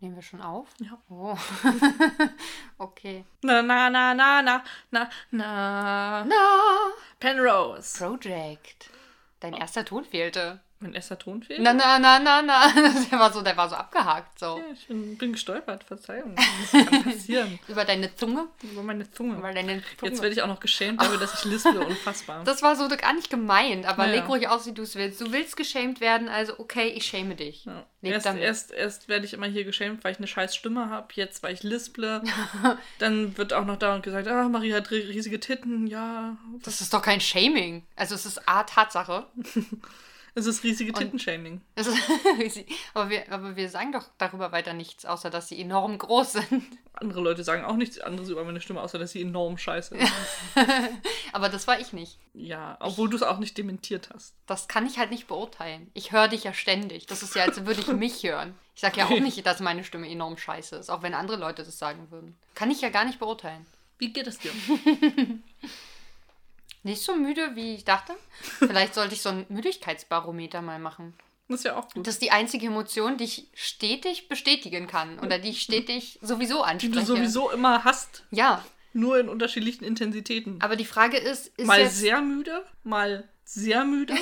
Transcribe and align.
Nehmen 0.00 0.14
wir 0.14 0.22
schon 0.22 0.40
auf? 0.40 0.68
Ja. 0.78 0.96
Oh. 1.08 1.36
okay. 2.78 3.24
Na, 3.42 3.62
na, 3.62 3.90
na, 3.90 4.14
na, 4.14 4.42
na, 4.42 4.62
na, 4.90 5.10
na. 5.32 6.24
Na. 6.24 6.36
Penrose. 7.18 7.98
Project. 7.98 8.90
Dein 9.40 9.54
erster 9.54 9.84
Ton 9.84 10.04
fehlte. 10.04 10.60
Mein 10.80 10.94
erster 10.94 11.18
Ton 11.18 11.42
fehlt? 11.42 11.60
Na, 11.60 11.72
na, 11.74 11.98
na, 11.98 12.20
na, 12.20 12.40
na. 12.40 12.68
Der 13.10 13.18
war 13.18 13.32
so, 13.32 13.42
der 13.42 13.56
war 13.56 13.68
so 13.68 13.74
abgehakt. 13.74 14.38
So. 14.38 14.58
Ja, 14.58 14.64
ich 14.72 14.86
bin, 14.86 15.18
bin 15.18 15.32
gestolpert, 15.32 15.82
Verzeihung. 15.82 16.36
Das 16.72 16.86
kann 16.86 17.02
passieren. 17.02 17.58
Über 17.66 17.84
deine 17.84 18.14
Zunge. 18.14 18.46
Über 18.62 18.82
meine 18.84 19.10
Zunge. 19.10 19.36
Über 19.36 19.52
deine 19.52 19.82
Zunge. 19.98 20.10
Jetzt 20.12 20.22
werde 20.22 20.34
ich 20.34 20.42
auch 20.42 20.46
noch 20.46 20.60
geschämt 20.60 21.00
dafür, 21.00 21.18
dass 21.18 21.34
ich 21.34 21.44
lispe. 21.50 21.80
Unfassbar. 21.86 22.44
Das 22.44 22.62
war 22.62 22.76
so 22.76 22.88
gar 22.88 23.12
nicht 23.14 23.28
gemeint, 23.28 23.86
aber 23.86 24.06
Ja. 24.06 24.12
leg 24.12 24.28
ruhig 24.28 24.48
aus, 24.48 24.66
wie 24.66 24.72
du 24.72 24.82
es 24.82 24.94
willst. 24.94 25.20
Du 25.20 25.32
willst 25.32 25.56
geschämt 25.56 26.00
werden, 26.00 26.28
also 26.28 26.58
okay, 26.60 26.88
ich 26.88 27.06
schäme 27.06 27.34
dich. 27.34 27.64
Ja. 27.64 27.84
Erst, 28.00 28.26
erst, 28.26 28.70
erst 28.72 29.08
werde 29.08 29.24
ich 29.26 29.32
immer 29.34 29.46
hier 29.48 29.64
geschämt, 29.64 30.04
weil 30.04 30.12
ich 30.12 30.18
eine 30.18 30.28
scheiß 30.28 30.54
Stimme 30.54 30.88
habe, 30.90 31.08
jetzt 31.14 31.42
weil 31.42 31.54
ich 31.54 31.64
lisple. 31.64 32.22
Dann 33.00 33.36
wird 33.36 33.52
auch 33.52 33.64
noch 33.64 33.76
dauernd 33.76 34.04
gesagt, 34.04 34.28
ah, 34.28 34.48
Marie 34.48 34.72
hat 34.72 34.88
ri- 34.90 35.08
riesige 35.08 35.40
Titten, 35.40 35.88
ja. 35.88 36.36
Das 36.62 36.80
ist 36.80 36.94
doch 36.94 37.02
kein 37.02 37.20
Shaming. 37.20 37.84
Also 37.96 38.14
es 38.14 38.24
ist 38.24 38.48
A, 38.48 38.62
Tatsache. 38.62 39.26
Es 40.38 40.46
ist 40.46 40.62
riesige 40.62 40.92
Titenshaming. 40.92 41.60
Es 41.74 41.88
ist 41.88 41.98
aber, 42.94 43.10
wir, 43.10 43.30
aber 43.32 43.56
wir 43.56 43.68
sagen 43.68 43.90
doch 43.90 44.04
darüber 44.18 44.52
weiter 44.52 44.72
nichts, 44.72 45.04
außer 45.04 45.30
dass 45.30 45.48
sie 45.48 45.60
enorm 45.60 45.98
groß 45.98 46.32
sind. 46.34 46.78
Andere 46.92 47.20
Leute 47.20 47.42
sagen 47.42 47.64
auch 47.64 47.74
nichts 47.74 47.98
anderes 47.98 48.28
über 48.28 48.44
meine 48.44 48.60
Stimme, 48.60 48.80
außer 48.80 49.00
dass 49.00 49.10
sie 49.10 49.22
enorm 49.22 49.58
scheiße 49.58 49.96
ist. 49.96 50.12
Aber 51.32 51.48
das 51.48 51.66
war 51.66 51.80
ich 51.80 51.92
nicht. 51.92 52.18
ja, 52.34 52.76
obwohl 52.78 53.10
du 53.10 53.16
es 53.16 53.24
auch 53.24 53.38
nicht 53.38 53.58
dementiert 53.58 54.10
hast. 54.14 54.36
Das 54.46 54.68
kann 54.68 54.86
ich 54.86 54.98
halt 54.98 55.10
nicht 55.10 55.26
beurteilen. 55.26 55.90
Ich 55.94 56.12
höre 56.12 56.28
dich 56.28 56.44
ja 56.44 56.52
ständig. 56.52 57.06
Das 57.06 57.24
ist 57.24 57.34
ja, 57.34 57.42
als 57.42 57.66
würde 57.66 57.80
ich 57.80 57.88
mich 57.88 58.22
hören. 58.22 58.54
Ich 58.76 58.82
sage 58.82 58.98
ja 58.98 59.06
auch 59.06 59.20
nicht, 59.20 59.44
dass 59.44 59.58
meine 59.58 59.82
Stimme 59.82 60.08
enorm 60.08 60.36
scheiße 60.36 60.76
ist, 60.76 60.88
auch 60.88 61.02
wenn 61.02 61.14
andere 61.14 61.36
Leute 61.36 61.64
das 61.64 61.78
sagen 61.78 62.12
würden. 62.12 62.36
Kann 62.54 62.70
ich 62.70 62.80
ja 62.80 62.90
gar 62.90 63.04
nicht 63.04 63.18
beurteilen. 63.18 63.66
Wie 63.98 64.12
geht 64.12 64.28
es 64.28 64.38
dir? 64.38 64.52
Nicht 66.82 67.02
so 67.02 67.16
müde, 67.16 67.54
wie 67.54 67.74
ich 67.74 67.84
dachte. 67.84 68.14
Vielleicht 68.58 68.94
sollte 68.94 69.14
ich 69.14 69.22
so 69.22 69.30
ein 69.30 69.46
Müdigkeitsbarometer 69.48 70.62
mal 70.62 70.78
machen. 70.78 71.14
Das 71.48 71.60
ist 71.60 71.64
ja 71.64 71.76
auch 71.76 71.88
gut. 71.88 72.06
Das 72.06 72.14
ist 72.14 72.22
die 72.22 72.30
einzige 72.30 72.66
Emotion, 72.66 73.16
die 73.16 73.24
ich 73.24 73.46
stetig 73.54 74.28
bestätigen 74.28 74.86
kann 74.86 75.18
oder 75.18 75.38
die 75.38 75.48
ich 75.50 75.62
stetig 75.62 76.18
sowieso 76.20 76.58
die 76.58 76.70
anspreche. 76.70 76.94
du 77.00 77.06
sowieso 77.06 77.50
immer 77.50 77.84
hast, 77.84 78.24
Ja, 78.30 78.64
nur 78.92 79.18
in 79.18 79.28
unterschiedlichen 79.28 79.84
Intensitäten. 79.84 80.60
aber 80.60 80.76
die 80.76 80.84
Frage 80.84 81.16
ist, 81.16 81.48
ist 81.58 81.66
mal 81.66 81.88
sehr 81.88 82.20
müde, 82.20 82.64
mal 82.84 83.28
sehr 83.44 83.84
müde. 83.84 84.14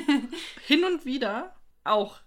hin 0.66 0.84
und 0.84 1.04
wieder 1.04 1.54
auch 1.84 2.18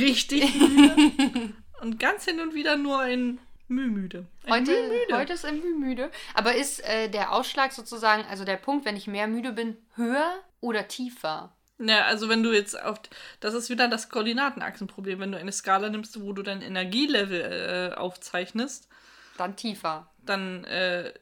richtig 0.00 0.52
müde. 0.54 1.52
und 1.80 2.00
ganz 2.00 2.24
hin 2.24 2.40
und 2.40 2.54
wieder 2.54 2.76
nur 2.76 2.98
ein 3.00 3.38
Mühmüde. 3.72 4.26
Heute, 4.48 4.70
Mühmüde. 4.70 5.16
heute 5.16 5.32
ist 5.32 5.44
er 5.44 5.52
müde. 5.52 6.10
Aber 6.34 6.54
ist 6.54 6.80
äh, 6.84 7.08
der 7.08 7.32
Ausschlag 7.32 7.72
sozusagen, 7.72 8.24
also 8.30 8.44
der 8.44 8.56
Punkt, 8.56 8.84
wenn 8.84 8.96
ich 8.96 9.06
mehr 9.06 9.26
müde 9.26 9.52
bin, 9.52 9.76
höher 9.96 10.34
oder 10.60 10.86
tiefer? 10.88 11.52
Ja, 11.78 12.04
also 12.04 12.28
wenn 12.28 12.42
du 12.42 12.52
jetzt 12.52 12.80
auf. 12.80 13.00
Das 13.40 13.54
ist 13.54 13.68
wieder 13.70 13.88
das 13.88 14.08
Koordinatenachsenproblem. 14.08 15.18
Wenn 15.18 15.32
du 15.32 15.38
eine 15.38 15.50
Skala 15.52 15.88
nimmst, 15.88 16.20
wo 16.20 16.32
du 16.32 16.42
dein 16.42 16.62
Energielevel 16.62 17.92
äh, 17.92 17.96
aufzeichnest, 17.96 18.88
Dann 19.36 19.56
tiefer. 19.56 20.06
dann 20.24 20.64
äh, 20.64 21.12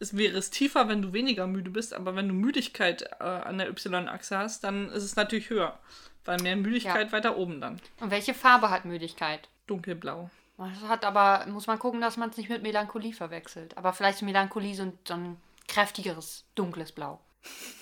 es 0.00 0.16
wäre 0.16 0.36
es 0.36 0.50
tiefer, 0.50 0.88
wenn 0.88 1.00
du 1.00 1.12
weniger 1.14 1.46
müde 1.46 1.70
bist. 1.70 1.94
Aber 1.94 2.16
wenn 2.16 2.28
du 2.28 2.34
Müdigkeit 2.34 3.02
äh, 3.20 3.24
an 3.24 3.56
der 3.58 3.68
Y-Achse 3.70 4.36
hast, 4.36 4.64
dann 4.64 4.90
ist 4.90 5.04
es 5.04 5.16
natürlich 5.16 5.48
höher. 5.48 5.78
Weil 6.26 6.38
mehr 6.42 6.56
Müdigkeit 6.56 7.06
Ja. 7.06 7.12
weiter 7.12 7.36
oben 7.38 7.60
dann. 7.60 7.80
Und 8.00 8.10
welche 8.10 8.34
Farbe 8.34 8.68
hat 8.70 8.84
Müdigkeit? 8.84 9.48
Dunkelblau. 9.66 10.30
Das 10.56 10.88
hat 10.88 11.04
aber, 11.04 11.46
muss 11.46 11.66
man 11.66 11.78
gucken, 11.78 12.00
dass 12.00 12.16
man 12.16 12.30
es 12.30 12.36
nicht 12.36 12.48
mit 12.48 12.62
Melancholie 12.62 13.12
verwechselt. 13.12 13.76
Aber 13.76 13.92
vielleicht 13.92 14.16
ist 14.16 14.22
Melancholie 14.22 14.74
so 14.74 14.84
ein, 14.84 14.98
so 15.06 15.14
ein 15.14 15.36
kräftigeres, 15.66 16.44
dunkles 16.54 16.92
Blau. 16.92 17.20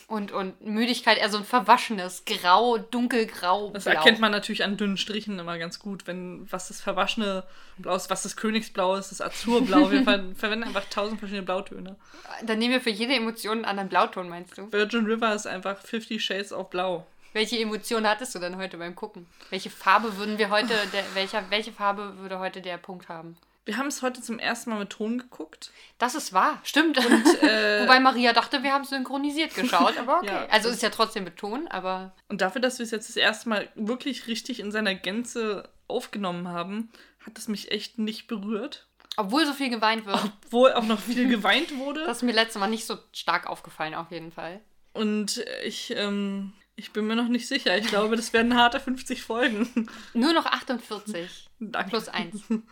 Und, 0.09 0.33
und 0.33 0.61
Müdigkeit 0.61 1.17
eher 1.17 1.31
so 1.31 1.39
ein 1.39 1.45
verwaschenes, 1.45 2.25
grau, 2.27 2.77
dunkelgrau 2.77 3.71
Das 3.71 3.85
Blau. 3.85 3.95
erkennt 3.95 4.21
man 4.21 4.33
natürlich 4.33 4.65
an 4.65 4.77
dünnen 4.77 4.97
Strichen 4.99 5.39
immer 5.39 5.57
ganz 5.57 5.79
gut, 5.79 6.07
wenn 6.07 6.51
was 6.51 6.69
das 6.69 6.81
verwaschene 6.81 7.45
Blau 7.79 7.95
ist, 7.95 8.11
was 8.11 8.25
das 8.25 8.37
Königsblau 8.37 8.97
ist, 8.97 9.11
das 9.11 9.21
Azurblau. 9.21 9.91
Wir 9.91 10.03
ver 10.05 10.35
verwenden 10.35 10.65
einfach 10.65 10.85
tausend 10.91 11.19
verschiedene 11.19 11.45
Blautöne. 11.47 11.97
Dann 12.43 12.59
nehmen 12.59 12.75
wir 12.75 12.81
für 12.81 12.91
jede 12.91 13.15
Emotion 13.15 13.59
einen 13.59 13.65
anderen 13.65 13.89
Blauton, 13.89 14.29
meinst 14.29 14.59
du? 14.59 14.71
Virgin 14.71 15.07
River 15.07 15.35
ist 15.35 15.47
einfach 15.47 15.79
50 15.81 16.23
Shades 16.23 16.53
of 16.53 16.69
Blau. 16.69 17.07
Welche 17.33 17.59
Emotion 17.59 18.07
hattest 18.07 18.35
du 18.35 18.39
denn 18.39 18.57
heute 18.57 18.77
beim 18.77 18.95
Gucken? 18.95 19.27
Welche 19.51 19.71
Farbe 19.71 20.17
würden 20.19 20.39
wir 20.39 20.51
heute, 20.51 20.75
der, 20.93 21.05
welcher, 21.15 21.45
welche 21.51 21.73
Farbe 21.73 22.19
würde 22.19 22.39
heute 22.39 22.61
der 22.61 22.77
Punkt 22.77 23.09
haben? 23.09 23.37
Wir 23.65 23.77
haben 23.77 23.87
es 23.87 24.03
heute 24.03 24.21
zum 24.21 24.39
ersten 24.41 24.71
Mal 24.71 24.81
mit 24.81 24.91
Ton 24.91 25.19
geguckt. 25.19 25.71
Das 25.99 26.15
ist 26.17 26.33
wahr, 26.33 26.61
stimmt. 26.65 26.99
äh, 26.99 27.83
Wobei 27.85 28.01
Maria 28.01 28.33
dachte, 28.33 28.63
wir 28.65 28.73
haben 28.73 28.85
synchronisiert 28.85 29.55
geschaut, 29.55 29.97
aber 29.99 30.19
okay. 30.19 30.27
Ja, 30.33 30.47
also 30.51 30.69
ist 30.69 30.83
ja 30.83 30.91
trotzdem 30.91 31.25
mit 31.25 31.37
Ton, 31.37 31.69
aber 31.69 32.13
Und 32.29 32.41
dafür, 32.41 32.61
dass 32.61 32.79
wir 32.79 32.85
es 32.85 32.91
jetzt 32.91 33.09
das 33.09 33.17
erste 33.17 33.49
Mal 33.49 33.69
wirklich 33.77 34.27
richtig 34.27 34.59
in 34.61 34.73
seiner 34.73 34.95
Gänze 34.97 35.69
aufgenommen 35.87 36.49
haben, 36.49 36.91
hat 37.25 37.39
es 37.39 37.47
mich 37.49 37.71
echt 37.71 37.99
nicht 37.99 38.27
berührt. 38.27 38.89
obwohl 39.17 39.47
so 39.47 39.53
viel 39.53 39.71
geweint 39.71 40.07
wird, 40.07 40.19
Obwohl 40.45 40.73
auch 40.73 40.85
noch 40.85 40.99
viel 40.99 41.29
geweint 41.31 41.79
wurde. 41.79 42.05
das 42.05 42.19
ist 42.19 42.23
mir 42.25 42.33
letztes 42.33 42.59
Mal 42.59 42.67
nicht 42.67 42.85
so 42.87 42.99
stark 43.13 43.47
aufgefallen, 43.47 43.95
auf 43.95 44.11
jeden 44.11 44.33
Fall. 44.33 44.61
Und 44.93 45.43
ich, 45.65 45.95
ähm, 45.97 46.53
ich 46.75 46.93
bin 46.93 47.07
mir 47.07 47.17
noch 47.17 47.29
nicht 47.29 47.47
sicher. 47.47 47.77
Ich 47.77 47.87
glaube, 47.87 48.17
das 48.17 48.33
werden 48.33 48.57
harte 48.57 48.81
50 48.81 49.23
Folgen. 49.23 49.89
Nur 50.15 50.33
noch 50.33 50.47
48 50.47 51.49
Danke. 51.61 51.91
plus 51.91 52.09
1. 52.09 52.43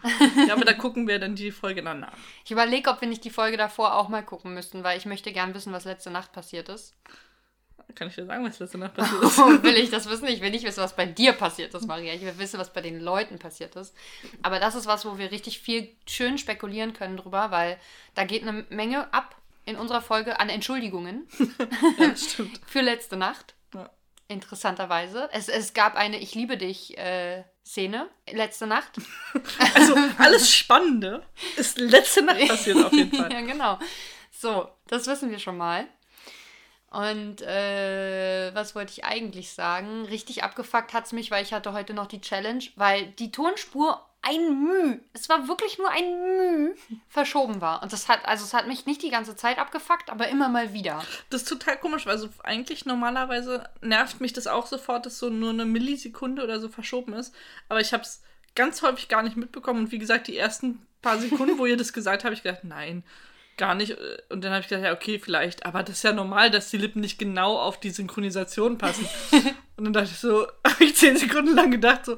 Ja, 0.47 0.55
aber 0.55 0.65
da 0.65 0.73
gucken 0.73 1.07
wir 1.07 1.19
dann 1.19 1.37
die 1.37 1.51
Folge 1.51 1.83
dann 1.83 2.01
nach. 2.01 2.13
Ich 2.45 2.51
überlege, 2.51 2.91
ob 2.91 3.01
wir 3.01 3.09
nicht 3.09 3.25
die 3.25 3.31
Folge 3.31 3.57
davor 3.57 3.95
auch 3.95 4.09
mal 4.09 4.25
gucken 4.25 4.55
müssten, 4.55 4.83
weil 4.85 4.99
ich 4.99 5.07
möchte 5.07 5.33
gern 5.33 5.55
wissen, 5.55 5.73
was 5.73 5.85
letzte 5.85 6.11
Nacht 6.11 6.33
passiert 6.33 6.69
ist. 6.69 6.95
Kann 7.95 8.09
ich 8.09 8.15
dir 8.15 8.25
sagen, 8.25 8.45
was 8.45 8.59
letzte 8.59 8.79
Nacht 8.79 8.95
passiert 8.97 9.23
ist? 9.23 9.39
Und 9.39 9.63
will 9.63 9.77
ich 9.77 9.91
das 9.91 10.09
wissen? 10.09 10.29
Ich 10.29 10.41
will 10.41 10.51
nicht 10.51 10.65
wissen, 10.65 10.83
was 10.83 10.97
bei 10.97 11.07
dir 11.07 11.33
passiert 11.33 11.75
ist, 11.75 11.87
Maria. 11.87 12.15
Ich 12.15 12.23
will 12.23 12.39
wissen, 12.39 12.59
was 12.59 12.73
bei 12.73 12.81
den 12.81 13.01
Leuten 13.01 13.39
passiert 13.39 13.77
ist. 13.77 13.95
Aber 14.43 14.61
das 14.61 14.75
ist 14.75 14.87
was, 14.87 15.05
wo 15.05 15.19
wir 15.19 15.31
richtig 15.31 15.61
viel 15.61 15.89
schön 16.09 16.39
spekulieren 16.39 16.95
können 16.95 17.17
drüber, 17.17 17.51
weil 17.51 17.79
da 18.15 18.25
geht 18.25 18.43
eine 18.43 18.65
Menge 18.71 19.13
ab 19.13 19.37
in 19.67 19.77
unserer 19.77 20.01
Folge 20.01 20.41
an 20.41 20.49
Entschuldigungen 20.49 21.29
ja, 21.99 22.17
stimmt. 22.17 22.61
für 22.67 22.81
letzte 22.81 23.17
Nacht. 23.17 23.55
Interessanterweise. 24.31 25.29
Es, 25.33 25.49
es 25.49 25.75
gab 25.75 25.97
eine 25.97 26.17
Ich 26.19 26.37
liebe 26.37 26.57
dich 26.57 26.97
äh, 26.97 27.43
Szene 27.67 28.09
letzte 28.31 28.69
Nacht. 28.69 28.93
Also, 29.75 29.97
alles 30.19 30.51
Spannende 30.51 31.25
ist 31.57 31.79
letzte 31.79 32.23
Nacht 32.23 32.47
passiert 32.47 32.85
auf 32.85 32.93
jeden 32.93 33.13
Fall. 33.13 33.33
ja, 33.33 33.41
genau. 33.41 33.79
So, 34.31 34.69
das 34.87 35.09
wissen 35.09 35.33
wir 35.33 35.41
schon 35.41 35.57
mal. 35.57 35.87
Und 36.91 37.43
äh, 37.43 38.55
was 38.55 38.77
wollte 38.77 38.93
ich 38.93 39.05
eigentlich 39.05 39.53
sagen? 39.53 40.05
Richtig 40.05 40.45
abgefuckt 40.45 40.93
hat 40.93 41.07
es 41.07 41.13
mich, 41.13 41.33
weil 41.33 41.43
ich 41.43 41.53
hatte 41.53 41.73
heute 41.73 41.93
noch 41.93 42.07
die 42.07 42.21
Challenge, 42.21 42.65
weil 42.77 43.07
die 43.07 43.33
Tonspur 43.33 44.05
ein 44.23 44.65
Müh, 44.65 44.99
es 45.13 45.29
war 45.29 45.49
wirklich 45.49 45.79
nur 45.79 45.91
ein 45.91 46.21
Müh, 46.21 46.75
verschoben 47.09 47.61
war. 47.61 47.83
Und 47.83 47.93
das 47.93 48.09
hat, 48.09 48.25
also 48.27 48.45
es 48.45 48.53
hat 48.53 48.67
mich 48.67 48.87
nicht 48.87 49.03
die 49.03 49.11
ganze 49.11 49.35
Zeit 49.35 49.59
abgefuckt, 49.59 50.11
aber 50.11 50.29
immer 50.29 50.49
mal 50.49 50.75
wieder. 50.75 51.03
Das 51.31 51.43
ist 51.43 51.49
total 51.49 51.79
komisch, 51.79 52.07
weil 52.07 52.19
so 52.19 52.29
eigentlich 52.43 52.85
normalerweise 52.85 53.69
nervt 53.81 54.21
mich 54.21 54.33
das 54.33 54.47
auch 54.47 54.67
sofort, 54.67 55.07
dass 55.07 55.19
so 55.19 55.31
nur 55.31 55.51
eine 55.51 55.65
Millisekunde 55.65 56.45
oder 56.45 56.61
so 56.61 56.69
verschoben 56.69 57.15
ist. 57.15 57.35
Aber 57.69 57.81
ich 57.81 57.93
habe 57.93 58.03
es 58.03 58.23
ganz 58.55 58.83
häufig 58.83 59.09
gar 59.09 59.23
nicht 59.23 59.37
mitbekommen. 59.37 59.81
Und 59.81 59.93
wie 59.93 59.99
gesagt, 59.99 60.27
die 60.27 60.37
ersten 60.37 60.87
paar 61.03 61.19
Sekunden, 61.19 61.59
wo 61.59 61.67
ihr 61.67 61.77
das 61.77 61.93
gesagt 61.93 62.17
habt, 62.17 62.25
habe 62.25 62.35
ich 62.35 62.43
gedacht, 62.43 62.65
nein, 62.65 63.05
gar 63.57 63.75
nicht. 63.75 63.97
Und 64.29 64.45
dann 64.45 64.53
habe 64.53 64.63
ich 64.63 64.69
gedacht, 64.69 64.85
ja, 64.85 64.93
okay, 64.93 65.19
vielleicht. 65.19 65.65
Aber 65.65 65.83
das 65.83 65.97
ist 65.97 66.03
ja 66.03 66.13
normal, 66.13 66.51
dass 66.51 66.71
die 66.71 66.79
Lippen 66.79 67.01
nicht 67.01 67.19
genau 67.19 67.59
auf 67.59 67.81
die 67.81 67.91
Synchronisation 67.91 68.79
passen. 68.79 69.09
Und 69.77 69.85
dann 69.85 69.93
dachte 69.93 70.11
ich 70.13 70.19
so, 70.19 70.47
habe 70.67 70.85
ich 70.85 70.97
zehn 70.97 71.17
Sekunden 71.17 71.55
lang 71.55 71.71
gedacht, 71.71 72.05
so, 72.05 72.17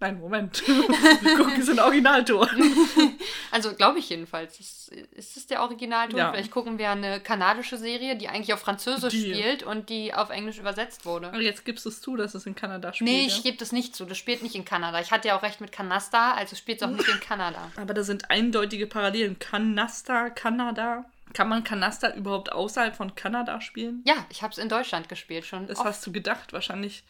nein, 0.00 0.20
Moment. 0.20 0.66
Wir 0.68 1.36
gucken 1.36 1.60
es 1.60 1.68
in 1.68 1.78
Originalton. 1.78 2.48
Also 3.50 3.72
glaube 3.74 3.98
ich 3.98 4.08
jedenfalls. 4.10 4.60
Ist, 4.60 4.88
ist 4.88 5.36
das 5.36 5.46
der 5.46 5.62
Originalton? 5.62 6.18
Ja. 6.18 6.30
Vielleicht 6.30 6.50
gucken 6.50 6.78
wir 6.78 6.90
eine 6.90 7.18
kanadische 7.18 7.78
Serie, 7.78 8.14
die 8.16 8.28
eigentlich 8.28 8.52
auf 8.52 8.60
Französisch 8.60 9.12
Die- 9.12 9.32
spielt 9.34 9.62
und 9.62 9.88
die 9.88 10.12
auf 10.12 10.28
Englisch 10.30 10.58
übersetzt 10.58 11.06
wurde. 11.06 11.28
Aber 11.28 11.40
jetzt 11.40 11.64
gibst 11.64 11.84
du 11.86 11.88
es 11.88 12.00
zu, 12.02 12.14
dass 12.16 12.34
es 12.34 12.44
in 12.46 12.54
Kanada 12.54 12.92
spielt. 12.92 13.10
Nee, 13.10 13.22
ja? 13.22 13.26
ich 13.26 13.42
gebe 13.42 13.56
das 13.56 13.72
nicht 13.72 13.96
zu. 13.96 14.04
Das 14.04 14.18
spielt 14.18 14.42
nicht 14.42 14.54
in 14.54 14.64
Kanada. 14.66 15.00
Ich 15.00 15.10
hatte 15.10 15.28
ja 15.28 15.38
auch 15.38 15.42
recht 15.42 15.60
mit 15.62 15.72
Kanasta, 15.72 16.32
also 16.34 16.56
spielt 16.56 16.80
es 16.82 16.86
auch 16.86 16.92
nicht 16.92 17.08
in 17.08 17.20
Kanada. 17.20 17.70
Aber 17.76 17.94
da 17.94 18.02
sind 18.02 18.30
eindeutige 18.30 18.86
Parallelen. 18.86 19.38
Kanasta, 19.38 20.28
Kanada. 20.30 21.06
Kann 21.34 21.48
man 21.48 21.64
Kanasta 21.64 22.14
überhaupt 22.14 22.52
außerhalb 22.52 22.96
von 22.96 23.14
Kanada 23.14 23.60
spielen? 23.60 24.02
Ja, 24.06 24.14
ich 24.30 24.42
habe 24.42 24.52
es 24.52 24.58
in 24.58 24.68
Deutschland 24.68 25.08
gespielt 25.08 25.44
schon. 25.46 25.66
Das 25.66 25.78
oft. 25.78 25.86
hast 25.86 26.06
du 26.06 26.12
gedacht. 26.12 26.52
Wahrscheinlich 26.52 27.04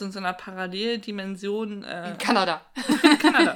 du 0.00 0.06
in 0.06 0.12
so 0.12 0.18
einer 0.18 0.32
Paralleldimension 0.32 1.84
äh, 1.84 2.10
in 2.10 2.18
Kanada. 2.18 2.60
in 3.02 3.18
Kanada. 3.18 3.54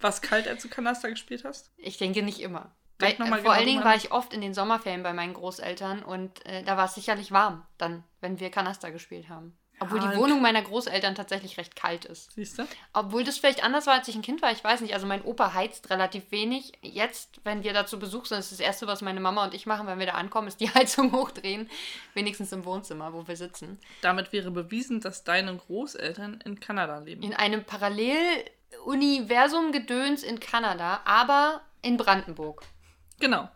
War 0.00 0.10
es 0.10 0.20
kalt, 0.20 0.46
als 0.46 0.62
du 0.62 0.68
Kanasta 0.68 1.08
gespielt 1.08 1.44
hast? 1.44 1.70
Ich 1.76 1.98
denke 1.98 2.22
nicht 2.22 2.40
immer. 2.40 2.72
Denk 3.00 3.18
Weil, 3.18 3.26
äh, 3.26 3.28
vor 3.28 3.38
genau 3.38 3.50
allen 3.50 3.66
Dingen 3.66 3.84
war 3.84 3.94
ich 3.94 4.12
oft 4.12 4.32
in 4.32 4.40
den 4.40 4.54
Sommerferien 4.54 5.02
bei 5.02 5.12
meinen 5.12 5.34
Großeltern 5.34 6.02
und 6.02 6.44
äh, 6.46 6.62
da 6.62 6.76
war 6.76 6.86
es 6.86 6.94
sicherlich 6.94 7.30
warm, 7.30 7.66
dann, 7.78 8.04
wenn 8.20 8.40
wir 8.40 8.50
Kanasta 8.50 8.90
gespielt 8.90 9.28
haben. 9.28 9.56
Obwohl 9.78 10.02
Ja, 10.02 10.10
die 10.10 10.16
Wohnung 10.16 10.40
meiner 10.40 10.62
Großeltern 10.62 11.14
tatsächlich 11.14 11.58
recht 11.58 11.76
kalt 11.76 12.06
ist. 12.06 12.32
Siehst 12.32 12.58
du? 12.58 12.66
Obwohl 12.94 13.24
das 13.24 13.36
vielleicht 13.38 13.62
anders 13.62 13.86
war, 13.86 13.92
als 13.94 14.08
ich 14.08 14.14
ein 14.14 14.22
Kind 14.22 14.40
war, 14.40 14.50
ich 14.50 14.64
weiß 14.64 14.80
nicht. 14.80 14.94
Also 14.94 15.06
mein 15.06 15.20
Opa 15.22 15.52
heizt 15.52 15.90
relativ 15.90 16.30
wenig. 16.30 16.72
Jetzt, 16.80 17.40
wenn 17.44 17.62
wir 17.62 17.74
da 17.74 17.84
zu 17.86 17.98
Besuch 17.98 18.24
sind, 18.26 18.38
ist 18.38 18.52
das 18.52 18.60
Erste, 18.60 18.86
was 18.86 19.02
meine 19.02 19.20
Mama 19.20 19.44
und 19.44 19.52
ich 19.52 19.66
machen, 19.66 19.86
wenn 19.86 19.98
wir 19.98 20.06
da 20.06 20.14
ankommen, 20.14 20.48
ist 20.48 20.60
die 20.60 20.70
Heizung 20.74 21.12
hochdrehen. 21.12 21.68
Wenigstens 22.14 22.52
im 22.52 22.64
Wohnzimmer, 22.64 23.12
wo 23.12 23.28
wir 23.28 23.36
sitzen. 23.36 23.78
Damit 24.00 24.32
wäre 24.32 24.50
bewiesen, 24.50 25.00
dass 25.00 25.24
deine 25.24 25.54
Großeltern 25.54 26.40
in 26.44 26.58
Kanada 26.58 26.98
leben. 26.98 27.22
In 27.22 27.34
einem 27.34 27.62
Paralleluniversum-Gedöns 27.64 30.22
in 30.22 30.40
Kanada, 30.40 31.02
aber 31.04 31.60
in 31.82 31.98
Brandenburg. 31.98 32.62
Genau. 33.20 33.50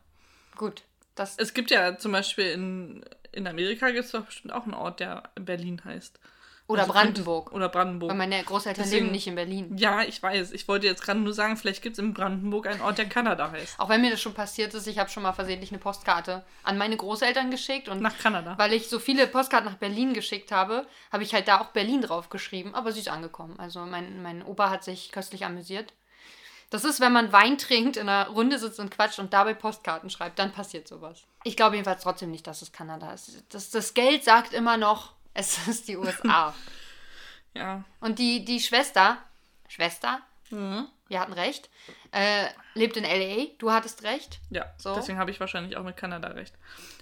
Gut. 0.57 0.83
Das, 1.15 1.37
Es 1.39 1.55
gibt 1.55 1.71
ja 1.71 1.97
zum 1.99 2.13
Beispiel 2.13 2.51
in, 2.53 3.05
in 3.33 3.47
Amerika 3.47 3.91
gibt 3.91 4.05
es 4.07 4.11
doch 4.13 4.25
bestimmt 4.25 4.53
auch 4.55 4.65
einen 4.65 4.75
Ort, 4.75 5.01
der 5.01 5.23
Berlin 5.35 5.81
heißt. 5.85 6.19
oder 6.67 6.83
Also 6.83 6.93
Brandenburg. 6.93 7.53
Oder 7.53 7.69
Brandenburg. 7.69 8.11
Weil 8.11 8.17
meine 8.19 8.45
Großeltern 8.45 8.85
Deswegen- 8.85 9.07
leben 9.07 9.13
nicht 9.13 9.27
in 9.27 9.35
Berlin. 9.35 9.77
Ja, 9.77 10.03
ich 10.03 10.23
weiß. 10.23 10.53
Ich 10.53 10.69
wollte 10.69 10.87
jetzt 10.87 11.03
gerade 11.03 11.19
nur 11.19 11.33
sagen, 11.35 11.57
vielleicht 11.57 11.83
gibt 11.83 11.95
es 11.95 11.99
in 11.99 12.15
Brandenburg 12.15 12.69
einen 12.69 12.81
Ort, 12.81 12.97
der 12.99 13.09
Kanada 13.09 13.51
heißt. 13.51 13.81
Auch 13.81 13.89
wenn 13.89 14.01
mir 14.03 14.11
das 14.13 14.21
schon 14.21 14.35
passiert 14.35 14.73
ist, 14.75 14.87
ich 14.87 15.01
habe 15.01 15.11
schon 15.11 15.25
mal 15.25 15.33
versehentlich 15.33 15.73
eine 15.73 15.81
Postkarte 15.81 16.45
an 16.63 16.79
meine 16.79 16.97
Großeltern 16.97 17.51
geschickt 17.51 17.89
und 17.89 18.01
Nach 18.01 18.17
Kanada. 18.17 18.57
weil 18.57 18.73
ich 18.73 18.89
so 18.89 19.01
viele 19.01 19.27
Postkarten 19.27 19.69
nach 19.69 19.79
Berlin 19.79 20.15
geschickt 20.15 20.53
habe, 20.53 20.87
habe 21.11 21.25
ich 21.25 21.35
halt 21.35 21.49
da 21.49 21.61
auch 21.61 21.71
Berlin 21.73 22.03
drauf 22.03 22.29
geschrieben, 22.29 22.73
aber 22.77 22.93
sie 22.93 23.01
ist 23.01 23.09
angekommen. 23.09 23.59
Also 23.59 23.81
mein, 23.81 24.23
mein 24.23 24.45
Opa 24.45 24.71
hat 24.71 24.85
sich 24.85 25.11
köstlich 25.11 25.45
amüsiert. 25.45 25.93
Das 26.71 26.85
ist, 26.85 27.01
wenn 27.01 27.13
man 27.13 27.33
Wein 27.33 27.59
trinkt, 27.59 27.97
in 27.97 28.09
einer 28.09 28.29
Runde 28.29 28.59
sitzt 28.59 28.79
und 28.81 28.91
quatscht 28.91 29.19
und 29.19 29.33
dabei 29.33 29.55
Postkarten 29.55 30.09
schreibt, 30.09 30.39
dann 30.39 30.53
passiert 30.53 30.87
sowas. 30.89 31.25
Ich 31.45 31.57
glaube 31.57 31.77
jedenfalls 31.77 32.03
trotzdem 32.03 32.31
nicht, 32.31 32.47
dass 32.47 32.63
es 32.63 32.71
Kanada 32.73 33.13
ist. 33.13 33.43
Das, 33.53 33.71
das 33.71 33.93
Geld 33.95 34.23
sagt 34.25 34.53
immer 34.53 34.77
noch, 34.77 35.13
es 35.35 35.67
ist 35.69 35.89
die 35.89 35.97
USA. 35.97 36.55
Ja. 37.53 37.83
und 38.01 38.21
die, 38.21 38.45
die 38.45 38.61
Schwester, 38.61 39.19
Schwester, 39.69 40.21
Mhm. 40.51 40.87
wir 41.09 41.21
hatten 41.21 41.33
recht, 41.33 41.69
äh, 42.13 42.47
lebt 42.75 42.97
in 42.97 43.05
L.A., 43.05 43.47
du 43.59 43.71
hattest 43.73 44.03
recht. 44.05 44.39
Ja, 44.51 44.67
So. 44.79 44.95
deswegen 44.95 45.19
habe 45.19 45.31
ich 45.33 45.39
wahrscheinlich 45.41 45.77
auch 45.77 45.83
mit 45.85 45.97
Kanada 45.97 46.29
recht. 46.29 46.55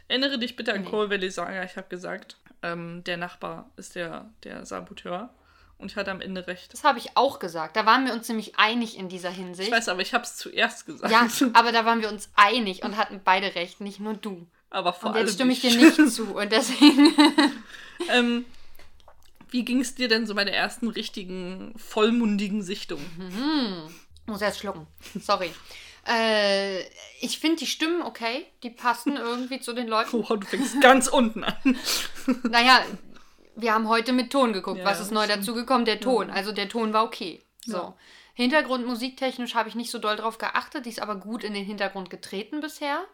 Erinnere 0.06 0.38
dich 0.38 0.54
bitte 0.56 0.72
an 0.74 0.82
Nee. 0.82 0.88
Cole 0.90 1.08
Valley 1.10 1.30
Saga. 1.30 1.62
Ich 1.64 1.76
habe 1.78 1.88
gesagt, 1.88 2.36
ähm, 2.62 3.04
der 3.04 3.16
Nachbar 3.18 3.70
ist 3.76 3.94
der, 3.94 4.30
der 4.44 4.64
Saboteur. 4.66 5.28
Und 5.78 5.92
ich 5.92 5.96
hatte 5.96 6.10
am 6.10 6.20
Ende 6.20 6.46
recht. 6.48 6.72
Das 6.72 6.82
habe 6.82 6.98
ich 6.98 7.16
auch 7.16 7.38
gesagt. 7.38 7.76
Da 7.76 7.86
waren 7.86 8.04
wir 8.04 8.12
uns 8.12 8.26
ziemlich 8.26 8.58
einig 8.58 8.98
in 8.98 9.08
dieser 9.08 9.30
Hinsicht. 9.30 9.68
Ich 9.68 9.74
weiß, 9.74 9.88
aber 9.88 10.02
ich 10.02 10.12
habe 10.12 10.24
es 10.24 10.36
zuerst 10.36 10.86
gesagt. 10.86 11.12
Ja, 11.12 11.28
aber 11.54 11.70
da 11.72 11.84
waren 11.84 12.00
wir 12.02 12.10
uns 12.10 12.30
einig 12.34 12.82
und 12.82 12.96
hatten 12.96 13.20
beide 13.24 13.54
recht, 13.54 13.80
nicht 13.80 14.00
nur 14.00 14.14
du. 14.14 14.46
aber 14.70 14.92
vor 14.92 15.10
Und 15.10 15.16
allem 15.16 15.26
jetzt 15.26 15.34
stimme 15.34 15.52
ich 15.52 15.60
dir 15.60 15.70
ich. 15.70 15.76
nicht 15.76 16.10
zu 16.12 16.34
und 16.34 16.50
deswegen. 16.50 17.14
ähm, 18.10 18.44
wie 19.50 19.64
ging 19.64 19.80
es 19.80 19.94
dir 19.94 20.08
denn 20.08 20.26
so 20.26 20.34
bei 20.34 20.44
der 20.44 20.54
ersten 20.56 20.88
richtigen, 20.88 21.72
vollmundigen 21.78 22.62
Sichtung? 22.62 23.00
Muss 24.26 24.42
erst 24.42 24.58
schlucken. 24.58 24.86
Sorry. 25.20 25.50
Äh, 26.06 26.80
ich 27.20 27.38
finde 27.38 27.56
die 27.56 27.66
Stimmen 27.66 28.02
okay. 28.02 28.46
Die 28.62 28.70
passen 28.70 29.16
irgendwie 29.16 29.60
zu 29.60 29.72
den 29.74 29.88
Leuten. 29.88 30.24
Oh, 30.28 30.36
du 30.36 30.46
fängst 30.46 30.80
ganz 30.80 31.06
unten 31.08 31.44
an. 31.44 31.78
Naja, 32.44 32.82
wir 33.58 33.74
haben 33.74 33.88
heute 33.88 34.12
mit 34.12 34.30
Ton 34.30 34.52
geguckt. 34.52 34.78
Ja, 34.78 34.84
Was 34.84 35.00
ist 35.00 35.10
neu 35.10 35.24
stimmt. 35.24 35.40
dazugekommen? 35.42 35.84
Der 35.84 36.00
Ton. 36.00 36.30
Also 36.30 36.52
der 36.52 36.68
Ton 36.68 36.92
war 36.92 37.04
okay. 37.04 37.42
So. 37.64 37.76
Ja. 37.76 37.94
Hintergrund 38.34 38.86
musiktechnisch 38.86 39.54
habe 39.54 39.68
ich 39.68 39.74
nicht 39.74 39.90
so 39.90 39.98
doll 39.98 40.16
drauf 40.16 40.38
geachtet. 40.38 40.86
Die 40.86 40.90
ist 40.90 41.02
aber 41.02 41.16
gut 41.16 41.42
in 41.42 41.54
den 41.54 41.64
Hintergrund 41.64 42.08
getreten 42.08 42.60
bisher. 42.60 43.04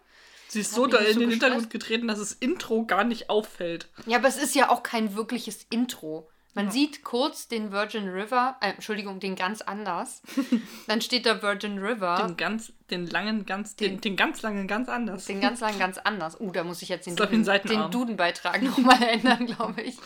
Sie 0.48 0.60
ist 0.60 0.74
so 0.74 0.86
doll 0.86 1.02
in 1.02 1.14
so 1.14 1.20
den. 1.20 1.30
Hintergrund 1.30 1.70
getreten, 1.70 2.06
dass 2.08 2.18
das 2.18 2.32
Intro 2.32 2.84
gar 2.84 3.04
nicht 3.04 3.30
auffällt. 3.30 3.88
Ja, 4.06 4.18
aber 4.18 4.28
es 4.28 4.36
ist 4.36 4.54
ja 4.54 4.68
auch 4.68 4.82
kein 4.82 5.16
wirkliches 5.16 5.66
Intro. 5.70 6.28
Man 6.54 6.66
Ja. 6.66 6.70
sieht 6.72 7.02
kurz 7.02 7.48
den 7.48 7.72
Virgin 7.72 8.08
River, 8.08 8.56
äh, 8.60 8.70
Entschuldigung, 8.70 9.18
den 9.20 9.34
ganz 9.34 9.60
anders. 9.60 10.22
Dann 10.86 11.00
steht 11.00 11.26
da 11.26 11.42
Virgin 11.42 11.78
River, 11.78 12.16
Den 12.26 12.36
ganz, 12.36 12.72
den 12.90 13.06
langen, 13.08 13.44
ganz, 13.44 13.74
den, 13.76 13.92
Den- 13.94 14.00
den 14.00 14.16
ganz 14.16 14.42
langen, 14.42 14.68
ganz 14.68 14.88
anders. 14.88 15.24
den 15.26 15.40
ganz 15.40 15.60
lang 15.60 15.78
ganz 15.78 15.98
anders. 15.98 16.40
Uh, 16.40 16.52
da 16.52 16.62
muss 16.64 16.80
ich 16.82 16.88
jetzt 16.88 17.06
den, 17.06 17.16
Duden, 17.16 17.44
den 17.44 17.90
Dudenbeitrag 17.90 18.62
nochmal 18.62 19.02
ändern, 19.02 19.46
glaube 19.46 19.82
ich. 19.82 19.96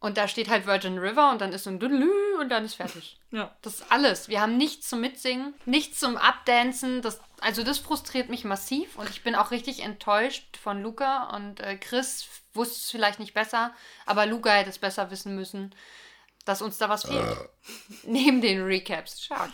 Und 0.00 0.16
da 0.16 0.26
steht 0.26 0.48
halt 0.48 0.66
Virgin 0.66 0.98
River 0.98 1.30
und 1.30 1.40
dann 1.40 1.52
ist 1.52 1.62
so 1.62 1.70
ein 1.70 1.78
Düdelü 1.78 2.10
und 2.40 2.48
dann 2.48 2.64
ist 2.64 2.74
fertig. 2.74 3.20
Ja. 3.30 3.54
Das 3.62 3.74
ist 3.74 3.84
alles. 3.92 4.28
Wir 4.28 4.40
haben 4.40 4.56
nichts 4.56 4.88
zum 4.88 5.00
Mitsingen, 5.00 5.54
nichts 5.64 6.00
zum 6.00 6.16
Abdancen. 6.16 7.02
Das, 7.02 7.20
also 7.40 7.62
das 7.62 7.78
frustriert 7.78 8.28
mich 8.28 8.44
massiv 8.44 8.98
und 8.98 9.08
ich 9.10 9.22
bin 9.22 9.36
auch 9.36 9.52
richtig 9.52 9.84
enttäuscht 9.84 10.56
von 10.56 10.82
Luca 10.82 11.36
und 11.36 11.60
äh, 11.60 11.76
Chris 11.76 12.26
wusste 12.54 12.74
es 12.76 12.90
vielleicht 12.90 13.18
nicht 13.18 13.34
besser, 13.34 13.72
aber 14.06 14.26
Luca 14.26 14.50
hätte 14.50 14.70
es 14.70 14.78
besser 14.78 15.10
wissen 15.10 15.34
müssen, 15.34 15.74
dass 16.44 16.62
uns 16.62 16.78
da 16.78 16.88
was 16.88 17.04
fehlt. 17.04 17.36
Neben 18.04 18.40
den 18.40 18.62
Recaps. 18.62 19.22
Stark. 19.22 19.50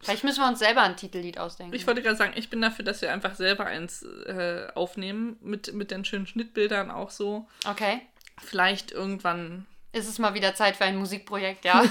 Vielleicht 0.00 0.24
müssen 0.24 0.40
wir 0.40 0.48
uns 0.48 0.60
selber 0.60 0.82
ein 0.82 0.96
Titellied 0.96 1.38
ausdenken. 1.38 1.74
Ich 1.74 1.86
wollte 1.86 2.02
gerade 2.02 2.16
sagen, 2.16 2.32
ich 2.36 2.48
bin 2.48 2.60
dafür, 2.62 2.84
dass 2.84 3.02
wir 3.02 3.12
einfach 3.12 3.34
selber 3.34 3.66
eins 3.66 4.02
äh, 4.02 4.68
aufnehmen, 4.74 5.36
mit, 5.42 5.74
mit 5.74 5.90
den 5.90 6.04
schönen 6.04 6.26
Schnittbildern 6.26 6.90
auch 6.90 7.10
so. 7.10 7.46
okay. 7.68 8.00
Vielleicht 8.42 8.92
irgendwann. 8.92 9.66
Ist 9.92 10.08
es 10.08 10.18
mal 10.20 10.32
wieder 10.32 10.54
Zeit 10.54 10.76
für 10.76 10.84
ein 10.84 10.96
Musikprojekt, 10.96 11.64
ja? 11.64 11.82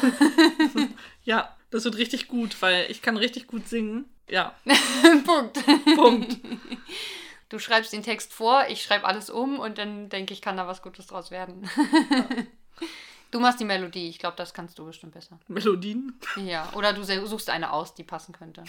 Ja, 1.24 1.56
das 1.72 1.84
wird 1.84 1.98
richtig 1.98 2.30
gut, 2.30 2.56
weil 2.62 2.90
ich 2.90 3.02
kann 3.02 3.18
richtig 3.18 3.48
gut 3.48 3.68
singen. 3.68 4.06
Ja, 4.30 4.56
Punkt. 5.26 5.60
Punkt. 5.96 6.38
Du 7.50 7.60
schreibst 7.60 7.94
den 7.94 8.04
Text 8.04 8.34
vor, 8.34 8.66
ich 8.68 8.84
schreibe 8.84 9.06
alles 9.06 9.30
um 9.30 9.60
und 9.60 9.78
dann 9.78 10.10
denke 10.10 10.34
ich, 10.34 10.42
kann 10.42 10.58
da 10.58 10.68
was 10.68 10.82
Gutes 10.82 11.08
draus 11.08 11.32
werden. 11.32 11.70
Du 13.30 13.42
machst 13.42 13.60
die 13.60 13.66
Melodie, 13.66 14.08
ich 14.08 14.20
glaube, 14.20 14.38
das 14.38 14.54
kannst 14.54 14.80
du 14.80 14.86
bestimmt 14.86 15.14
besser. 15.14 15.38
Melodien. 15.50 16.18
Ja, 16.38 16.70
oder 16.76 16.94
du 16.94 17.04
suchst 17.04 17.50
eine 17.50 17.74
aus, 17.74 17.94
die 17.94 18.06
passen 18.06 18.32
könnte. 18.34 18.64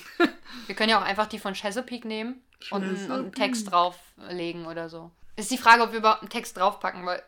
Wir 0.66 0.74
können 0.74 0.90
ja 0.90 0.98
auch 0.98 1.04
einfach 1.04 1.26
die 1.26 1.38
von 1.38 1.54
Chesapeake 1.54 2.08
nehmen 2.08 2.42
und, 2.72 2.82
einen- 2.82 3.04
und 3.12 3.12
einen 3.12 3.32
Text 3.32 3.70
drauflegen 3.70 4.66
oder 4.66 4.88
so. 4.88 5.12
Ist 5.36 5.52
die 5.52 5.58
Frage, 5.58 5.82
ob 5.84 5.92
wir 5.92 6.00
überhaupt 6.00 6.22
einen 6.22 6.30
Text 6.30 6.56
draufpacken, 6.56 7.06
weil 7.06 7.22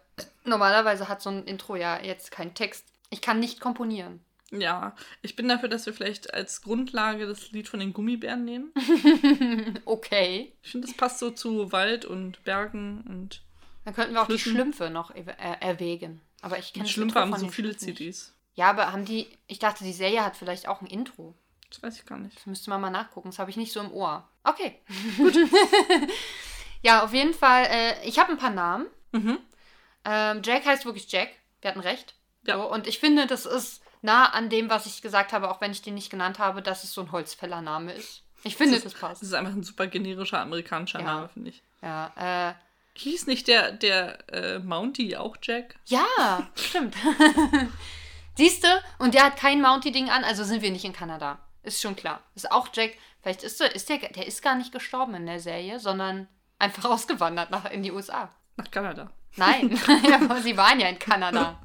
normalerweise 0.45 1.09
hat 1.09 1.23
so 1.23 1.31
ein 1.31 1.45
Intro 1.45 1.77
ja 1.77 2.01
jetzt 2.03 2.33
keinen 2.33 2.55
Text. 2.55 2.85
Ich 3.11 3.21
kann 3.23 3.39
nicht 3.39 3.61
komponieren. 3.61 4.25
Ja, 4.51 4.97
ich 5.23 5.37
bin 5.37 5.49
dafür, 5.49 5.69
dass 5.69 5.87
wir 5.87 5.95
vielleicht 5.95 6.35
als 6.35 6.63
Grundlage 6.63 7.27
das 7.27 7.53
Lied 7.53 7.69
von 7.69 7.79
den 7.81 7.93
Gummibären 7.93 8.45
nehmen. 8.45 8.73
Okay. 9.85 10.53
Ich 10.63 10.73
finde, 10.73 10.87
das 10.89 10.97
passt 10.97 11.19
so 11.19 11.31
zu 11.31 11.73
Wald 11.73 12.05
und 12.05 12.43
Bergen 12.45 13.05
und 13.09 13.43
Dann 13.85 13.95
könnten 13.95 14.15
wir 14.15 14.23
auch 14.23 14.27
die 14.27 14.39
Flüssen. 14.39 14.53
Schlümpfe 14.53 14.91
noch 14.91 15.15
äh, 15.15 15.25
erwägen. 15.61 16.21
Aber 16.43 16.59
ich 16.59 16.73
kenne 16.73 16.87
die 16.87 16.93
Schlümpfe 16.93 17.21
haben 17.21 17.37
so 17.37 17.49
viele. 17.49 17.77
CDs. 17.77 18.35
Ja, 18.55 18.71
aber 18.71 18.93
haben 18.93 19.05
die. 19.05 19.29
Ich 19.47 19.59
dachte, 19.59 19.85
die 19.85 19.93
Serie 19.93 20.25
hat 20.25 20.37
vielleicht 20.37 20.69
auch 20.69 20.81
ein 20.81 20.87
Intro. 20.87 21.35
Das 21.69 21.83
weiß 21.83 21.99
ich 21.99 22.07
gar 22.07 22.19
nicht. 22.19 22.37
Das 22.37 22.47
müsste 22.47 22.71
man 22.71 22.81
mal 22.81 22.91
nachgucken. 22.91 23.29
Das 23.31 23.39
habe 23.39 23.51
ich 23.51 23.57
nicht 23.57 23.73
so 23.73 23.81
im 23.81 23.93
Ohr. 23.93 24.29
Okay. 24.43 24.81
Gut. 25.17 25.37
ja, 26.83 27.05
auf 27.05 27.13
jeden 27.15 27.35
Fall. 27.35 27.67
Äh, 27.67 28.09
ich 28.09 28.19
habe 28.19 28.33
ein 28.33 28.39
paar 28.39 28.51
Namen. 28.51 28.87
Mhm. 29.13 29.39
Ähm, 30.05 30.43
Jack 30.45 30.67
heißt 30.67 30.85
wirklich 30.85 31.11
Jack. 31.11 31.29
Wir 31.61 31.71
hatten 31.71 31.81
recht. 31.81 32.15
Ja. 32.47 32.57
So, 32.57 32.73
und 32.73 32.87
ich 32.87 32.99
finde, 32.99 33.27
das 33.27 33.47
ist 33.47 33.83
nah 34.03 34.27
an 34.31 34.49
dem, 34.49 34.71
was 34.71 34.87
ich 34.87 35.03
gesagt 35.03 35.33
habe, 35.33 35.51
auch 35.51 35.61
wenn 35.61 35.73
ich 35.73 35.83
den 35.83 35.95
nicht 35.95 36.11
genannt 36.11 36.39
habe, 36.39 36.63
dass 36.63 36.85
es 36.85 36.93
so 36.93 37.01
ein 37.03 37.13
Holzfällername 37.13 37.93
ist. 37.93 38.23
Ich 38.43 38.57
finde, 38.57 38.75
Das 38.77 38.85
das, 38.85 38.95
ist- 38.95 39.01
passt. 39.01 39.23
Das 39.23 39.29
ist 39.29 39.35
einfach 39.35 39.53
ein 39.53 39.63
super 39.63 39.87
generischer 39.87 40.41
amerikanischer 40.41 41.01
Ja. 41.01 41.05
Name, 41.05 41.29
finde 41.29 41.51
ich. 41.51 41.63
Ja, 41.83 42.51
äh, 42.51 42.55
Hieß 42.95 43.27
nicht 43.27 43.47
der, 43.49 43.73
der 43.73 44.29
äh, 44.33 44.59
Mountie 44.59 45.17
auch 45.17 45.37
Jack? 45.43 45.77
ja, 45.87 46.49
stimmt. 46.57 46.95
Siehst 48.37 48.65
du? 48.65 48.69
Und 48.99 49.15
der 49.15 49.25
hat 49.25 49.37
kein 49.37 49.61
Mountie-Ding 49.61 50.09
an, 50.11 50.25
also 50.25 50.45
sind 50.45 50.63
wir 50.63 50.71
nicht 50.71 50.85
in 50.85 50.93
Kanada. 50.93 51.39
Ist 51.63 51.81
schon 51.83 51.95
klar. 51.97 52.21
Ist 52.35 52.51
auch 52.51 52.69
Jack. 52.73 52.93
Vielleicht 53.23 53.43
ist 53.43 53.61
der, 53.61 53.75
ist 53.75 53.89
der, 53.89 53.99
der 53.99 54.27
ist 54.27 54.43
gar 54.43 54.55
nicht 54.55 54.73
gestorben 54.73 55.15
in 55.15 55.27
der 55.27 55.41
Serie, 55.41 55.79
sondern 55.79 56.27
einfach 56.59 56.85
ausgewandert 56.91 57.51
nach, 57.51 57.71
in 57.71 57.83
die 57.83 57.93
USA. 57.93 58.31
Nach 58.57 58.71
Kanada. 58.71 59.11
Nein, 59.37 59.71
ja, 60.09 60.37
sie 60.41 60.57
waren 60.57 60.81
ja 60.81 60.89
in 60.89 60.99
Kanada. 60.99 61.59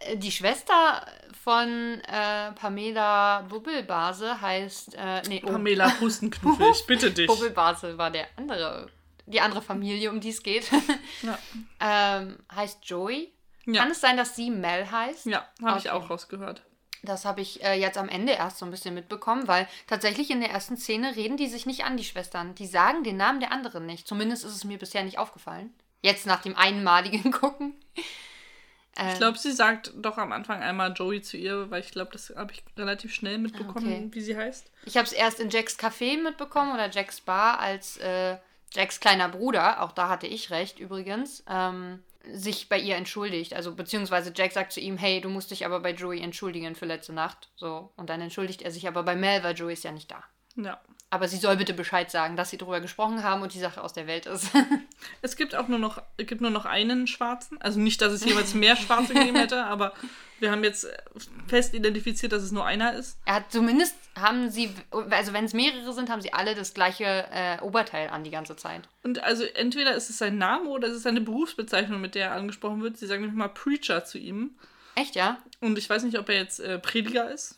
Äh, 0.00 0.16
Die 0.16 0.30
Schwester 0.32 1.06
von 1.44 2.00
äh, 2.06 2.52
Pamela 2.52 3.42
Bubbelbase 3.48 4.40
heißt. 4.40 4.94
Äh, 4.96 5.22
nee, 5.28 5.42
oh, 5.44 5.50
Pamela 5.52 5.88
Pustenknuffel, 5.90 6.66
ich 6.72 6.86
bitte 6.86 7.10
dich. 7.12 7.26
Bubbelbase 7.26 7.96
war 7.98 8.10
der 8.10 8.26
andere, 8.36 8.88
die 9.26 9.40
andere 9.40 9.62
Familie, 9.62 10.10
um 10.10 10.20
die 10.20 10.30
es 10.30 10.42
geht. 10.42 10.70
Ja, 11.22 11.38
ähm, 11.80 12.38
heißt 12.54 12.78
Joey. 12.84 13.32
ja. 13.66 13.82
Kann 13.82 13.90
es 13.90 14.00
sein, 14.00 14.16
dass 14.16 14.36
sie 14.36 14.50
Mel 14.50 14.90
heißt? 14.90 15.26
ja 15.26 15.46
habe 15.62 15.78
ich 15.78 15.86
Okay. 15.86 15.90
auch 15.90 16.10
rausgehört. 16.10 16.62
Das 17.02 17.24
habe 17.24 17.40
ich 17.40 17.62
äh, 17.62 17.74
jetzt 17.80 17.96
am 17.96 18.08
Ende 18.08 18.32
erst 18.32 18.58
so 18.58 18.64
ein 18.64 18.70
bisschen 18.72 18.94
mitbekommen, 18.94 19.46
weil 19.46 19.68
tatsächlich 19.86 20.30
in 20.30 20.40
der 20.40 20.50
ersten 20.50 20.76
Szene 20.76 21.14
reden 21.14 21.36
die 21.36 21.46
sich 21.46 21.64
nicht 21.64 21.84
an, 21.84 21.96
die 21.96 22.04
Schwestern. 22.04 22.54
Die 22.56 22.66
sagen 22.66 23.04
den 23.04 23.16
Namen 23.16 23.38
der 23.40 23.52
anderen 23.52 23.86
nicht. 23.86 24.08
Zumindest 24.08 24.44
ist 24.44 24.54
es 24.56 24.64
mir 24.64 24.78
bisher 24.78 25.04
nicht 25.04 25.18
aufgefallen. 25.18 25.72
Jetzt 26.02 26.26
nach 26.26 26.42
dem 26.42 26.56
einmaligen 26.56 27.30
Gucken. 27.32 27.74
Ähm, 28.98 29.08
Ich 29.12 29.18
glaube, 29.18 29.38
sie 29.38 29.52
sagt 29.52 29.92
doch 29.96 30.18
am 30.18 30.32
Anfang 30.32 30.60
einmal 30.62 30.92
Joey 30.92 31.22
zu 31.22 31.36
ihr, 31.36 31.70
weil 31.70 31.80
ich 31.80 31.92
glaube, 31.92 32.10
das 32.12 32.32
habe 32.36 32.52
ich 32.52 32.62
relativ 32.76 33.14
schnell 33.14 33.38
mitbekommen, 33.38 33.76
Okay. 33.86 34.08
wie 34.10 34.20
sie 34.20 34.36
heißt. 34.36 34.70
Ich 34.84 34.96
habe 34.96 35.06
es 35.06 35.12
erst 35.12 35.40
in 35.40 35.50
Jacks 35.50 35.78
Café 35.78 36.20
mitbekommen 36.22 36.72
oder 36.74 36.90
Jacks 36.90 37.20
Bar 37.20 37.58
als 37.60 37.96
äh, 37.98 38.36
Jacks 38.72 39.00
kleiner 39.00 39.28
Bruder. 39.28 39.82
Auch 39.82 39.92
da 39.92 40.08
hatte 40.08 40.26
ich 40.26 40.50
recht 40.50 40.78
übrigens. 40.78 41.44
Ähm, 41.48 42.02
sich 42.30 42.68
bei 42.68 42.78
ihr 42.78 42.96
entschuldigt. 42.96 43.54
Also 43.54 43.74
beziehungsweise 43.74 44.32
Jack 44.34 44.52
sagt 44.52 44.72
zu 44.72 44.80
ihm, 44.80 44.98
hey, 44.98 45.20
du 45.22 45.30
musst 45.30 45.50
dich 45.50 45.64
aber 45.64 45.80
bei 45.80 45.92
Joey 45.92 46.20
entschuldigen 46.20 46.74
für 46.74 46.84
letzte 46.84 47.14
Nacht. 47.14 47.48
So. 47.56 47.90
Und 47.96 48.10
dann 48.10 48.20
entschuldigt 48.20 48.60
er 48.60 48.70
sich 48.70 48.86
aber 48.86 49.02
bei 49.02 49.16
Mel, 49.16 49.42
weil 49.42 49.56
Joey 49.56 49.72
ist 49.72 49.84
ja 49.84 49.92
nicht 49.92 50.10
da. 50.10 50.22
Ja. 50.64 50.80
Aber 51.10 51.26
sie 51.26 51.38
soll 51.38 51.56
bitte 51.56 51.72
Bescheid 51.72 52.10
sagen, 52.10 52.36
dass 52.36 52.50
sie 52.50 52.58
darüber 52.58 52.80
gesprochen 52.80 53.22
haben 53.22 53.40
und 53.40 53.54
die 53.54 53.60
Sache 53.60 53.82
aus 53.82 53.94
der 53.94 54.06
Welt 54.06 54.26
ist. 54.26 54.50
Es 55.22 55.36
gibt 55.36 55.54
auch 55.54 55.68
nur 55.68 55.78
noch, 55.78 56.02
gibt 56.18 56.40
nur 56.40 56.50
noch 56.50 56.64
einen 56.66 57.06
Schwarzen. 57.06 57.60
Also 57.62 57.80
nicht, 57.80 58.02
dass 58.02 58.12
es 58.12 58.24
jemals 58.24 58.52
mehr 58.54 58.76
Schwarze 58.76 59.14
gegeben 59.14 59.36
hätte, 59.36 59.64
aber 59.64 59.94
wir 60.38 60.50
haben 60.50 60.64
jetzt 60.64 60.86
fest 61.46 61.72
identifiziert, 61.72 62.32
dass 62.32 62.42
es 62.42 62.52
nur 62.52 62.66
einer 62.66 62.94
ist. 62.94 63.18
er 63.24 63.36
hat 63.36 63.52
zumindest 63.52 63.94
haben 64.16 64.50
sie, 64.50 64.70
also 64.90 65.32
wenn 65.32 65.44
es 65.44 65.54
mehrere 65.54 65.92
sind, 65.92 66.10
haben 66.10 66.20
sie 66.20 66.32
alle 66.32 66.54
das 66.54 66.74
gleiche 66.74 67.26
äh, 67.32 67.60
Oberteil 67.62 68.10
an 68.10 68.24
die 68.24 68.30
ganze 68.30 68.56
Zeit. 68.56 68.88
Und 69.02 69.22
also 69.22 69.44
entweder 69.44 69.94
ist 69.94 70.10
es 70.10 70.18
sein 70.18 70.36
Name 70.36 70.68
oder 70.68 70.88
es 70.88 70.96
ist 70.96 71.02
seine 71.04 71.20
Berufsbezeichnung, 71.20 72.00
mit 72.00 72.14
der 72.14 72.26
er 72.26 72.32
angesprochen 72.32 72.82
wird. 72.82 72.96
Sie 72.96 73.06
sagen 73.06 73.22
nämlich 73.22 73.38
mal 73.38 73.48
Preacher 73.48 74.04
zu 74.04 74.18
ihm. 74.18 74.56
Echt, 74.94 75.14
ja? 75.14 75.38
Und 75.60 75.78
ich 75.78 75.88
weiß 75.88 76.02
nicht, 76.02 76.18
ob 76.18 76.28
er 76.28 76.36
jetzt 76.36 76.60
äh, 76.60 76.78
Prediger 76.78 77.30
ist. 77.30 77.56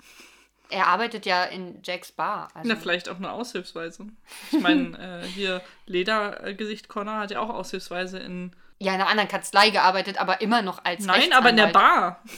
Er 0.70 0.86
arbeitet 0.86 1.26
ja 1.26 1.44
in 1.44 1.80
Jacks 1.82 2.12
Bar. 2.12 2.48
Also 2.54 2.68
Na, 2.68 2.76
vielleicht 2.76 3.08
auch 3.08 3.18
nur 3.18 3.32
aushilfsweise. 3.32 4.06
Ich 4.52 4.60
meine, 4.60 5.22
äh, 5.22 5.26
hier 5.26 5.60
Ledergesicht 5.86 6.88
Connor 6.88 7.18
hat 7.18 7.30
ja 7.30 7.40
auch 7.40 7.50
aushilfsweise 7.50 8.18
in. 8.18 8.52
ja, 8.78 8.94
in 8.94 9.00
einer 9.00 9.08
anderen 9.10 9.28
Kanzlei 9.28 9.70
gearbeitet, 9.70 10.18
aber 10.20 10.40
immer 10.40 10.62
noch 10.62 10.84
als 10.84 11.04
Nein, 11.04 11.32
aber 11.32 11.50
in 11.50 11.56
der. 11.56 11.66
Bar. 11.68 12.22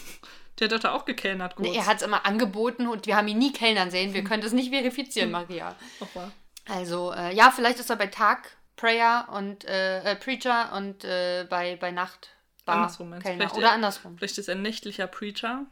Der 0.58 0.66
hat 0.68 0.72
doch 0.72 0.78
da 0.80 0.92
auch 0.92 1.06
gekellnert 1.06 1.56
kurz. 1.56 1.74
Er 1.74 1.86
hat 1.86 1.96
es 1.96 2.02
immer 2.02 2.26
angeboten 2.26 2.86
und 2.86 3.06
wir 3.06 3.16
haben 3.16 3.26
ihn 3.26 3.38
nie 3.38 3.52
kellnern 3.52 3.90
sehen. 3.90 4.12
Wir 4.12 4.22
können 4.22 4.42
das 4.42 4.52
nicht 4.52 4.70
verifizieren, 4.70 5.30
Maria. 5.30 5.74
Auch 5.98 6.14
wahr. 6.14 6.30
Also, 6.68 7.10
äh, 7.12 7.34
ja, 7.34 7.50
vielleicht 7.50 7.80
ist 7.80 7.88
er 7.90 7.96
bei 7.96 8.06
Tag 8.06 8.50
Prayer 8.76 9.28
und 9.32 9.64
äh, 9.64 10.02
äh, 10.02 10.14
Preacher 10.14 10.72
und 10.76 11.04
äh, 11.04 11.46
bei, 11.48 11.76
bei 11.76 11.90
Nacht 11.90 12.28
Bar 12.66 12.76
Andersrum? 12.76 13.18
Kellner. 13.18 13.52
Oder 13.56 13.68
er- 13.68 13.72
andersrum. 13.72 14.18
Vielleicht 14.18 14.36
ist 14.38 14.48
er 14.48 14.54
ein 14.54 14.62
nächtlicher 14.62 15.06
Preacher. 15.06 15.64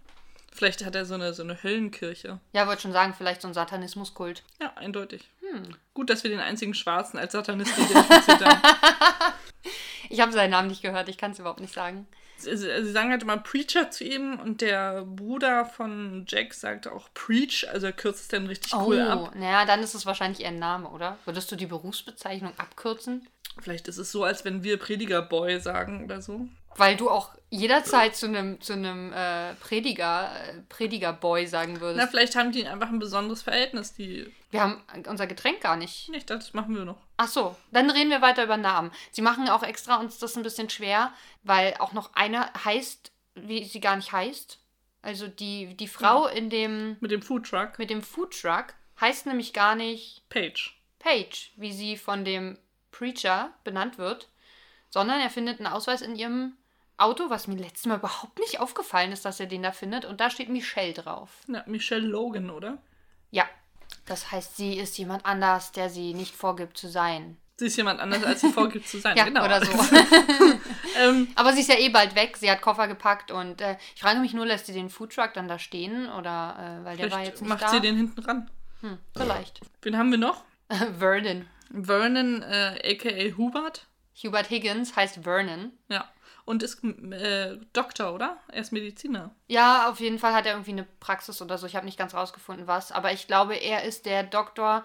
Vielleicht 0.53 0.85
hat 0.85 0.95
er 0.95 1.05
so 1.05 1.15
eine, 1.15 1.33
so 1.33 1.43
eine 1.43 1.63
Höllenkirche. 1.63 2.41
Ja, 2.53 2.67
wollte 2.67 2.83
schon 2.83 2.93
sagen, 2.93 3.15
vielleicht 3.17 3.43
so 3.43 3.49
ein 3.49 3.55
Satanismuskult. 3.55 4.43
Ja, 4.61 4.73
eindeutig. 4.77 5.31
Hm. 5.41 5.77
Gut, 5.95 6.11
dass 6.11 6.25
wir 6.25 6.31
den 6.31 6.41
einzigen 6.41 6.75
Schwarzen 6.75 7.19
als 7.19 7.33
Satanisten 7.33 7.85
identifiziert 7.85 8.45
haben. 8.45 8.61
Ich 10.09 10.21
habe 10.21 10.33
seinen 10.33 10.51
Namen 10.51 10.69
nicht 10.69 10.83
gehört, 10.83 11.09
ich 11.09 11.19
kann 11.19 11.31
es 11.31 11.39
überhaupt 11.39 11.61
nicht 11.61 11.73
sagen. 11.73 12.07
Sie, 12.37 12.57
sie 12.57 12.91
sagen 12.91 13.11
halt 13.11 13.23
immer 13.23 13.37
Preacher 13.37 13.91
zu 13.91 14.03
ihm 14.03 14.41
und 14.41 14.61
der 14.61 15.05
Bruder 15.05 15.67
von 15.67 16.25
Jack 16.27 16.55
sagt 16.55 16.89
auch 16.89 17.09
Preach, 17.13 17.69
also 17.71 17.87
er 17.87 17.93
kürzt 17.93 18.23
es 18.23 18.29
dann 18.29 18.47
richtig 18.47 18.75
cool 18.75 19.05
oh, 19.07 19.11
ab. 19.11 19.35
naja, 19.37 19.67
dann 19.67 19.83
ist 19.83 19.95
es 19.95 20.07
wahrscheinlich 20.07 20.41
eher 20.41 20.49
ein 20.49 20.59
Name, 20.59 20.89
oder? 20.89 21.19
Würdest 21.27 21.53
du 21.53 21.57
die 21.57 21.67
Berufsbezeichnung 21.67 22.53
abkürzen? 22.57 23.29
Vielleicht 23.61 23.89
ist 23.89 23.99
es 23.99 24.11
so, 24.11 24.25
als 24.25 24.45
wenn 24.45 24.65
wir 24.65 24.79
Predigerboy 24.79 25.61
sagen 25.61 26.03
oder 26.05 26.23
so. 26.23 26.49
Weil 26.81 26.97
du 26.97 27.11
auch 27.11 27.31
jederzeit 27.51 28.17
zu 28.17 28.27
einem 28.27 28.61
zu 28.61 28.73
einem 28.73 29.13
äh, 29.13 29.55
Prediger, 29.57 30.31
äh, 30.35 30.63
Predigerboy 30.69 31.47
sagen 31.47 31.81
würdest. 31.81 32.03
Na, 32.03 32.07
vielleicht 32.07 32.37
haben 32.37 32.53
die 32.53 32.67
einfach 32.67 32.89
ein 32.89 32.99
besonderes 32.99 33.43
Verhältnis, 33.43 33.93
die. 33.93 34.33
Wir 34.51 34.63
haben 34.63 34.83
unser 35.07 35.27
Getränk 35.27 35.61
gar 35.61 35.77
nicht. 35.77 36.09
Nicht, 36.09 36.31
das 36.31 36.55
machen 36.55 36.75
wir 36.75 36.87
noch. 36.87 36.97
Ach 37.19 37.29
so, 37.29 37.55
dann 37.71 37.91
reden 37.91 38.09
wir 38.09 38.23
weiter 38.23 38.45
über 38.45 38.57
Namen. 38.57 38.93
Sie 39.11 39.21
machen 39.21 39.47
auch 39.49 39.63
extra 39.63 40.01
uns 40.01 40.19
das 40.19 40.37
ein 40.37 40.43
bisschen 40.43 40.71
schwer, 40.71 41.13
weil 41.43 41.75
auch 41.81 41.93
noch 41.93 42.15
eine 42.15 42.51
heißt, 42.65 43.13
wie 43.35 43.65
sie 43.65 43.81
gar 43.81 43.97
nicht 43.97 44.13
heißt. 44.13 44.59
Also 45.03 45.29
die, 45.29 45.75
die 45.75 45.89
Frau 45.89 46.29
in 46.29 46.49
dem 46.49 46.97
Mit 47.01 47.11
dem 47.11 47.21
Foodtruck. 47.23 47.79
mit 47.79 47.91
dem 47.91 48.03
Foodtruck 48.03 48.75
heißt 49.01 49.27
nämlich 49.27 49.53
gar 49.53 49.75
nicht 49.75 50.23
Page. 50.31 50.81
Paige, 50.99 51.51
wie 51.57 51.73
sie 51.73 51.97
von 51.97 52.25
dem 52.25 52.59
Preacher 52.91 53.53
benannt 53.65 53.99
wird, 53.99 54.29
sondern 54.89 55.21
er 55.21 55.31
findet 55.31 55.59
einen 55.59 55.73
Ausweis 55.73 56.03
in 56.03 56.17
ihrem 56.17 56.57
Auto, 57.01 57.31
was 57.31 57.47
mir 57.47 57.57
letztes 57.57 57.87
Mal 57.87 57.99
überhaupt 57.99 58.39
nicht 58.39 58.61
aufgefallen 58.61 59.13
ist, 59.13 59.25
dass 59.25 59.41
er 59.41 59.47
den 59.47 59.63
da 59.63 59.73
findet. 59.73 60.05
Und 60.05 60.21
da 60.21 60.31
steht 60.31 60.49
Michelle 60.49 60.93
drauf. 60.93 61.31
Ja, 61.49 61.63
Michelle 61.67 62.07
Logan, 62.07 62.51
oder? 62.51 62.79
Ja, 63.31 63.45
das 64.07 64.31
heißt, 64.33 64.57
sie 64.57 64.75
ist 64.79 64.99
jemand 64.99 65.25
anders, 65.25 65.73
der 65.73 65.89
sie 65.91 66.15
nicht 66.15 66.35
vorgibt 66.35 66.77
zu 66.77 66.89
sein. 66.89 67.37
Sie 67.57 67.67
ist 67.67 67.77
jemand 67.77 68.01
anders, 68.01 68.25
als 68.25 68.41
sie 68.41 68.49
vorgibt 68.53 68.89
zu 68.89 68.99
sein. 68.99 69.17
Ja, 69.17 69.25
genau. 69.25 69.45
oder 69.45 69.65
so. 69.65 69.71
ähm, 70.99 71.29
Aber 71.35 71.53
sie 71.53 71.61
ist 71.61 71.69
ja 71.69 71.79
eh 71.79 71.91
bald 71.91 72.15
weg. 72.15 72.37
Sie 72.37 72.51
hat 72.51 72.63
Koffer 72.63 72.89
gepackt 72.89 73.31
und 73.31 73.61
äh, 73.61 73.77
ich 73.95 74.01
frage 74.01 74.19
mich 74.21 74.33
nur, 74.33 74.47
lässt 74.47 74.67
sie 74.67 74.73
den 74.73 74.89
Foodtruck 74.89 75.35
dann 75.35 75.47
da 75.47 75.59
stehen 75.59 76.09
oder 76.11 76.81
äh, 76.81 76.85
weil 76.85 76.97
der 76.97 77.11
war 77.11 77.23
jetzt 77.23 77.43
nicht 77.43 77.49
macht 77.51 77.63
da? 77.63 77.69
sie 77.69 77.81
den 77.81 77.97
hinten 77.97 78.21
ran. 78.23 78.51
hm, 78.81 78.99
vielleicht. 79.17 79.61
Wen 79.83 79.99
haben 79.99 80.11
wir 80.11 80.19
noch? 80.19 80.43
Vernon. 80.99 81.47
Vernon, 81.73 82.43
äh, 82.43 82.95
aka 82.95 83.37
Hubert. 83.37 83.87
Hubert 84.25 84.51
Higgins 84.51 84.97
heißt 84.97 85.21
Vernon. 85.23 85.73
Ja. 85.89 86.09
Und 86.51 86.65
ist 86.65 86.83
äh, 86.83 87.59
Doktor, 87.73 88.13
oder? 88.13 88.37
Er 88.49 88.61
ist 88.61 88.73
Mediziner. 88.73 89.31
Ja, 89.47 89.89
auf 89.89 90.01
jeden 90.01 90.19
Fall 90.19 90.35
hat 90.35 90.47
er 90.47 90.55
irgendwie 90.55 90.73
eine 90.73 90.85
Praxis 90.99 91.41
oder 91.41 91.57
so. 91.59 91.67
Ich 91.69 91.77
habe 91.77 91.87
nicht 91.87 91.97
ganz 91.97 92.13
rausgefunden, 92.13 92.67
was. 92.67 92.91
Aber 92.91 93.13
ich 93.13 93.29
glaube, 93.29 93.55
er 93.55 93.85
ist 93.85 94.05
der 94.05 94.25
Doktor, 94.25 94.85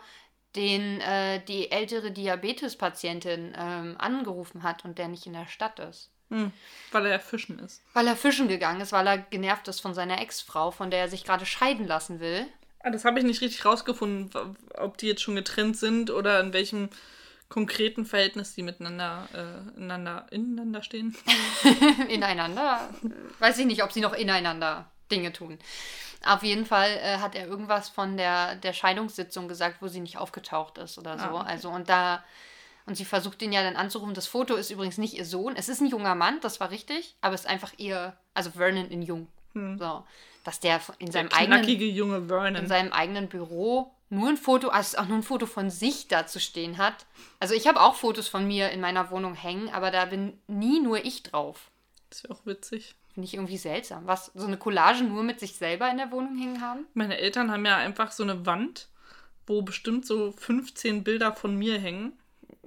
den 0.56 1.02
äh, 1.02 1.44
die 1.44 1.72
ältere 1.72 2.12
Diabetespatientin 2.12 3.56
ähm, 3.58 3.96
angerufen 3.98 4.62
hat 4.62 4.86
und 4.86 5.00
der 5.00 5.08
nicht 5.08 5.26
in 5.26 5.34
der 5.34 5.48
Stadt 5.48 5.80
ist. 5.80 6.12
Hm, 6.30 6.52
weil 6.92 7.08
er 7.08 7.20
fischen 7.20 7.58
ist. 7.58 7.82
Weil 7.94 8.06
er 8.06 8.16
fischen 8.16 8.48
gegangen 8.48 8.82
ist, 8.82 8.92
weil 8.92 9.08
er 9.08 9.18
genervt 9.18 9.68
ist 9.68 9.80
von 9.80 9.96
seiner 9.96 10.22
Ex-Frau, 10.22 10.70
von 10.70 10.92
der 10.92 11.00
er 11.00 11.10
sich 11.10 11.24
gerade 11.24 11.48
scheiden 11.48 11.88
lassen 11.88 12.20
will. 12.20 12.46
Ah, 12.84 12.92
das 12.92 13.06
habe 13.06 13.18
ich 13.18 13.26
nicht 13.26 13.42
richtig 13.42 13.66
rausgefunden, 13.66 14.56
ob 14.76 15.00
die 15.00 15.08
jetzt 15.08 15.24
schon 15.24 15.36
getrennt 15.36 15.78
sind 15.78 16.12
oder 16.12 16.40
in 16.42 16.54
welchem 16.54 16.90
konkreten 17.56 18.06
Verhältnis 18.06 18.54
die 18.54 18.64
miteinander 18.64 19.30
äh, 19.34 19.78
ineinander, 19.80 20.28
ineinander 20.30 20.84
stehen. 20.84 21.16
ineinander. 22.10 22.90
Weiß 23.40 23.58
ich 23.60 23.66
nicht, 23.66 23.82
ob 23.82 23.94
sie 23.94 24.02
noch 24.02 24.12
ineinander 24.12 24.92
Dinge 25.10 25.32
tun. 25.32 25.58
Auf 26.26 26.44
jeden 26.44 26.66
Fall 26.66 26.90
äh, 27.02 27.20
hat 27.20 27.34
er 27.34 27.48
irgendwas 27.48 27.88
von 27.88 28.18
der, 28.18 28.56
der 28.56 28.74
Scheidungssitzung 28.74 29.48
gesagt, 29.48 29.78
wo 29.82 29.88
sie 29.88 30.02
nicht 30.02 30.18
aufgetaucht 30.18 30.78
ist 30.80 30.98
oder 30.98 31.18
so. 31.18 31.28
Ah, 31.28 31.40
okay. 31.40 31.50
Also 31.50 31.70
und 31.70 31.88
da 31.88 32.26
und 32.88 32.98
sie 32.98 33.06
versucht 33.06 33.42
ihn 33.42 33.54
ja 33.54 33.64
dann 33.64 33.78
anzurufen. 33.78 34.14
Das 34.14 34.28
Foto 34.28 34.56
ist 34.56 34.70
übrigens 34.70 34.98
nicht 34.98 35.14
ihr 35.14 35.24
Sohn. 35.26 35.56
Es 35.56 35.70
ist 35.70 35.80
ein 35.80 35.88
junger 35.88 36.14
Mann, 36.14 36.42
das 36.42 36.60
war 36.60 36.72
richtig, 36.72 37.16
aber 37.22 37.36
es 37.36 37.42
ist 37.46 37.48
einfach 37.48 37.72
ihr, 37.78 38.18
also 38.34 38.52
Vernon 38.52 38.90
in 38.90 39.02
jung. 39.02 39.30
So, 39.54 40.04
dass 40.44 40.60
der 40.60 40.82
in 41.00 41.06
Der 41.06 41.14
seinem 41.14 41.30
eigenen 41.32 41.60
knackige 41.60 41.86
junge 41.86 42.18
in 42.18 42.28
Vernon. 42.28 42.68
seinem 42.68 42.92
eigenen 42.92 43.30
Büro 43.30 43.95
nur 44.10 44.30
ein 44.30 44.38
Foto, 44.38 44.70
also 44.70 44.98
auch 44.98 45.08
nur 45.08 45.18
ein 45.18 45.24
Foto 45.24 45.46
von 45.46 45.70
sich 45.70 46.08
da 46.08 46.28
zu 46.28 46.40
stehen 46.40 46.78
hat. 46.78 47.06
Also 47.40 47.54
ich 47.54 47.68
habe 47.68 47.82
auch 47.82 47.96
Fotos 47.96 48.28
von 48.28 48.48
mir 48.48 48.70
in 48.70 48.82
meiner 48.82 49.10
Wohnung 49.12 49.34
hängen, 49.34 49.70
aber 49.70 49.92
da 49.92 50.06
bin 50.06 50.40
nie 50.48 50.80
nur 50.80 51.04
ich 51.04 51.24
drauf. 51.24 51.72
Das 52.10 52.24
wäre 52.24 52.34
auch 52.34 52.46
witzig. 52.46 52.96
Finde 53.14 53.28
ich 53.28 53.34
irgendwie 53.34 53.58
seltsam. 53.58 54.06
Was, 54.08 54.32
so 54.36 54.46
eine 54.46 54.58
Collage 54.58 55.04
nur 55.04 55.24
mit 55.24 55.40
sich 55.40 55.56
selber 55.56 55.90
in 55.90 55.98
der 55.98 56.12
Wohnung 56.12 56.38
hängen 56.38 56.62
haben? 56.62 56.86
Meine 56.94 57.18
Eltern 57.18 57.50
haben 57.52 57.66
ja 57.66 57.78
einfach 57.78 58.12
so 58.12 58.24
eine 58.24 58.46
Wand, 58.46 58.90
wo 59.48 59.62
bestimmt 59.62 60.06
so 60.06 60.32
15 60.34 61.04
Bilder 61.04 61.34
von 61.34 61.56
mir 61.56 61.80
hängen. 61.80 62.14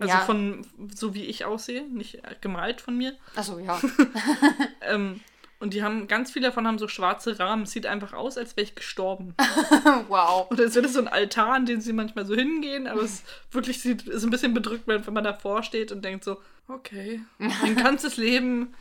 Also 0.01 0.15
Ja. 0.15 0.21
von 0.21 0.67
so 0.95 1.13
wie 1.15 1.25
ich 1.25 1.45
aussehe, 1.45 1.83
nicht 1.89 2.21
gemalt 2.41 2.81
von 2.81 2.97
mir. 2.97 3.17
Achso, 3.37 3.59
ja. 3.59 3.81
Ähm, 4.81 5.21
und 5.61 5.75
die 5.75 5.83
haben, 5.83 6.07
ganz 6.07 6.31
viele 6.31 6.49
davon 6.49 6.67
haben 6.67 6.79
so 6.79 6.87
schwarze 6.89 7.39
Rahmen. 7.39 7.65
Es 7.65 7.73
sieht 7.73 7.87
einfach 7.87 8.13
aus, 8.13 8.39
als 8.39 8.57
wäre 8.57 8.65
ich 8.65 8.75
gestorben. 8.77 9.35
wow. 10.09 10.49
Als 10.51 10.75
wäre 10.75 10.83
das 10.83 10.93
so 10.93 11.01
ein 11.01 11.09
Altar, 11.09 11.55
an 11.55 11.67
den 11.67 11.81
sie 11.81 11.93
manchmal 11.93 12.27
so 12.27 12.35
hingehen, 12.35 12.87
aber 12.87 13.03
es 13.03 13.23
wirklich 13.51 13.81
sieht, 13.81 14.03
ist 14.07 14.23
ein 14.25 14.31
bisschen 14.31 14.55
bedrückt, 14.55 14.87
wenn 14.87 15.03
man 15.13 15.25
davor 15.25 15.63
steht 15.63 15.91
und 15.91 16.05
denkt 16.05 16.25
so, 16.25 16.41
okay, 16.69 17.21
mein 17.39 17.77
ganzes 17.83 18.17
Leben 18.17 18.75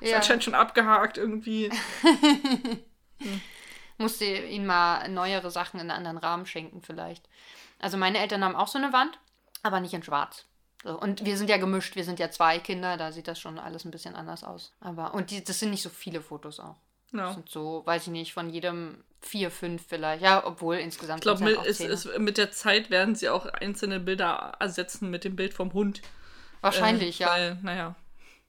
ist 0.00 0.10
Ja. 0.10 0.16
anscheinend 0.16 0.44
schon 0.44 0.54
abgehakt 0.54 1.16
irgendwie. 1.16 1.70
Musste 3.96 4.24
ihnen 4.24 4.66
mal 4.66 5.08
neuere 5.08 5.50
Sachen 5.50 5.78
in 5.80 5.90
einen 5.90 5.96
anderen 6.06 6.18
Rahmen 6.18 6.46
schenken, 6.46 6.82
vielleicht. 6.82 7.28
Also 7.80 7.96
meine 7.96 8.18
Eltern 8.18 8.44
haben 8.44 8.56
auch 8.56 8.68
so 8.68 8.78
eine 8.78 8.92
Wand, 8.92 9.18
aber 9.62 9.80
nicht 9.80 9.94
in 9.94 10.02
schwarz. 10.02 10.44
So, 10.84 11.00
und 11.00 11.24
wir 11.24 11.36
sind 11.38 11.48
ja 11.48 11.56
gemischt, 11.56 11.96
wir 11.96 12.04
sind 12.04 12.18
ja 12.18 12.30
zwei 12.30 12.58
Kinder, 12.58 12.96
da 12.98 13.10
sieht 13.10 13.26
das 13.26 13.40
schon 13.40 13.58
alles 13.58 13.84
ein 13.86 13.90
bisschen 13.90 14.14
anders 14.14 14.44
aus. 14.44 14.72
Aber, 14.80 15.14
und 15.14 15.30
die, 15.30 15.42
das 15.42 15.58
sind 15.58 15.70
nicht 15.70 15.82
so 15.82 15.88
viele 15.88 16.20
Fotos 16.20 16.60
auch. 16.60 16.76
Das 17.10 17.20
Ja. 17.20 17.32
sind 17.32 17.48
so, 17.48 17.82
weiß 17.86 18.02
ich 18.02 18.12
nicht, 18.12 18.34
von 18.34 18.50
jedem 18.50 19.02
vier, 19.22 19.50
fünf 19.50 19.82
vielleicht. 19.88 20.22
Ja, 20.22 20.44
obwohl 20.46 20.76
insgesamt 20.76 21.20
Ich 21.20 21.22
glaube, 21.22 21.42
mit, 21.42 21.56
ja 21.56 21.64
es, 21.64 21.80
es, 21.80 22.06
mit 22.18 22.36
der 22.36 22.50
Zeit 22.50 22.90
werden 22.90 23.14
sie 23.14 23.30
auch 23.30 23.46
einzelne 23.46 23.98
Bilder 23.98 24.52
ersetzen 24.60 25.08
mit 25.10 25.24
dem 25.24 25.36
Bild 25.36 25.54
vom 25.54 25.72
Hund. 25.72 26.02
Wahrscheinlich, 26.60 27.20
äh, 27.20 27.24
ja. 27.24 27.30
Weil, 27.30 27.58
naja. 27.62 27.94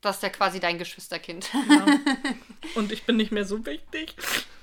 Das 0.02 0.18
ist 0.18 0.24
ja 0.24 0.30
quasi 0.30 0.60
dein 0.60 0.78
Geschwisterkind. 0.78 1.50
Ja. 1.54 1.86
Und 2.76 2.92
ich 2.92 3.06
bin 3.06 3.16
nicht 3.16 3.32
mehr 3.32 3.46
so 3.46 3.66
wichtig. 3.66 4.14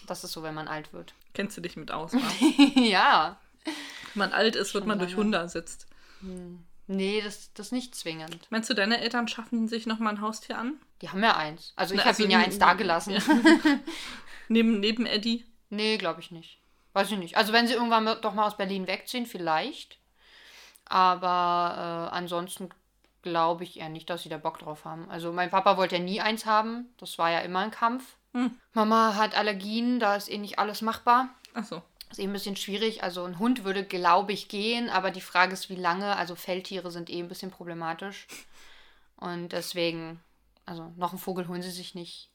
Das 0.06 0.22
ist 0.24 0.32
so, 0.32 0.42
wenn 0.42 0.54
man 0.54 0.68
alt 0.68 0.92
wird. 0.92 1.14
Kennst 1.32 1.56
du 1.56 1.62
dich 1.62 1.76
mit 1.76 1.90
aus, 1.90 2.12
ja. 2.74 3.38
Wenn 3.64 3.74
man 4.14 4.32
alt 4.34 4.56
ist, 4.56 4.74
wird 4.74 4.82
Schon 4.82 4.88
man 4.88 4.98
durch 4.98 5.12
lange. 5.12 5.22
Hunde 5.24 5.38
ersetzt. 5.38 5.86
Nee, 6.92 7.22
das, 7.22 7.52
das 7.54 7.66
ist 7.66 7.72
nicht 7.72 7.94
zwingend. 7.94 8.46
Meinst 8.50 8.68
du, 8.68 8.74
deine 8.74 9.00
Eltern 9.00 9.26
schaffen 9.26 9.66
sich 9.66 9.86
nochmal 9.86 10.14
ein 10.14 10.20
Haustier 10.20 10.58
an? 10.58 10.74
Die 11.00 11.08
haben 11.08 11.22
ja 11.22 11.36
eins. 11.36 11.72
Also 11.74 11.94
ich 11.94 12.00
habe 12.00 12.10
also 12.10 12.22
ihnen 12.22 12.32
ja 12.32 12.38
eins 12.38 12.58
dagelassen. 12.58 13.14
ja. 13.14 13.20
Neben, 14.48 14.80
neben 14.80 15.06
Eddie? 15.06 15.46
Nee, 15.70 15.96
glaube 15.96 16.20
ich 16.20 16.30
nicht. 16.30 16.58
Weiß 16.92 17.10
ich 17.10 17.16
nicht. 17.16 17.38
Also 17.38 17.54
wenn 17.54 17.66
sie 17.66 17.72
irgendwann 17.72 18.04
doch 18.20 18.34
mal 18.34 18.46
aus 18.46 18.58
Berlin 18.58 18.86
wegziehen, 18.86 19.24
vielleicht. 19.24 19.98
Aber 20.84 22.10
äh, 22.12 22.14
ansonsten 22.14 22.68
glaube 23.22 23.64
ich 23.64 23.80
eher 23.80 23.88
nicht, 23.88 24.10
dass 24.10 24.24
sie 24.24 24.28
da 24.28 24.36
Bock 24.36 24.58
drauf 24.58 24.84
haben. 24.84 25.08
Also 25.10 25.32
mein 25.32 25.48
Papa 25.48 25.78
wollte 25.78 25.96
ja 25.96 26.02
nie 26.02 26.20
eins 26.20 26.44
haben. 26.44 26.92
Das 26.98 27.16
war 27.16 27.30
ja 27.30 27.38
immer 27.38 27.60
ein 27.60 27.70
Kampf. 27.70 28.16
Hm. 28.34 28.50
Mama 28.74 29.14
hat 29.16 29.34
Allergien, 29.34 30.00
da 30.00 30.16
ist 30.16 30.30
eh 30.30 30.36
nicht 30.36 30.58
alles 30.58 30.82
machbar. 30.82 31.30
Achso. 31.54 31.82
Ist 32.12 32.18
eh 32.18 32.24
ein 32.24 32.32
bisschen 32.32 32.56
schwierig. 32.56 33.02
Also 33.02 33.24
ein 33.24 33.38
Hund 33.38 33.64
würde, 33.64 33.84
glaube 33.84 34.32
ich, 34.32 34.48
gehen, 34.48 34.90
aber 34.90 35.10
die 35.10 35.22
Frage 35.22 35.54
ist, 35.54 35.70
wie 35.70 35.76
lange. 35.76 36.14
Also 36.16 36.34
Feldtiere 36.34 36.90
sind 36.90 37.08
eh 37.08 37.18
ein 37.18 37.28
bisschen 37.28 37.50
problematisch. 37.50 38.26
Und 39.16 39.52
deswegen, 39.52 40.20
also 40.66 40.92
noch 40.96 41.12
einen 41.12 41.18
Vogel 41.18 41.48
holen 41.48 41.62
sie 41.62 41.70
sich 41.70 41.94
nicht. 41.94 42.28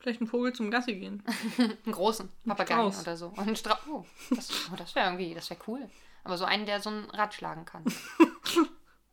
Vielleicht 0.00 0.20
ein 0.20 0.26
Vogel 0.26 0.52
zum 0.54 0.70
Gassi 0.70 0.94
gehen. 0.94 1.22
Einen 1.58 1.92
großen 1.92 2.30
Strauß. 2.54 3.00
oder 3.00 3.16
so. 3.16 3.28
Und 3.28 3.40
einen 3.40 3.56
Strauß. 3.56 3.80
Oh, 3.90 4.04
das, 4.30 4.50
oh, 4.72 4.76
das 4.76 4.94
wäre 4.94 5.06
irgendwie, 5.06 5.34
das 5.34 5.50
wäre 5.50 5.60
cool. 5.66 5.90
Aber 6.22 6.38
so 6.38 6.44
einen, 6.44 6.66
der 6.66 6.80
so 6.80 6.90
ein 6.90 7.10
Rad 7.10 7.34
schlagen 7.34 7.64
kann. 7.64 7.84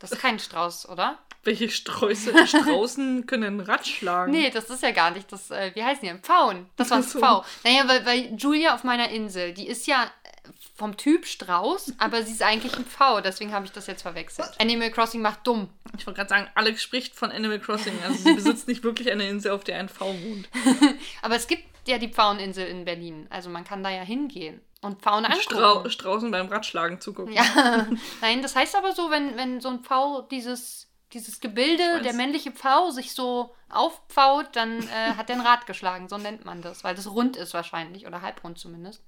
Das 0.09 0.19
ist 0.19 0.21
kein 0.21 0.39
Strauß, 0.39 0.89
oder? 0.89 1.17
Welche 1.43 1.69
Sträuße, 1.69 2.47
Straußen 2.47 3.25
können 3.27 3.59
Rad 3.59 3.85
schlagen? 3.85 4.31
Nee, 4.31 4.49
das 4.49 4.69
ist 4.69 4.81
ja 4.81 4.91
gar 4.91 5.11
nicht 5.11 5.31
das, 5.31 5.51
äh, 5.51 5.71
wie 5.75 5.83
heißen 5.83 6.01
die? 6.01 6.07
denn? 6.07 6.19
Pfauen. 6.19 6.67
Das 6.75 6.89
war 6.89 6.97
ein 6.97 7.03
so. 7.03 7.19
Pfau. 7.19 7.45
Naja, 7.63 7.87
weil, 7.87 8.05
weil 8.05 8.35
Julia 8.35 8.73
auf 8.73 8.83
meiner 8.83 9.09
Insel, 9.09 9.53
die 9.53 9.67
ist 9.67 9.85
ja 9.85 10.05
äh, 10.05 10.49
vom 10.75 10.97
Typ 10.97 11.27
Strauß, 11.27 11.93
aber 11.99 12.23
sie 12.23 12.33
ist 12.33 12.41
eigentlich 12.41 12.75
ein 12.75 12.85
Pfau. 12.85 13.21
Deswegen 13.21 13.53
habe 13.53 13.65
ich 13.65 13.71
das 13.71 13.85
jetzt 13.85 14.01
verwechselt. 14.01 14.51
Animal 14.59 14.89
Crossing 14.89 15.21
macht 15.21 15.45
dumm. 15.45 15.69
Ich 15.97 16.07
wollte 16.07 16.17
gerade 16.17 16.29
sagen, 16.29 16.47
Alex 16.55 16.81
spricht 16.81 17.15
von 17.15 17.31
Animal 17.31 17.59
Crossing. 17.59 17.93
Also 18.03 18.17
sie 18.17 18.33
besitzt 18.33 18.67
nicht 18.67 18.83
wirklich 18.83 19.11
eine 19.11 19.27
Insel, 19.27 19.51
auf 19.51 19.63
der 19.63 19.77
ein 19.77 19.89
V 19.89 20.07
wohnt. 20.07 20.49
Aber 21.21 21.35
es 21.35 21.47
gibt 21.47 21.63
ja 21.87 21.99
die 21.99 22.09
Pfaueninsel 22.09 22.65
in 22.67 22.85
Berlin. 22.85 23.27
Also 23.29 23.49
man 23.49 23.63
kann 23.63 23.83
da 23.83 23.91
ja 23.91 24.01
hingehen 24.01 24.61
und 24.85 25.01
Pfauen 25.01 25.25
angucken. 25.25 25.41
Strau 25.43 25.89
Straußen 25.89 26.31
beim 26.31 26.47
Radschlagen 26.47 27.01
zugucken. 27.01 27.33
Ja, 27.33 27.43
nein, 28.21 28.41
das 28.41 28.55
heißt 28.55 28.75
aber 28.75 28.93
so, 28.93 29.09
wenn, 29.09 29.35
wenn 29.37 29.59
so 29.61 29.69
ein 29.69 29.79
Pfau 29.83 30.21
dieses, 30.21 30.89
dieses 31.13 31.39
Gebilde, 31.39 31.83
Ich 31.97 32.01
der 32.03 32.13
männliche 32.13 32.51
Pfau, 32.51 32.91
sich 32.91 33.13
so 33.13 33.53
aufpfaut, 33.69 34.55
dann 34.55 34.79
äh, 34.89 35.13
hat 35.17 35.29
er 35.29 35.35
ein 35.37 35.41
Rad 35.41 35.65
geschlagen. 35.65 36.07
So 36.07 36.17
nennt 36.17 36.45
man 36.45 36.61
das, 36.61 36.83
weil 36.83 36.95
das 36.95 37.09
rund 37.11 37.35
ist 37.35 37.53
wahrscheinlich 37.53 38.07
oder 38.07 38.21
halbrund 38.21 38.57
zumindest. 38.59 39.03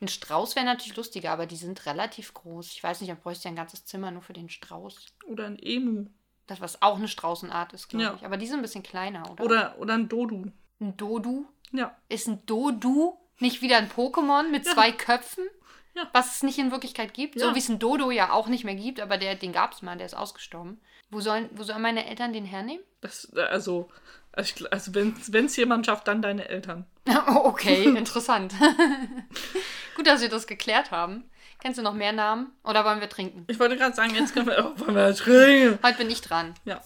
Ein 0.00 0.08
Strauß 0.08 0.56
wäre 0.56 0.66
natürlich 0.66 0.96
lustiger, 0.96 1.30
aber 1.32 1.46
die 1.46 1.56
sind 1.56 1.86
relativ 1.86 2.34
groß. 2.34 2.70
Ich 2.72 2.82
weiß 2.82 3.00
nicht, 3.00 3.10
dann 3.10 3.18
bräuchte 3.20 3.44
ja 3.44 3.50
ein 3.52 3.56
ganzes 3.56 3.86
Zimmer 3.86 4.10
nur 4.10 4.20
für 4.22 4.34
den 4.34 4.50
Strauß. 4.50 5.06
Oder 5.26 5.46
ein 5.46 5.58
Emu. 5.58 6.06
Das, 6.46 6.60
was 6.60 6.82
auch 6.82 6.96
eine 6.96 7.08
Straußenart 7.08 7.72
ist, 7.72 7.88
glaube 7.88 8.04
Ja. 8.04 8.14
ich. 8.14 8.24
Aber 8.24 8.36
die 8.36 8.46
sind 8.46 8.56
ein 8.58 8.62
bisschen 8.62 8.82
kleiner, 8.82 9.30
oder? 9.30 9.44
Oder, 9.44 9.78
oder 9.78 9.94
ein 9.94 10.08
Dodu. 10.08 10.44
ein 10.80 10.96
Dodu. 10.98 11.46
Ja. 11.72 11.96
Ist 12.10 12.28
ein 12.28 12.44
Dodu 12.46 13.16
nicht 13.38 13.62
wieder 13.62 13.76
ein 13.78 13.90
Pokémon 13.90 14.50
mit 14.50 14.66
zwei 14.66 14.92
Köpfen? 14.92 15.44
Ja. 15.94 16.08
Was 16.12 16.36
es 16.36 16.42
nicht 16.42 16.58
in 16.58 16.70
Wirklichkeit 16.72 17.14
gibt. 17.14 17.38
So 17.40 17.46
Ja. 17.46 17.54
wie 17.54 17.58
es 17.58 17.68
ein 17.70 17.78
Dodo 17.78 18.10
ja 18.10 18.30
auch 18.32 18.48
nicht 18.48 18.64
mehr 18.64 18.74
gibt, 18.74 19.00
aber 19.00 19.16
der, 19.16 19.34
den 19.34 19.52
gab 19.52 19.72
es 19.72 19.80
mal, 19.82 19.96
der 19.96 20.06
ist 20.06 20.14
ausgestorben. 20.14 20.78
Wo 21.10 21.20
sollen, 21.20 21.48
wo 21.52 21.62
sollen 21.62 21.80
meine 21.82 22.06
Eltern 22.06 22.32
den 22.32 22.44
hernehmen? 22.44 22.84
Das, 23.00 23.32
äh, 23.34 23.40
also, 23.40 23.88
also, 24.32 24.66
also 24.70 24.94
wenn 24.94 25.46
es 25.46 25.56
jemand 25.56 25.86
schafft, 25.86 26.06
dann 26.08 26.20
deine 26.20 26.48
Eltern. 26.48 26.84
Oh, 27.08 27.40
okay, 27.44 27.84
interessant. 27.96 28.52
Gut, 29.96 30.06
dass 30.06 30.20
wir 30.20 30.28
das 30.28 30.46
geklärt 30.46 30.90
haben. 30.90 31.24
Kennst 31.60 31.78
du 31.78 31.82
noch 31.82 31.94
mehr 31.94 32.12
Namen? 32.12 32.52
Oder 32.64 32.84
wollen 32.84 33.00
wir 33.00 33.08
trinken? 33.08 33.44
Ich 33.48 33.58
wollte 33.58 33.76
gerade 33.78 33.94
sagen, 33.96 34.14
jetzt 34.14 34.34
können 34.34 34.46
wir, 34.46 34.74
oh, 34.76 34.78
wollen 34.80 34.94
wir 34.94 35.14
trinken. 35.14 35.78
Heute 35.82 35.98
bin 35.98 36.10
ich 36.10 36.20
dran. 36.20 36.54
Ja. 36.66 36.80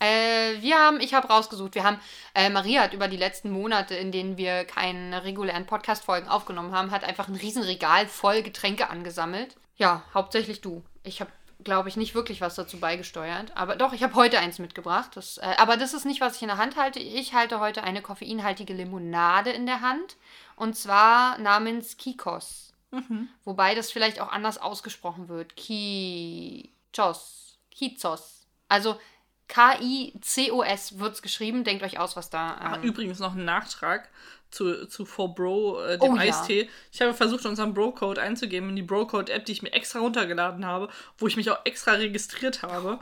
Äh, 0.00 0.60
wir 0.60 0.78
haben, 0.78 1.00
ich 1.00 1.14
habe 1.14 1.28
rausgesucht, 1.28 1.74
wir 1.74 1.84
haben, 1.84 2.00
äh, 2.34 2.50
Maria 2.50 2.82
hat 2.82 2.92
über 2.92 3.08
die 3.08 3.16
letzten 3.16 3.50
Monate, 3.50 3.94
in 3.94 4.12
denen 4.12 4.36
wir 4.36 4.64
keine 4.64 5.24
regulären 5.24 5.66
Podcast-Folgen 5.66 6.28
aufgenommen 6.28 6.72
haben, 6.72 6.90
hat 6.90 7.04
einfach 7.04 7.28
ein 7.28 7.34
Riesenregal 7.34 8.06
voll 8.06 8.42
Getränke 8.42 8.90
angesammelt. 8.90 9.56
Ja, 9.76 10.02
hauptsächlich 10.14 10.60
du. 10.60 10.84
Ich 11.02 11.20
habe, 11.20 11.30
glaube 11.62 11.88
ich, 11.88 11.96
nicht 11.96 12.14
wirklich 12.14 12.40
was 12.40 12.54
dazu 12.54 12.78
beigesteuert. 12.78 13.56
Aber 13.56 13.76
doch, 13.76 13.92
ich 13.92 14.02
habe 14.02 14.14
heute 14.14 14.38
eins 14.38 14.58
mitgebracht. 14.58 15.12
Das, 15.14 15.38
äh, 15.38 15.54
aber 15.58 15.76
das 15.76 15.94
ist 15.94 16.04
nicht, 16.04 16.20
was 16.20 16.36
ich 16.36 16.42
in 16.42 16.48
der 16.48 16.58
Hand 16.58 16.76
halte. 16.76 16.98
Ich 16.98 17.34
halte 17.34 17.60
heute 17.60 17.82
eine 17.82 18.02
koffeinhaltige 18.02 18.74
Limonade 18.74 19.50
in 19.50 19.66
der 19.66 19.80
Hand. 19.80 20.16
Und 20.56 20.76
zwar 20.76 21.38
namens 21.38 21.96
Kikos. 21.96 22.72
Mhm. 22.90 23.28
Wobei 23.44 23.74
das 23.74 23.92
vielleicht 23.92 24.20
auch 24.20 24.32
anders 24.32 24.58
ausgesprochen 24.58 25.28
wird. 25.28 25.56
Kichos. 25.56 27.58
Kizos. 27.70 28.46
Also 28.68 28.98
K-I-C-O-S 29.48 30.98
wird 30.98 31.14
es 31.14 31.22
geschrieben. 31.22 31.64
Denkt 31.64 31.82
euch 31.82 31.98
aus, 31.98 32.16
was 32.16 32.30
da. 32.30 32.54
Ah, 32.54 32.76
Ähm, 32.76 32.82
übrigens 32.82 33.18
noch 33.18 33.34
ein 33.34 33.44
Nachtrag 33.44 34.08
zu, 34.50 34.86
zu 34.86 35.04
For 35.04 35.34
Bro, 35.34 35.82
äh, 35.84 35.98
dem 35.98 36.12
Oh 36.12 36.16
ja. 36.16 36.22
Eistee. 36.22 36.68
Ich 36.92 37.00
habe 37.00 37.14
versucht, 37.14 37.44
unseren 37.46 37.74
Bro-Code 37.74 38.20
einzugeben 38.20 38.70
in 38.70 38.76
die 38.76 38.82
Bro-Code-App, 38.82 39.44
die 39.44 39.52
ich 39.52 39.62
mir 39.62 39.72
extra 39.72 39.98
runtergeladen 39.98 40.64
habe, 40.64 40.88
wo 41.18 41.26
ich 41.26 41.36
mich 41.36 41.50
auch 41.50 41.58
extra 41.64 41.92
registriert 41.92 42.62
habe. 42.62 42.98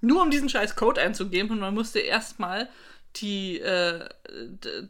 Nur 0.00 0.22
um 0.22 0.30
diesen 0.30 0.48
scheiß 0.48 0.76
Code 0.76 1.00
einzugeben 1.00 1.50
und 1.52 1.60
man 1.60 1.74
musste 1.74 1.98
erstmal 1.98 2.68
die, 3.20 3.58
äh, 3.60 4.08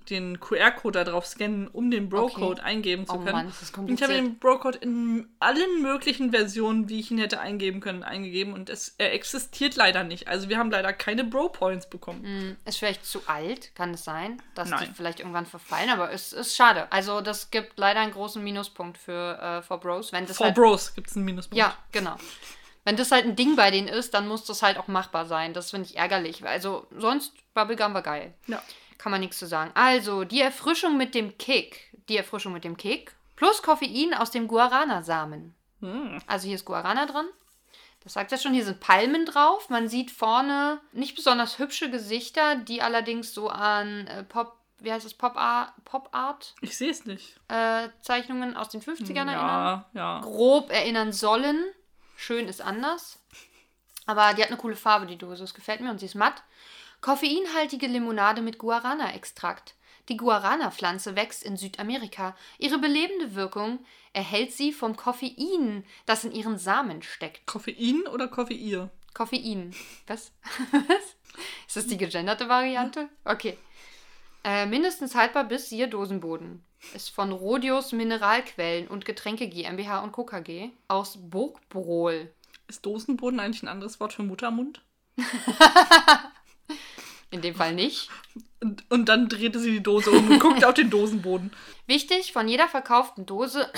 den 0.08 0.40
QR-Code 0.40 0.98
da 0.98 1.10
drauf 1.10 1.26
scannen, 1.26 1.68
um 1.68 1.90
den 1.90 2.08
Bro-Code 2.08 2.62
eingeben 2.62 3.06
zu 3.06 3.14
Oh 3.14 3.18
können. 3.18 3.32
Mann, 3.32 3.46
das 3.46 3.62
ist 3.62 3.76
und 3.76 3.90
ich 3.90 4.02
habe 4.02 4.14
den 4.14 4.38
Bro-Code 4.38 4.78
in 4.78 5.28
allen 5.40 5.82
möglichen 5.82 6.30
Versionen, 6.30 6.88
wie 6.88 7.00
ich 7.00 7.10
ihn 7.10 7.18
hätte 7.18 7.40
eingeben 7.40 7.80
können, 7.80 8.02
eingegeben 8.02 8.52
und 8.52 8.70
es, 8.70 8.94
er 8.98 9.12
existiert 9.12 9.76
leider 9.76 10.04
nicht. 10.04 10.28
Also 10.28 10.48
wir 10.48 10.58
haben 10.58 10.70
leider 10.70 10.92
keine 10.92 11.24
Bro-Points 11.24 11.88
bekommen. 11.88 12.24
Hm, 12.24 12.56
Ist 12.64 12.78
vielleicht 12.78 13.04
zu 13.04 13.22
alt, 13.26 13.74
kann 13.74 13.94
es 13.94 14.04
sein, 14.04 14.42
dass 14.54 14.68
die 14.68 14.74
Nein. 14.74 14.94
vielleicht 14.94 15.20
irgendwann 15.20 15.46
verfallen, 15.46 15.90
aber 15.90 16.12
es 16.12 16.32
ist 16.32 16.56
schade. 16.56 16.90
Also 16.90 17.20
das 17.20 17.50
gibt 17.50 17.78
leider 17.78 18.00
einen 18.00 18.12
großen 18.12 18.42
Minuspunkt 18.42 18.98
für 18.98 19.38
äh, 19.40 19.62
For 19.62 19.78
Bros. 19.78 20.12
Wenn 20.12 20.26
das 20.26 20.36
For 20.36 20.46
halt, 20.46 20.54
Bros 20.56 20.94
gibt 20.94 21.08
es 21.08 21.16
einen 21.16 21.24
Minuspunkt. 21.24 21.56
Ja, 21.56 21.76
genau. 21.92 22.16
Wenn 22.86 22.96
das 22.96 23.10
halt 23.10 23.24
ein 23.24 23.34
Ding 23.34 23.56
bei 23.56 23.72
denen 23.72 23.88
ist, 23.88 24.14
dann 24.14 24.28
muss 24.28 24.44
das 24.44 24.62
halt 24.62 24.78
auch 24.78 24.86
machbar 24.86 25.26
sein. 25.26 25.52
Das 25.52 25.72
finde 25.72 25.88
ich 25.88 25.96
ärgerlich. 25.96 26.46
Also 26.46 26.86
sonst 26.96 27.32
Bubblegum 27.52 27.94
war 27.94 28.02
geil. 28.02 28.32
Ja. 28.46 28.62
Kann 28.96 29.10
man 29.10 29.20
nichts 29.20 29.40
zu 29.40 29.46
sagen. 29.46 29.72
Also, 29.74 30.22
die 30.22 30.40
Erfrischung 30.40 30.96
mit 30.96 31.12
dem 31.16 31.36
Kick. 31.36 31.92
Die 32.08 32.16
Erfrischung 32.16 32.52
mit 32.52 32.62
dem 32.62 32.76
Kick. 32.76 33.16
Plus 33.34 33.60
Koffein 33.60 34.14
aus 34.14 34.30
dem 34.30 34.46
Guarana-Samen. 34.46 35.52
Hm. 35.80 36.22
Also 36.28 36.46
hier 36.46 36.54
ist 36.54 36.64
Guarana 36.64 37.06
drin. 37.06 37.26
Das 38.04 38.12
sagt 38.12 38.30
ja 38.30 38.38
schon, 38.38 38.54
hier 38.54 38.64
sind 38.64 38.78
Palmen 38.78 39.26
drauf. 39.26 39.68
Man 39.68 39.88
sieht 39.88 40.12
vorne 40.12 40.80
nicht 40.92 41.16
besonders 41.16 41.58
hübsche 41.58 41.90
Gesichter, 41.90 42.54
die 42.54 42.82
allerdings 42.82 43.34
so 43.34 43.48
an 43.48 44.06
äh, 44.06 44.22
Pop, 44.22 44.56
wie 44.78 44.92
heißt 44.92 45.04
es, 45.04 45.14
Pop 45.14 45.36
Art, 45.36 45.72
Pop 45.84 46.08
Art 46.12 46.54
Ich 46.60 46.78
sehe 46.78 46.92
es 46.92 47.04
nicht. 47.04 47.36
äh, 47.48 47.88
Zeichnungen 48.00 48.56
aus 48.56 48.68
den 48.68 48.80
50ern 48.80 49.26
erinnern. 49.26 49.34
Ja, 49.34 49.86
ja. 49.92 50.20
Grob 50.20 50.70
erinnern 50.70 51.10
sollen. 51.12 51.64
Schön 52.16 52.48
ist 52.48 52.60
anders. 52.60 53.18
Aber 54.06 54.34
die 54.34 54.42
hat 54.42 54.48
eine 54.48 54.58
coole 54.58 54.76
Farbe, 54.76 55.06
die 55.06 55.18
Dose. 55.18 55.42
Das 55.42 55.54
gefällt 55.54 55.80
mir 55.80 55.90
und 55.90 55.98
sie 55.98 56.06
ist 56.06 56.14
matt. 56.14 56.42
Koffeinhaltige 57.00 57.86
Limonade 57.86 58.42
mit 58.42 58.58
Guarana-Extrakt. 58.58 59.74
Die 60.08 60.16
Guarana-Pflanze 60.16 61.16
wächst 61.16 61.42
in 61.42 61.56
Südamerika. 61.56 62.36
Ihre 62.58 62.78
belebende 62.78 63.34
Wirkung 63.34 63.84
erhält 64.12 64.52
sie 64.52 64.72
vom 64.72 64.96
Koffein, 64.96 65.84
das 66.06 66.24
in 66.24 66.32
ihren 66.32 66.58
Samen 66.58 67.02
steckt. 67.02 67.46
Koffein 67.46 68.06
oder 68.06 68.28
Koffein? 68.28 68.90
Koffein. 69.14 69.74
Was? 70.06 70.32
Was? 70.72 71.16
Ist 71.66 71.76
das 71.76 71.86
die 71.86 71.96
gegenderte 71.96 72.48
Variante? 72.48 73.08
Okay. 73.24 73.58
Äh, 74.46 74.64
mindestens 74.66 75.16
haltbar 75.16 75.42
bis 75.42 75.68
siehe 75.68 75.88
Dosenboden. 75.88 76.64
Ist 76.94 77.10
von 77.10 77.32
Rhodius 77.32 77.90
Mineralquellen 77.90 78.86
und 78.86 79.04
Getränke 79.04 79.48
GmbH 79.48 79.98
und 80.04 80.12
Co. 80.12 80.24
KG 80.24 80.70
aus 80.86 81.18
Burgbrohl. 81.20 82.32
Ist 82.68 82.86
Dosenboden 82.86 83.40
eigentlich 83.40 83.64
ein 83.64 83.68
anderes 83.68 83.98
Wort 83.98 84.12
für 84.12 84.22
Muttermund? 84.22 84.82
In 87.32 87.42
dem 87.42 87.56
Fall 87.56 87.74
nicht. 87.74 88.08
Und, 88.60 88.88
und 88.88 89.08
dann 89.08 89.28
drehte 89.28 89.58
sie 89.58 89.72
die 89.72 89.82
Dose 89.82 90.12
um 90.12 90.30
und 90.30 90.38
guckte 90.38 90.68
auf 90.68 90.74
den 90.74 90.90
Dosenboden. 90.90 91.52
Wichtig, 91.88 92.32
von 92.32 92.46
jeder 92.46 92.68
verkauften 92.68 93.26
Dose. 93.26 93.68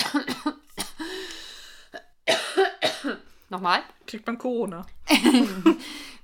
Nochmal. 3.48 3.82
Kriegt 4.06 4.26
man 4.26 4.36
Corona. 4.36 4.86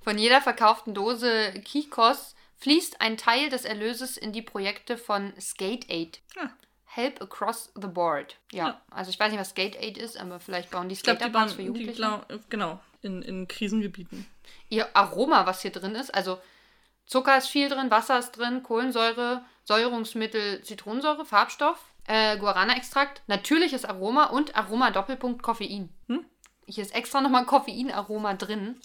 Von 0.02 0.18
jeder 0.18 0.42
verkauften 0.42 0.92
Dose 0.92 1.54
Kikos 1.64 2.34
fließt 2.64 3.02
ein 3.02 3.18
Teil 3.18 3.50
des 3.50 3.66
Erlöses 3.66 4.16
in 4.16 4.32
die 4.32 4.40
Projekte 4.40 4.96
von 4.96 5.34
Skate 5.38 5.90
Aid. 5.90 6.22
Ja. 6.34 6.50
Help 6.86 7.20
Across 7.20 7.72
the 7.74 7.88
Board. 7.88 8.36
Ja, 8.52 8.66
Ja. 8.68 8.82
also 8.90 9.10
ich 9.10 9.20
weiß 9.20 9.30
nicht, 9.30 9.40
was 9.40 9.50
Skate 9.50 9.76
Aid 9.76 9.98
ist, 9.98 10.16
aber 10.18 10.40
vielleicht 10.40 10.70
bauen 10.70 10.88
die 10.88 10.94
die 10.94 11.00
Skaterparks 11.00 11.52
für 11.52 11.58
die, 11.60 11.66
Jugendliche. 11.66 11.92
glaub, 11.96 12.26
genau, 12.48 12.80
in, 13.02 13.20
in 13.20 13.46
Krisengebieten. 13.48 14.26
Ihr 14.70 14.88
Aroma, 14.96 15.44
was 15.44 15.60
hier 15.60 15.72
drin 15.72 15.94
ist, 15.94 16.14
also 16.14 16.40
Zucker 17.04 17.36
ist 17.36 17.48
viel 17.48 17.68
drin, 17.68 17.90
Wasser 17.90 18.18
ist 18.18 18.32
drin, 18.32 18.62
Kohlensäure, 18.62 19.44
Säurungsmittel, 19.64 20.62
Zitronensäure, 20.62 21.26
Farbstoff, 21.26 21.78
äh, 22.06 22.38
Guarana-Extrakt, 22.38 23.20
natürliches 23.26 23.84
Aroma 23.84 24.26
und 24.26 24.56
Aroma-Doppelpunkt 24.56 25.42
Koffein. 25.42 25.90
Hm? 26.08 26.24
Hier 26.66 26.82
ist 26.82 26.94
extra 26.94 27.20
nochmal 27.20 27.44
Koffeinaroma 27.44 28.32
drin. 28.34 28.80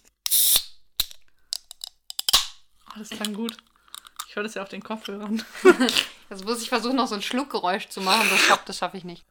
Oh, 2.89 2.97
das 2.97 3.09
klang 3.09 3.33
gut. 3.33 3.55
Ich 4.29 4.35
höre 4.35 4.43
das 4.43 4.53
ja 4.53 4.61
auf 4.61 4.69
den 4.69 4.83
Kopfhörern. 4.83 5.43
Jetzt 6.29 6.45
muss 6.45 6.61
ich 6.61 6.69
versuchen, 6.69 6.97
noch 6.97 7.07
so 7.07 7.15
ein 7.15 7.23
Schluckgeräusch 7.23 7.89
zu 7.89 7.99
machen. 7.99 8.29
Das 8.29 8.39
schaffe 8.41 8.73
schaff 8.73 8.93
ich 8.93 9.03
nicht. 9.03 9.25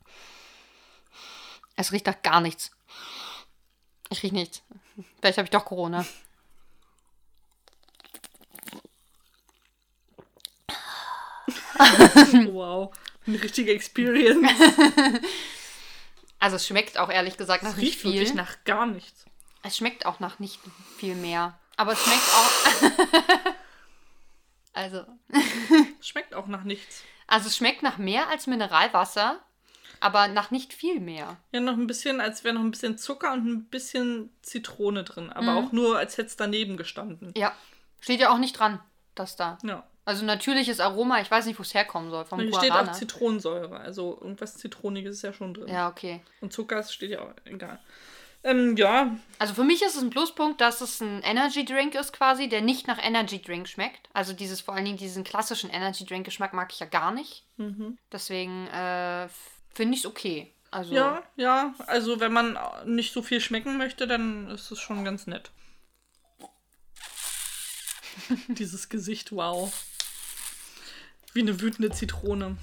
Es 1.76 1.92
riecht 1.92 2.06
nach 2.06 2.20
gar 2.20 2.40
nichts. 2.40 2.72
Ich 4.10 4.24
rieche 4.24 4.34
nichts. 4.34 4.60
Vielleicht 5.20 5.38
habe 5.38 5.46
ich 5.46 5.52
doch 5.52 5.64
Corona. 5.64 6.04
wow. 12.50 12.92
Eine 13.24 13.40
richtige 13.40 13.72
Experience. 13.72 14.50
Also 16.40 16.54
es 16.54 16.68
schmeckt 16.68 16.98
auch 16.98 17.10
ehrlich 17.10 17.36
gesagt 17.36 17.64
nach 17.64 17.72
es 17.72 17.78
riecht 17.78 18.04
wirklich 18.04 18.32
nach 18.32 18.62
gar 18.62 18.86
nichts. 18.86 19.24
Es 19.64 19.76
schmeckt 19.76 20.06
auch 20.06 20.20
nach 20.20 20.38
nicht 20.38 20.60
viel 20.96 21.16
mehr. 21.16 21.58
Aber 21.76 21.94
es 21.94 21.98
schmeckt 22.04 22.22
auch 22.32 23.54
also. 24.78 25.04
Es 26.00 26.06
schmeckt 26.08 26.34
auch 26.34 26.46
nach 26.46 26.64
nichts. 26.64 27.02
Also 27.26 27.48
es 27.48 27.56
schmeckt 27.56 27.82
nach 27.82 27.98
mehr 27.98 28.28
als 28.28 28.46
Mineralwasser, 28.46 29.38
aber 30.00 30.28
nach 30.28 30.50
nicht 30.50 30.72
viel 30.72 31.00
mehr. 31.00 31.36
Ja, 31.52 31.60
noch 31.60 31.74
ein 31.74 31.86
bisschen, 31.86 32.20
als 32.20 32.44
wäre 32.44 32.54
noch 32.54 32.62
ein 32.62 32.70
bisschen 32.70 32.96
Zucker 32.96 33.32
und 33.32 33.46
ein 33.46 33.64
bisschen 33.64 34.30
Zitrone 34.42 35.04
drin. 35.04 35.30
Aber 35.30 35.52
Mhm. 35.52 35.58
auch 35.66 35.72
nur, 35.72 35.98
als 35.98 36.16
hätte 36.16 36.28
es 36.28 36.36
daneben 36.36 36.76
gestanden. 36.76 37.32
Ja. 37.36 37.52
Steht 38.00 38.20
ja 38.20 38.30
auch 38.30 38.38
nicht 38.38 38.58
dran, 38.58 38.80
dass 39.14 39.36
da. 39.36 39.58
Ja. 39.64 39.82
Also 40.04 40.24
natürliches 40.24 40.80
Aroma, 40.80 41.20
ich 41.20 41.30
weiß 41.30 41.44
nicht, 41.44 41.58
wo 41.58 41.62
es 41.62 41.74
herkommen 41.74 42.10
soll. 42.10 42.24
Vom 42.24 42.38
Und 42.38 42.46
hier 42.46 42.56
steht 42.56 42.72
auch 42.72 42.92
Zitronensäure. 42.92 43.78
Also 43.78 44.16
irgendwas 44.22 44.56
Zitroniges 44.56 45.16
ist 45.16 45.22
ja 45.22 45.32
schon 45.34 45.52
drin. 45.52 45.68
Ja, 45.68 45.88
okay. 45.88 46.22
Und 46.40 46.52
Zucker 46.52 46.78
ist- 46.80 46.94
steht 46.94 47.10
ja 47.10 47.20
auch, 47.20 47.32
egal. 47.44 47.78
Ähm, 48.48 48.76
ja, 48.78 49.14
Also 49.38 49.52
für 49.52 49.64
mich 49.64 49.82
ist 49.82 49.94
es 49.94 50.02
ein 50.02 50.08
Pluspunkt, 50.08 50.62
dass 50.62 50.80
es 50.80 51.02
ein 51.02 51.22
Energy 51.22 51.66
Drink 51.66 51.94
ist 51.94 52.14
quasi, 52.14 52.48
der 52.48 52.62
nicht 52.62 52.86
nach 52.86 52.98
Energy 53.02 53.42
Drink 53.42 53.68
schmeckt. 53.68 54.08
Also 54.14 54.32
dieses 54.32 54.62
vor 54.62 54.74
allen 54.74 54.86
Dingen 54.86 54.96
diesen 54.96 55.22
klassischen 55.22 55.68
Energy 55.68 56.06
Drink 56.06 56.24
Geschmack 56.24 56.54
mag 56.54 56.72
ich 56.72 56.80
ja 56.80 56.86
gar 56.86 57.12
nicht. 57.12 57.44
Deswegen 58.10 58.66
äh, 58.68 59.28
finde 59.74 59.94
ich 59.94 60.00
es 60.00 60.06
okay. 60.06 60.50
Also 60.70 60.94
ja, 60.94 61.22
ja. 61.36 61.74
Also 61.86 62.20
wenn 62.20 62.32
man 62.32 62.58
nicht 62.86 63.12
so 63.12 63.22
viel 63.22 63.40
schmecken 63.40 63.76
möchte, 63.76 64.06
dann 64.06 64.48
ist 64.48 64.70
es 64.70 64.80
schon 64.80 65.04
ganz 65.04 65.26
nett. 65.26 65.50
Dieses 68.48 68.88
Gesicht, 68.88 69.30
wow. 69.32 69.72
Wie 71.34 71.40
eine 71.40 71.60
wütende 71.60 71.90
Zitrone. 71.90 72.56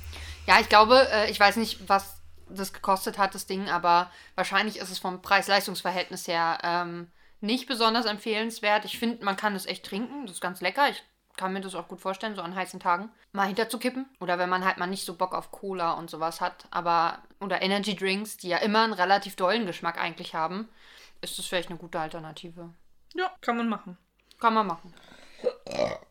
Ja, 0.48 0.60
ich 0.60 0.70
glaube, 0.70 1.08
äh, 1.12 1.30
ich 1.30 1.40
weiß 1.40 1.58
nicht, 1.58 1.88
was 1.88 2.18
das 2.50 2.74
gekostet 2.74 3.18
hat, 3.18 3.36
das 3.36 3.46
Ding, 3.46 3.70
aber 3.70 4.12
wahrscheinlich 4.36 4.78
ist 4.78 4.92
es 4.92 5.00
vom 5.00 5.22
Preis-Leistungs-Verhältnis 5.22 6.28
her 6.28 6.60
ähm, 6.64 7.12
nicht 7.42 7.68
besonders 7.68 8.06
empfehlenswert. 8.06 8.86
Ich 8.86 8.98
finde, 8.98 9.24
man 9.24 9.38
kann 9.38 9.56
es 9.56 9.66
echt 9.66 9.86
trinken. 9.86 10.26
Das 10.26 10.36
ist 10.36 10.42
ganz 10.42 10.62
lecker. 10.62 10.90
Ich 10.90 11.04
kann 11.38 11.54
mir 11.54 11.62
das 11.62 11.76
auch 11.76 11.88
gut 11.88 12.02
vorstellen, 12.02 12.36
so 12.36 12.42
an 12.42 12.56
heißen 12.56 12.80
Tagen 12.80 13.10
mal 13.32 13.48
hinterzukippen. 13.48 14.06
Oder 14.20 14.40
wenn 14.40 14.50
man 14.50 14.66
halt 14.66 14.78
mal 14.78 14.88
nicht 14.88 15.06
so 15.06 15.16
Bock 15.16 15.34
auf 15.34 15.52
Cola 15.52 15.94
und 15.94 16.10
sowas 16.10 16.42
hat. 16.42 16.66
Aber, 16.72 17.20
oder 17.40 17.62
Energy 17.62 17.96
Drinks, 17.96 18.38
die 18.38 18.50
ja 18.50 18.58
immer 18.58 18.84
einen 18.84 18.94
relativ 18.94 19.36
dollen 19.36 19.66
Geschmack 19.66 20.00
eigentlich 20.00 20.34
haben, 20.34 20.70
ist 21.22 21.38
das 21.38 21.46
vielleicht 21.46 21.70
eine 21.70 21.80
gute 21.80 22.00
Alternative. 22.00 22.70
Ja, 23.14 23.32
kann 23.42 23.58
man 23.58 23.70
machen. 23.70 23.98
Kann 24.40 24.54
man 24.54 24.68
machen. 24.68 24.94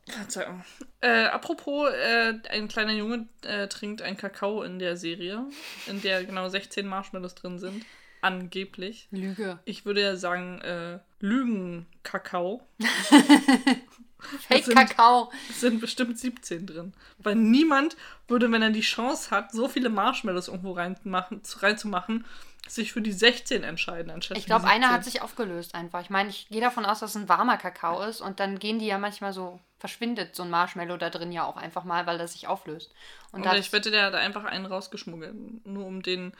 Verzeihung. 0.08 0.64
Äh, 1.00 1.24
apropos, 1.26 1.88
äh, 1.92 2.34
ein 2.50 2.68
kleiner 2.68 2.92
Junge 2.92 3.26
äh, 3.42 3.68
trinkt 3.68 4.02
einen 4.02 4.16
Kakao 4.16 4.62
in 4.62 4.78
der 4.78 4.96
Serie, 4.96 5.44
in 5.86 6.02
der 6.02 6.24
genau 6.24 6.48
16 6.48 6.86
Marshmallows 6.86 7.34
drin 7.34 7.58
sind. 7.58 7.84
Angeblich. 8.20 9.06
Lüge. 9.10 9.58
Ich 9.64 9.84
würde 9.84 10.00
ja 10.00 10.16
sagen, 10.16 10.60
äh, 10.62 10.98
Lügen-Kakao. 11.20 12.66
Fake 14.48 14.64
sind- 14.64 14.74
Kakao. 14.76 15.30
Es 15.50 15.60
sind 15.60 15.80
bestimmt 15.80 16.18
17 16.18 16.66
drin. 16.66 16.94
Weil 17.18 17.34
niemand 17.34 17.96
würde, 18.26 18.50
wenn 18.50 18.62
er 18.62 18.70
die 18.70 18.80
Chance 18.80 19.30
hat, 19.30 19.52
so 19.52 19.68
viele 19.68 19.90
Marshmallows 19.90 20.48
irgendwo 20.48 20.72
reinmachen, 20.72 21.44
zu- 21.44 21.58
reinzumachen, 21.60 22.24
sich 22.68 22.92
für 22.92 23.02
die 23.02 23.12
16 23.12 23.62
entscheiden, 23.62 24.10
anstatt 24.10 24.38
Ich 24.38 24.46
glaube, 24.46 24.64
einer 24.66 24.86
17. 24.88 24.94
hat 24.94 25.04
sich 25.04 25.22
aufgelöst 25.22 25.74
einfach. 25.74 26.00
Ich 26.00 26.10
meine, 26.10 26.30
ich 26.30 26.48
gehe 26.48 26.60
davon 26.62 26.84
aus, 26.86 27.00
dass 27.00 27.10
es 27.10 27.16
ein 27.16 27.28
warmer 27.28 27.56
Kakao 27.58 28.02
ist 28.02 28.20
und 28.20 28.40
dann 28.40 28.58
gehen 28.58 28.78
die 28.78 28.86
ja 28.86 28.96
manchmal 28.98 29.32
so, 29.34 29.60
verschwindet 29.78 30.34
so 30.34 30.44
ein 30.44 30.50
Marshmallow 30.50 30.96
da 30.96 31.10
drin 31.10 31.30
ja 31.32 31.44
auch 31.44 31.56
einfach 31.58 31.84
mal, 31.84 32.06
weil 32.06 32.16
das 32.18 32.32
sich 32.32 32.46
auflöst. 32.48 32.92
Und 33.32 33.42
Oder 33.42 33.58
ich 33.58 33.72
wette, 33.72 33.90
der 33.90 34.06
hat 34.06 34.14
einfach 34.14 34.44
einen 34.44 34.64
rausgeschmuggelt, 34.66 35.66
nur 35.66 35.84
um 35.86 36.02
den, 36.02 36.32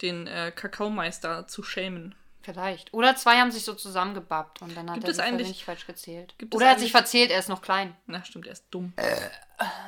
den 0.00 0.26
äh, 0.28 0.52
Kakaomeister 0.54 1.46
zu 1.48 1.62
schämen. 1.64 2.14
vielleicht. 2.42 2.94
Oder 2.94 3.16
zwei 3.16 3.38
haben 3.40 3.50
sich 3.50 3.64
so 3.64 3.74
zusammengebappt 3.74 4.62
und 4.62 4.76
dann 4.76 4.88
hat 4.90 5.00
Gibt 5.02 5.18
er 5.18 5.24
eigentlich- 5.24 5.48
nicht 5.48 5.64
falsch 5.64 5.86
gezählt. 5.86 6.34
Oder 6.52 6.66
er 6.66 6.70
hat 6.72 6.80
sich 6.80 6.92
verzählt, 6.92 7.30
er 7.32 7.38
ist 7.40 7.48
noch 7.48 7.62
klein. 7.62 7.96
Na, 8.06 8.24
stimmt, 8.24 8.46
er 8.46 8.52
ist 8.52 8.66
dumm. 8.70 8.92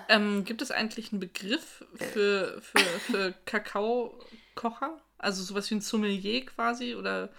Ähm, 0.09 0.44
gibt 0.44 0.62
es 0.62 0.70
eigentlich 0.72 1.12
einen 1.12 1.20
Begriff 1.20 1.85
für, 1.94 2.61
für, 2.61 2.79
für 3.01 3.33
Kakaokocher? 3.44 5.01
Also 5.19 5.43
sowas 5.43 5.71
wie 5.71 5.77
ein 5.77 5.81
Sommelier 5.81 6.45
quasi 6.47 6.95
oder 6.95 7.31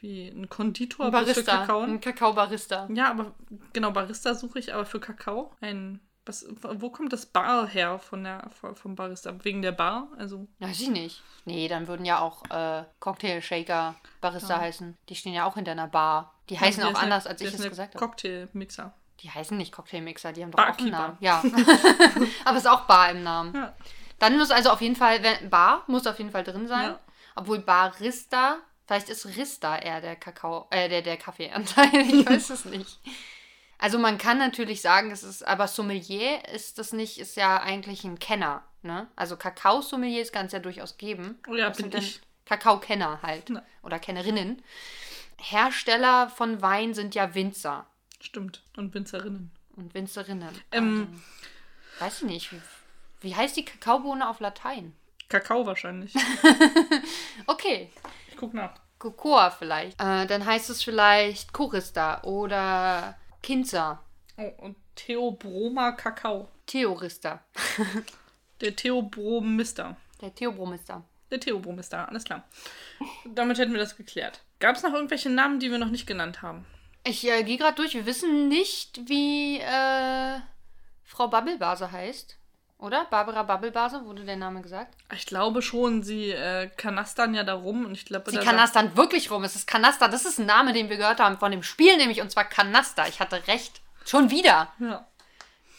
wie 0.00 0.28
ein 0.28 0.48
Konditor 0.48 1.06
Ein 1.06 1.10
bloß 1.12 1.22
für 1.22 1.32
Barista. 1.34 1.56
Kakao? 1.58 1.80
Ein 1.82 2.00
Kakao-Barista. 2.00 2.88
Ja, 2.92 3.10
aber 3.10 3.32
genau, 3.72 3.90
Barista 3.92 4.34
suche 4.34 4.58
ich, 4.58 4.74
aber 4.74 4.84
für 4.84 5.00
Kakao 5.00 5.52
ein. 5.60 6.00
Was, 6.26 6.46
wo 6.60 6.90
kommt 6.90 7.14
das 7.14 7.24
Bar 7.24 7.66
her 7.66 7.98
von 7.98 8.22
der, 8.24 8.50
vom 8.74 8.94
Barista? 8.94 9.34
Wegen 9.42 9.62
der 9.62 9.72
Bar? 9.72 10.08
Also, 10.18 10.46
Weiß 10.58 10.78
ich 10.80 10.90
nicht. 10.90 11.22
Nee, 11.46 11.66
dann 11.66 11.88
würden 11.88 12.04
ja 12.04 12.20
auch 12.20 12.44
äh, 12.50 12.84
Cocktail-Shaker 13.00 13.94
Barista 14.20 14.60
heißen. 14.60 14.96
Die 15.08 15.14
stehen 15.14 15.32
ja 15.32 15.46
auch 15.46 15.54
hinter 15.54 15.72
einer 15.72 15.88
Bar. 15.88 16.34
Die 16.50 16.60
heißen 16.60 16.80
der 16.82 16.88
auch 16.88 16.92
ist 16.92 16.98
eine- 16.98 17.04
anders, 17.14 17.26
als 17.26 17.40
ich 17.40 17.48
es 17.48 17.58
eine 17.58 17.70
gesagt 17.70 17.94
habe. 17.94 18.04
Cocktailmixer. 18.06 18.92
Die 19.20 19.30
heißen 19.30 19.56
nicht 19.56 19.72
Cocktailmixer, 19.72 20.32
die 20.32 20.42
haben 20.42 20.50
doch 20.50 20.58
auch 20.62 20.78
einen. 20.78 20.90
Namen. 20.90 21.16
Ja. 21.20 21.42
Aber 22.44 22.56
es 22.58 22.64
ist 22.64 22.70
auch 22.70 22.82
Bar 22.82 23.10
im 23.12 23.22
Namen. 23.22 23.54
Ja. 23.54 23.74
Dann 24.20 24.38
muss 24.38 24.50
also 24.52 24.70
auf 24.70 24.80
jeden 24.80 24.96
Fall, 24.96 25.22
wenn, 25.24 25.50
Bar 25.50 25.82
muss 25.88 26.06
auf 26.06 26.18
jeden 26.18 26.30
Fall 26.30 26.44
drin 26.44 26.68
sein. 26.68 26.90
Ja. 26.90 27.00
Obwohl 27.34 27.58
Barista, 27.58 28.58
vielleicht 28.86 29.08
ist 29.08 29.26
Rista 29.36 29.76
eher 29.76 30.00
der 30.00 30.14
Kakao, 30.14 30.68
äh, 30.70 30.88
der, 30.88 31.02
der 31.02 31.16
Kaffeeanteil. 31.16 31.88
Ich 31.92 32.26
weiß 32.30 32.50
es 32.50 32.64
nicht. 32.66 33.00
Also 33.78 33.98
man 33.98 34.18
kann 34.18 34.38
natürlich 34.38 34.82
sagen, 34.82 35.10
es 35.10 35.22
ist, 35.22 35.46
aber 35.46 35.66
Sommelier 35.66 36.46
ist 36.52 36.78
das 36.78 36.92
nicht, 36.92 37.18
ist 37.18 37.36
ja 37.36 37.60
eigentlich 37.62 38.04
ein 38.04 38.18
Kenner. 38.18 38.62
Ne? 38.82 39.08
Also 39.16 39.36
Kakao-Sommeliers 39.36 40.32
kann 40.32 40.46
es 40.46 40.52
ja 40.52 40.58
durchaus 40.58 40.98
geben. 40.98 41.38
Oh 41.48 41.54
ja, 41.54 41.70
Das 41.70 41.78
bin 41.78 41.90
ich. 41.92 42.20
Kakaokenner 42.44 43.22
halt. 43.22 43.48
Na. 43.48 43.62
Oder 43.82 43.98
Kennerinnen. 43.98 44.62
Hersteller 45.38 46.28
von 46.28 46.60
Wein 46.60 46.92
sind 46.92 47.14
ja 47.14 47.34
Winzer 47.34 47.86
Stimmt. 48.20 48.62
Und 48.76 48.92
Winzerinnen. 48.92 49.50
und 49.76 49.94
Winzerinnen. 49.94 50.60
Ähm. 50.72 51.08
also, 51.98 52.04
weiß 52.04 52.16
ich 52.22 52.28
nicht. 52.28 52.52
Wie, 52.52 52.60
wie 53.20 53.34
heißt 53.34 53.56
die 53.56 53.64
Kakaobohne 53.64 54.28
auf 54.28 54.40
Latein? 54.40 54.94
Kakao 55.28 55.64
wahrscheinlich. 55.66 56.14
Okay, 57.46 57.90
Ich 58.28 58.36
guck 58.36 58.54
nach. 58.54 58.74
Cocoa 58.98 59.50
vielleicht. 59.50 60.00
Äh, 60.00 60.26
dann 60.26 60.44
heißt 60.44 60.68
es 60.70 60.82
vielleicht 60.82 61.52
Chorista 61.52 62.22
oder 62.22 63.16
Kinzer. 63.42 64.02
Oh, 64.36 64.50
und 64.58 64.76
Theobroma 64.94 65.92
Kakao. 65.92 66.48
Theorista. 66.66 67.42
Der 68.60 68.76
Theobromister. 68.76 69.96
Der 70.20 70.34
Theobromister. 70.34 71.02
Der 71.30 71.40
Theobromister, 71.40 72.08
alles 72.08 72.24
klar. 72.24 72.44
Damit 73.24 73.58
hätten 73.58 73.72
wir 73.72 73.78
das 73.80 73.96
geklärt. 73.96 74.40
Gab 74.58 74.76
es 74.76 74.82
noch 74.82 74.92
irgendwelche 74.92 75.30
Namen, 75.30 75.60
die 75.60 75.70
wir 75.70 75.78
noch 75.78 75.90
nicht 75.90 76.06
genannt 76.06 76.42
haben? 76.42 76.66
Ich 77.04 77.26
äh, 77.26 77.42
gehe 77.44 77.56
gerade 77.56 77.76
durch. 77.76 77.94
Wir 77.94 78.04
wissen 78.04 78.48
nicht, 78.48 79.00
wie 79.08 79.58
äh, 79.60 80.40
Frau 81.04 81.28
Babbelbase 81.28 81.90
heißt. 81.90 82.36
Oder? 82.80 83.04
Barbara 83.10 83.42
Babbelbase, 83.42 84.04
wurde 84.06 84.24
der 84.24 84.36
Name 84.36 84.62
gesagt? 84.62 84.94
Ich 85.14 85.26
glaube 85.26 85.60
schon, 85.60 86.02
sie 86.02 86.30
äh, 86.30 86.70
kanastern 86.76 87.34
ja 87.34 87.44
da 87.44 87.54
rum 87.54 87.84
und 87.84 87.92
ich 87.92 88.06
glaube, 88.06 88.30
Sie 88.30 88.38
kanastern 88.38 88.96
wirklich 88.96 89.30
rum. 89.30 89.44
Es 89.44 89.54
ist 89.54 89.66
Kanaster. 89.66 90.08
Das 90.08 90.24
ist 90.24 90.38
ein 90.38 90.46
Name, 90.46 90.72
den 90.72 90.88
wir 90.88 90.96
gehört 90.96 91.20
haben 91.20 91.38
von 91.38 91.50
dem 91.50 91.62
Spiel, 91.62 91.96
nämlich 91.98 92.22
und 92.22 92.32
zwar 92.32 92.44
Kanaster. 92.44 93.06
Ich 93.06 93.20
hatte 93.20 93.46
recht. 93.46 93.82
Schon 94.06 94.30
wieder. 94.30 94.72
Ja. 94.78 95.06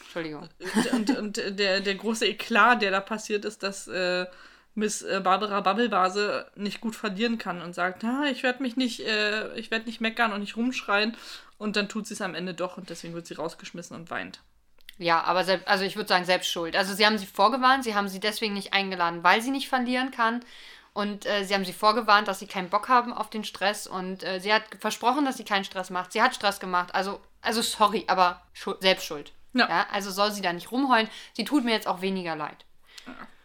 Entschuldigung. 0.00 0.48
Und, 0.92 1.18
und 1.18 1.58
der, 1.58 1.80
der 1.80 1.94
große 1.96 2.26
Eklat, 2.26 2.82
der 2.82 2.92
da 2.92 3.00
passiert 3.00 3.44
ist, 3.44 3.62
dass 3.64 3.88
äh, 3.88 4.26
Miss 4.74 5.02
äh, 5.02 5.20
Barbara 5.24 5.60
Babbelbase 5.60 6.46
nicht 6.54 6.80
gut 6.80 6.94
verlieren 6.94 7.38
kann 7.38 7.62
und 7.62 7.74
sagt, 7.74 8.04
ah, 8.04 8.26
ich 8.30 8.42
werde 8.42 8.62
mich 8.62 8.76
nicht, 8.76 9.00
äh, 9.00 9.54
ich 9.58 9.70
werde 9.72 9.86
nicht 9.86 10.00
meckern 10.00 10.32
und 10.32 10.40
nicht 10.40 10.56
rumschreien. 10.56 11.16
Und 11.58 11.74
dann 11.76 11.88
tut 11.88 12.06
sie 12.06 12.14
es 12.14 12.20
am 12.20 12.34
Ende 12.34 12.54
doch 12.54 12.76
und 12.76 12.90
deswegen 12.90 13.14
wird 13.14 13.26
sie 13.26 13.34
rausgeschmissen 13.34 13.96
und 13.96 14.10
weint. 14.10 14.40
Ja, 15.02 15.22
aber 15.24 15.44
selbst, 15.44 15.68
also 15.68 15.84
ich 15.84 15.96
würde 15.96 16.08
sagen, 16.08 16.24
selbst 16.24 16.50
schuld. 16.50 16.76
Also 16.76 16.94
sie 16.94 17.04
haben 17.04 17.18
sie 17.18 17.26
vorgewarnt, 17.26 17.84
sie 17.84 17.94
haben 17.94 18.08
sie 18.08 18.20
deswegen 18.20 18.54
nicht 18.54 18.72
eingeladen, 18.72 19.22
weil 19.24 19.42
sie 19.42 19.50
nicht 19.50 19.68
verlieren 19.68 20.10
kann. 20.10 20.44
Und 20.94 21.26
äh, 21.26 21.44
sie 21.44 21.54
haben 21.54 21.64
sie 21.64 21.72
vorgewarnt, 21.72 22.28
dass 22.28 22.38
sie 22.38 22.46
keinen 22.46 22.68
Bock 22.68 22.88
haben 22.88 23.12
auf 23.12 23.30
den 23.30 23.44
Stress. 23.44 23.86
Und 23.86 24.22
äh, 24.24 24.40
sie 24.40 24.52
hat 24.52 24.64
versprochen, 24.78 25.24
dass 25.24 25.36
sie 25.36 25.44
keinen 25.44 25.64
Stress 25.64 25.90
macht. 25.90 26.12
Sie 26.12 26.22
hat 26.22 26.34
Stress 26.34 26.60
gemacht. 26.60 26.94
Also, 26.94 27.20
also 27.40 27.62
sorry, 27.62 28.04
aber 28.08 28.42
schuld, 28.52 28.82
selbst 28.82 29.06
schuld. 29.06 29.32
Ja. 29.54 29.86
Also 29.90 30.10
soll 30.10 30.32
sie 30.32 30.42
da 30.42 30.52
nicht 30.52 30.70
rumheulen. 30.70 31.08
Sie 31.34 31.44
tut 31.44 31.64
mir 31.64 31.72
jetzt 31.72 31.86
auch 31.86 32.00
weniger 32.00 32.36
leid. 32.36 32.64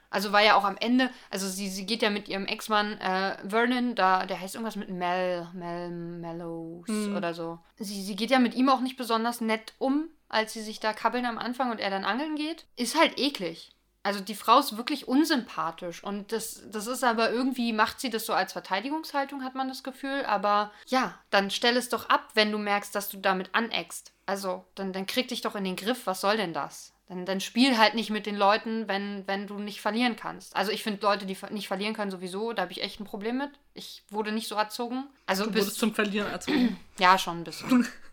Also 0.10 0.32
war 0.32 0.42
ja 0.42 0.56
auch 0.56 0.64
am 0.64 0.78
Ende, 0.78 1.10
also 1.30 1.50
sie, 1.50 1.68
sie 1.68 1.86
geht 1.86 2.02
ja 2.02 2.10
mit 2.10 2.30
ihrem 2.30 2.46
Ex-Mann 2.46 2.98
äh, 3.00 3.38
Vernon, 3.48 3.94
da, 3.94 4.26
der 4.26 4.40
heißt 4.40 4.56
irgendwas 4.56 4.78
mit 4.78 4.90
Mel, 4.90 5.48
Mel, 5.54 5.90
Mellows 5.90 6.90
oder 7.16 7.34
so. 7.34 7.60
Sie, 7.78 8.02
sie 8.02 8.16
geht 8.16 8.32
ja 8.32 8.40
mit 8.40 8.56
ihm 8.56 8.70
auch 8.70 8.80
nicht 8.80 8.96
besonders 8.96 9.42
nett 9.42 9.74
um, 9.80 10.08
als 10.30 10.54
sie 10.54 10.62
sich 10.62 10.80
da 10.80 10.94
kabbeln 10.94 11.26
am 11.26 11.38
Anfang 11.38 11.72
und 11.72 11.80
er 11.80 11.90
dann 11.90 12.04
angeln 12.06 12.36
geht. 12.36 12.66
Ist 12.76 12.98
halt 12.98 13.18
eklig. 13.20 13.72
Also 14.04 14.22
die 14.22 14.36
Frau 14.36 14.60
ist 14.60 14.78
wirklich 14.78 15.10
unsympathisch 15.10 16.02
und 16.02 16.32
das, 16.32 16.64
das 16.72 16.88
ist 16.88 17.04
aber 17.04 17.30
irgendwie, 17.30 17.74
macht 17.74 18.00
sie 18.00 18.10
das 18.10 18.26
so 18.26 18.32
als 18.34 18.54
Verteidigungshaltung, 18.54 19.44
hat 19.44 19.54
man 19.56 19.68
das 19.68 19.84
Gefühl. 19.84 20.24
Aber 20.26 20.72
ja, 20.86 21.14
dann 21.30 21.50
stell 21.52 21.76
es 21.76 21.90
doch 21.90 22.08
ab, 22.08 22.30
wenn 22.34 22.52
du 22.52 22.58
merkst, 22.58 22.96
dass 22.96 23.10
du 23.10 23.18
damit 23.18 23.50
aneckst. 23.54 24.14
Also, 24.26 24.64
dann, 24.76 24.94
dann 24.94 25.08
krieg 25.08 25.28
dich 25.28 25.42
doch 25.42 25.56
in 25.56 25.66
den 25.66 25.76
Griff, 25.76 26.06
was 26.08 26.22
soll 26.22 26.38
denn 26.38 26.54
das? 26.54 26.94
Dann, 27.10 27.26
dann 27.26 27.40
spiel 27.42 27.78
halt 27.78 27.96
nicht 27.96 28.10
mit 28.10 28.26
den 28.26 28.36
Leuten, 28.36 28.88
wenn, 28.88 29.26
wenn 29.28 29.48
du 29.48 29.60
nicht 29.60 29.82
verlieren 29.82 30.16
kannst. 30.18 30.56
Also 30.56 30.72
ich 30.72 30.84
finde 30.84 31.06
Leute, 31.06 31.26
die 31.26 31.38
nicht 31.52 31.68
verlieren 31.68 31.94
können, 31.94 32.12
sowieso, 32.12 32.52
da 32.54 32.64
habe 32.64 32.72
ich 32.74 32.84
echt 32.84 33.00
ein 33.00 33.06
Problem 33.06 33.38
mit. 33.38 33.52
Ich 33.74 34.04
wurde 34.10 34.32
nicht 34.34 34.48
so 34.48 34.56
erzogen. 34.56 35.06
Also 35.26 35.46
Du 35.46 35.52
bis, 35.52 35.62
wurdest 35.64 35.80
zum 35.80 35.94
Verlieren 35.96 36.30
erzogen. 36.30 36.78
ja, 37.00 37.18
schon 37.18 37.40
ein 37.40 37.44
bisschen. 37.46 37.88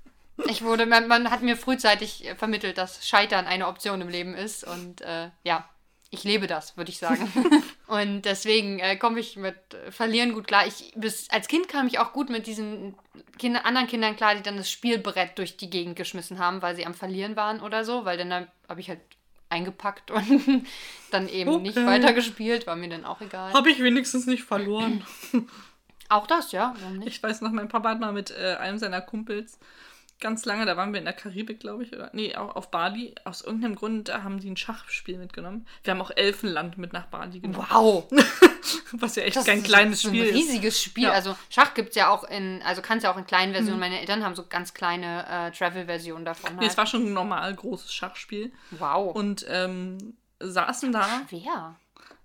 Ich 0.49 0.63
wurde, 0.63 0.87
man, 0.87 1.07
man 1.07 1.31
hat 1.31 1.43
mir 1.43 1.57
frühzeitig 1.57 2.27
äh, 2.27 2.35
vermittelt, 2.35 2.79
dass 2.79 3.07
Scheitern 3.07 3.47
eine 3.47 3.69
Option 3.69 4.01
im 4.01 4.09
Leben 4.09 4.35
ist. 4.35 4.65
Und 4.65 5.01
äh, 5.01 5.31
ja, 5.45 5.69
ich 6.11 6.25
lebe 6.25 6.47
das, 6.47 6.77
würde 6.77 6.91
ich 6.91 6.99
sagen. 6.99 7.31
und 7.87 8.23
deswegen 8.23 8.79
äh, 8.79 8.97
komme 8.97 9.21
ich 9.21 9.37
mit 9.37 9.57
äh, 9.75 9.93
Verlieren 9.93 10.33
gut 10.33 10.47
klar. 10.47 10.67
Ich, 10.67 10.93
bis, 10.97 11.29
als 11.31 11.49
Kind 11.49 11.69
kam 11.69 11.87
ich 11.87 11.99
auch 11.99 12.13
gut 12.13 12.31
mit 12.31 12.47
diesen 12.47 12.95
Kinder, 13.39 13.65
anderen 13.65 13.87
Kindern 13.87 14.17
klar, 14.17 14.35
die 14.35 14.43
dann 14.43 14.57
das 14.57 14.71
Spielbrett 14.71 15.39
durch 15.39 15.57
die 15.57 15.71
Gegend 15.71 15.97
geschmissen 15.97 16.39
haben, 16.39 16.63
weil 16.63 16.75
sie 16.77 16.87
am 16.87 16.95
Verlieren 16.95 17.37
waren 17.37 17.61
oder 17.61 17.85
so. 17.85 18.05
Weil 18.05 18.19
dann 18.19 18.49
habe 18.69 18.81
ich 18.81 18.89
halt 18.89 19.01
eingepackt 19.51 20.11
und 20.11 20.67
dann 21.11 21.29
eben 21.29 21.63
nicht 21.63 21.77
Okay. 21.77 21.87
weitergespielt, 21.87 22.67
war 22.67 22.75
mir 22.77 22.89
dann 22.89 23.05
auch 23.05 23.21
egal. 23.21 23.53
Habe 23.53 23.71
ich 23.71 23.81
wenigstens 23.81 24.27
nicht 24.27 24.43
verloren. 24.43 25.05
Auch 26.09 26.27
das, 26.27 26.53
ja, 26.53 26.75
warum 26.81 26.99
nicht? 26.99 27.09
Ich 27.09 27.23
weiß 27.23 27.41
noch, 27.41 27.51
mein 27.51 27.69
Papa 27.69 27.91
hat 27.91 28.01
mal 28.01 28.13
mit 28.13 28.31
äh, 28.31 28.57
einem 28.57 28.79
seiner 28.79 29.01
Kumpels 29.01 29.59
ganz 30.21 30.45
lange, 30.45 30.65
da 30.67 30.77
waren 30.77 30.93
wir 30.93 30.99
in 30.99 31.05
der 31.05 31.15
Karibik, 31.15 31.61
glaube 31.61 31.83
ich, 31.83 31.93
oder 31.93 32.11
nee, 32.13 32.35
auch 32.35 32.57
auf 32.57 32.71
Bali. 32.71 33.15
Aus 33.25 33.43
irgendeinem 33.43 33.75
Grund 33.75 34.09
da 34.09 34.23
haben 34.23 34.41
die 34.41 34.51
ein 34.51 34.57
Schachspiel 34.57 35.19
mitgenommen. 35.19 35.67
Wir 35.83 35.93
haben 35.93 36.01
auch 36.01 36.11
Elfenland 36.15 36.79
mit 36.79 36.93
nach 36.93 37.07
Bali 37.07 37.41
genommen. 37.41 37.67
Wow! 37.69 38.09
Was 38.93 39.17
ja 39.17 39.25
echt 39.25 39.37
Das 39.37 39.45
kein 39.45 39.59
ist 39.59 39.65
kleines 39.65 40.03
so 40.03 40.09
Spiel 40.09 40.29
ein 40.29 40.35
riesiges 40.35 40.81
Spiel. 40.83 41.05
Ja. 41.05 41.11
Mhm. 41.11 41.15
Also 41.17 41.37
Schach 41.51 41.75
gibt 41.75 41.91
es 41.91 41.97
ja 41.97 42.09
auch 42.09 42.25
in, 42.25 42.63
also 42.65 42.81
kann 42.81 42.99
es 42.99 43.05
ja 43.05 43.13
auch 43.13 43.17
in 43.17 43.27
kleinen 43.27 43.53
Versionen. 43.53 43.81
Meine 43.81 44.01
Eltern 44.01 44.25
haben 44.25 44.35
so 44.35 44.47
ganz 44.47 44.73
kleine 44.73 45.27
äh, 45.29 45.51
Travel-Versionen 45.51 46.25
davon. 46.25 46.57
Nee, 46.57 46.63
es 46.63 46.69
Halt. 46.69 46.79
war 46.79 46.87
schon 46.87 47.07
ein 47.07 47.13
normal 47.13 47.55
großes 47.55 47.93
Schachspiel. 47.93 48.53
wow. 48.71 49.15
Und 49.15 49.45
ähm, 49.49 50.17
saßen 50.41 50.93
da, 50.93 51.23
Wer? 51.29 51.77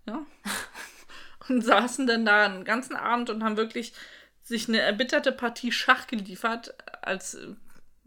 ja, 0.06 0.25
und 1.49 1.62
saßen 1.62 2.08
dann 2.08 2.25
da 2.25 2.45
einen 2.45 2.63
ganzen 2.63 2.95
Abend 2.95 3.30
und 3.30 3.43
haben 3.43 3.58
wirklich 3.58 3.93
sich 4.43 4.67
eine 4.67 4.80
erbitterte 4.80 5.32
Partie 5.32 5.71
Schach 5.71 6.08
geliefert, 6.08 6.73
als 7.02 7.36
äh, 7.36 7.54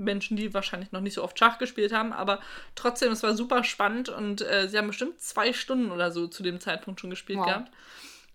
Menschen, 0.05 0.37
die 0.37 0.53
wahrscheinlich 0.55 0.93
noch 0.93 1.01
nicht 1.01 1.15
so 1.15 1.23
oft 1.25 1.39
Schach 1.39 1.59
gespielt 1.59 1.93
haben, 1.93 2.13
aber 2.13 2.41
trotzdem, 2.75 3.13
es 3.13 3.23
war 3.23 3.35
super 3.35 3.65
spannend 3.65 4.09
und 4.09 4.41
äh, 4.43 4.69
sie 4.69 4.79
haben 4.79 4.89
bestimmt 4.89 5.21
zwei 5.21 5.53
Stunden 5.53 5.91
oder 5.91 6.11
so 6.11 6.27
zu 6.27 6.43
dem 6.43 6.61
Zeitpunkt 6.61 7.01
schon 7.01 7.11
gespielt 7.11 7.39
Wow. 7.39 7.47
gehabt. 7.47 7.73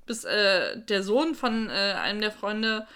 Bis 0.05 0.23
äh, 0.23 0.79
der 0.79 1.03
Sohn 1.03 1.35
von 1.35 1.69
äh, 1.69 1.71
einem 1.71 2.21
der 2.21 2.31
Freunde, 2.31 2.87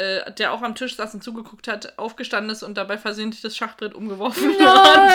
äh, 0.00 0.32
der 0.32 0.52
auch 0.52 0.62
am 0.62 0.74
Tisch 0.74 0.96
saß 0.96 1.14
und 1.14 1.22
zugeguckt 1.22 1.68
hat, 1.68 1.98
aufgestanden 1.98 2.50
ist 2.50 2.62
und 2.62 2.76
dabei 2.76 2.96
versehentlich 2.98 3.42
das 3.42 3.56
Schachbrett 3.56 3.94
umgeworfen 3.94 4.50
hat. 4.60 5.10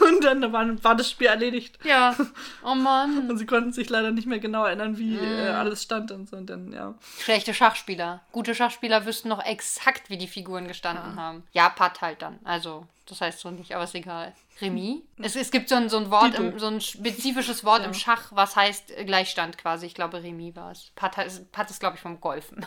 Und 0.06 0.22
dann 0.24 0.52
war, 0.52 0.84
war 0.84 0.94
das 0.94 1.10
Spiel 1.10 1.26
erledigt. 1.28 1.78
Ja. 1.84 2.14
Oh 2.64 2.74
Mann. 2.74 3.30
Und 3.30 3.38
sie 3.38 3.46
konnten 3.46 3.72
sich 3.72 3.88
leider 3.88 4.10
nicht 4.10 4.26
mehr 4.26 4.38
genau 4.38 4.64
erinnern, 4.64 4.98
wie 4.98 5.16
Mm. 5.16 5.24
äh, 5.24 5.48
alles 5.50 5.82
stand 5.82 6.10
und 6.10 6.28
so. 6.28 6.36
Und 6.36 6.50
dann, 6.50 6.72
ja. 6.72 6.94
Schlechte 7.20 7.54
Schachspieler. 7.54 8.20
Gute 8.32 8.54
Schachspieler 8.54 9.06
wüssten 9.06 9.28
noch 9.28 9.44
exakt, 9.44 10.10
wie 10.10 10.18
die 10.18 10.26
Figuren 10.28 10.66
gestanden 10.68 11.16
haben. 11.20 11.44
Ja, 11.52 11.68
Patt 11.68 12.00
halt 12.00 12.22
dann. 12.22 12.38
Also, 12.44 12.86
das 13.06 13.20
heißt 13.20 13.38
so 13.40 13.50
nicht, 13.50 13.72
aber 13.74 13.84
ist 13.84 13.94
egal. 13.94 14.34
Remis? 14.60 15.02
Es, 15.18 15.36
es 15.36 15.50
gibt 15.50 15.68
so 15.68 15.74
ein, 15.74 15.88
so 15.88 15.98
ein 15.98 16.10
Wort, 16.10 16.34
im, 16.34 16.58
so 16.58 16.66
ein 16.66 16.80
spezifisches 16.80 17.62
Wort 17.64 17.80
Ja. 17.82 17.86
im 17.86 17.94
Schach, 17.94 18.32
was 18.32 18.56
heißt 18.56 18.90
äh, 18.90 19.04
Gleichstand 19.04 19.58
quasi. 19.58 19.86
Ich 19.86 19.94
glaube, 19.94 20.22
Remis 20.22 20.56
war 20.56 20.70
es. 20.72 20.92
Patt, 20.94 21.16
heißt- 21.18 21.50
Patt 21.52 21.70
ist, 21.70 21.80
glaube 21.80 21.96
ich, 21.96 22.02
vom 22.02 22.20
Golfen. 22.20 22.64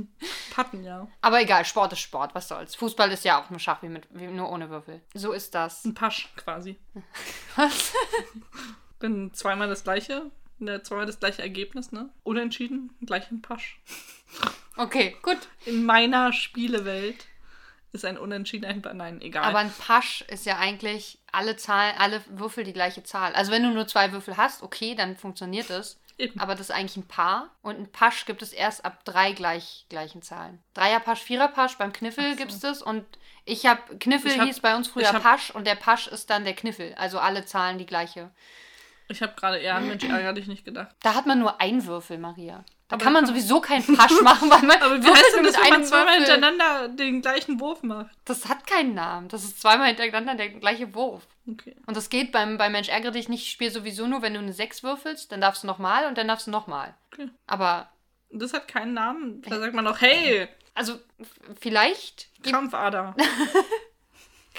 Patten, 0.54 0.84
ja. 0.84 1.08
Aber 1.22 1.40
egal, 1.40 1.64
Sport 1.64 1.92
ist 1.94 2.00
Sport, 2.00 2.34
was 2.34 2.48
soll's. 2.48 2.74
Fußball 2.74 3.10
ist 3.12 3.24
ja 3.24 3.42
auch 3.42 3.50
nur 3.50 3.58
Schach, 3.58 3.82
wie 3.82 3.88
mit, 3.88 4.06
wie, 4.10 4.26
nur 4.26 4.50
ohne 4.50 4.68
Würfel. 4.70 5.00
So 5.14 5.32
ist 5.32 5.54
das. 5.54 5.84
Ein 5.84 5.94
Pasch 5.94 6.28
quasi. 6.36 6.78
Was? 7.56 7.92
Bin 8.98 9.32
zweimal 9.32 9.68
das 9.68 9.82
gleiche, 9.84 10.30
ne, 10.58 10.82
zweimal 10.82 11.06
das 11.06 11.18
gleiche 11.20 11.40
Ergebnis, 11.42 11.90
ne? 11.90 12.10
Unentschieden, 12.22 12.90
gleich 13.04 13.30
ein 13.30 13.40
Pasch. 13.40 13.80
Okay, 14.76 15.16
gut. 15.22 15.38
In 15.66 15.84
meiner 15.84 16.32
Spielewelt 16.32 17.26
ist 17.92 18.04
ein 18.04 18.18
Unentschieden 18.18 18.66
ein 18.66 18.82
Ba- 18.82 18.94
Nein, 18.94 19.20
egal. 19.20 19.44
Aber 19.44 19.58
ein 19.58 19.72
Pasch 19.72 20.22
ist 20.28 20.46
ja 20.46 20.58
eigentlich 20.58 21.18
alle 21.32 21.56
Zahlen, 21.56 21.94
alle 21.98 22.22
Würfel 22.28 22.64
die 22.64 22.72
gleiche 22.72 23.02
Zahl. 23.02 23.34
Also 23.34 23.50
wenn 23.52 23.62
du 23.62 23.70
nur 23.70 23.86
zwei 23.86 24.12
Würfel 24.12 24.36
hast, 24.36 24.62
okay, 24.62 24.94
dann 24.94 25.16
funktioniert 25.16 25.70
es. 25.70 25.98
Eben. 26.18 26.38
Aber 26.38 26.52
das 26.52 26.68
ist 26.68 26.70
eigentlich 26.72 26.98
ein 26.98 27.08
Paar. 27.08 27.50
Und 27.62 27.78
ein 27.78 27.90
Pasch 27.90 28.26
gibt 28.26 28.42
es 28.42 28.52
erst 28.52 28.84
ab 28.84 29.04
drei 29.06 29.32
gleich, 29.32 29.86
gleichen 29.88 30.20
Zahlen. 30.20 30.62
Dreier-Pasch, 30.74 31.20
Vierer-Pasch, 31.22 31.78
beim 31.78 31.92
Kniffel 31.94 32.36
gibt 32.36 32.52
es 32.52 32.60
das. 32.60 32.82
Und 32.82 33.06
ich 33.46 33.64
habe, 33.66 33.96
Kniffel 33.98 34.30
Ich 34.32 34.38
hab- 34.38 34.46
hieß 34.46 34.60
bei 34.60 34.76
uns 34.76 34.88
früher 34.88 35.12
hab- 35.12 35.22
Pasch 35.22 35.50
und 35.50 35.66
der 35.66 35.76
Pasch 35.76 36.06
ist 36.08 36.28
dann 36.28 36.44
der 36.44 36.54
Kniffel. 36.54 36.94
Also 36.98 37.18
alle 37.18 37.46
Zahlen 37.46 37.78
die 37.78 37.86
gleiche. 37.86 38.30
ich 39.08 39.22
habe 39.22 39.32
gerade 39.34 39.58
eher 39.58 39.76
an 39.76 39.88
Mensch 39.88 40.04
ärger 40.04 40.34
dich 40.34 40.46
nicht 40.46 40.64
gedacht. 40.64 40.94
Da 41.02 41.14
hat 41.14 41.26
man 41.26 41.38
nur 41.38 41.58
einen 41.60 41.86
Würfel, 41.86 42.18
Maria. 42.18 42.64
Da 42.90 42.96
kann 42.96 43.12
man 43.12 43.24
sowieso 43.24 43.60
keinen 43.60 43.96
Pasch 43.96 44.20
machen, 44.22 44.50
weil 44.50 44.62
man 44.62 44.82
Aber 44.82 45.02
wie 45.02 45.06
heißt 45.08 45.36
denn 45.36 45.44
das, 45.44 45.56
wenn 45.56 45.70
man 45.70 45.84
zweimal 45.84 46.18
Würfel. 46.18 46.32
hintereinander 46.34 46.88
den 46.88 47.22
gleichen 47.22 47.60
Wurf 47.60 47.82
macht? 47.82 48.10
Das 48.24 48.48
hat 48.48 48.66
keinen 48.66 48.94
Namen. 48.94 49.28
Das 49.28 49.44
ist 49.44 49.60
zweimal 49.60 49.86
hintereinander 49.86 50.34
der 50.34 50.48
gleiche 50.50 50.92
Wurf. 50.94 51.26
Okay. 51.48 51.76
Und 51.86 51.96
das 51.96 52.10
geht 52.10 52.32
beim, 52.32 52.58
bei 52.58 52.68
Mensch 52.68 52.88
ärgere 52.88 53.12
dich 53.12 53.28
nicht. 53.28 53.44
Ich 53.44 53.52
spiele 53.52 53.70
sowieso 53.70 54.06
nur, 54.08 54.22
wenn 54.22 54.34
du 54.34 54.40
eine 54.40 54.52
6 54.52 54.82
würfelst, 54.82 55.30
dann 55.30 55.40
darfst 55.40 55.62
du 55.62 55.68
nochmal 55.68 56.06
und 56.06 56.18
dann 56.18 56.28
darfst 56.28 56.48
du 56.48 56.50
nochmal. 56.50 56.94
okay. 57.12 57.30
Aber, 57.46 57.90
das 58.30 58.52
hat 58.52 58.68
keinen 58.68 58.94
Namen. 58.94 59.42
Da 59.42 59.58
sagt 59.58 59.74
man 59.74 59.84
doch, 59.84 60.00
hey, 60.00 60.48
also, 60.74 60.98
vielleicht 61.60 62.28
gibt 62.42 62.54
Krampfader. 62.54 63.14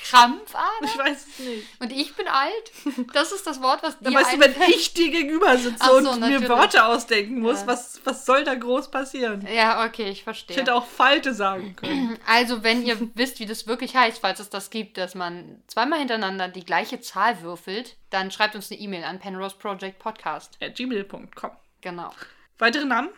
Krampfader 0.03 0.65
Ich 0.83 0.97
weiß 0.97 1.27
es 1.27 1.39
nicht. 1.39 1.67
und 1.79 1.91
ich 1.91 2.15
bin 2.15 2.27
alt. 2.27 2.71
Das 3.13 3.31
ist 3.31 3.45
das 3.47 3.61
Wort, 3.61 3.83
was 3.83 3.97
dir 3.99 4.05
Dann 4.05 4.13
weißt 4.15 4.33
du, 4.33 4.39
wenn 4.39 4.55
ich 4.69 4.93
dir 4.93 5.09
gegenüber 5.11 5.57
sitze 5.57 5.85
so, 5.85 5.97
und 5.97 6.03
mir 6.19 6.29
natürlich. 6.31 6.49
Worte 6.49 6.85
ausdenken 6.85 7.39
muss, 7.39 7.61
Ja. 7.61 7.67
was, 7.67 8.01
was 8.03 8.25
soll 8.25 8.43
da 8.43 8.55
groß 8.55 8.89
passieren? 8.91 9.47
Ja, 9.53 9.85
okay, 9.85 10.05
ich 10.09 10.19
Ich 10.19 10.23
verstehe. 10.23 10.57
hätte 10.57 10.75
auch 10.75 10.85
Falte 10.85 11.33
sagen 11.33 11.75
können. 11.75 12.17
Also, 12.27 12.63
wenn 12.63 12.85
ihr 12.85 12.97
wisst, 13.15 13.39
wie 13.39 13.45
das 13.45 13.67
wirklich 13.67 13.95
heißt, 13.95 14.19
falls 14.19 14.39
es 14.39 14.49
das 14.49 14.69
gibt, 14.69 14.97
dass 14.97 15.15
man 15.15 15.61
zweimal 15.67 15.99
hintereinander 15.99 16.47
die 16.47 16.65
gleiche 16.65 16.99
Zahl 17.01 17.41
würfelt, 17.41 17.95
dann 18.09 18.31
schreibt 18.31 18.55
uns 18.55 18.71
eine 18.71 18.79
E-Mail 18.79 19.03
an 19.03 19.19
Penrose 19.19 19.55
Project 19.57 19.99
Podcast. 19.99 20.57
At 20.61 20.75
gmail.com. 20.75 21.51
Genau. 21.81 22.11
Weitere 22.57 22.85
Namen? 22.85 23.09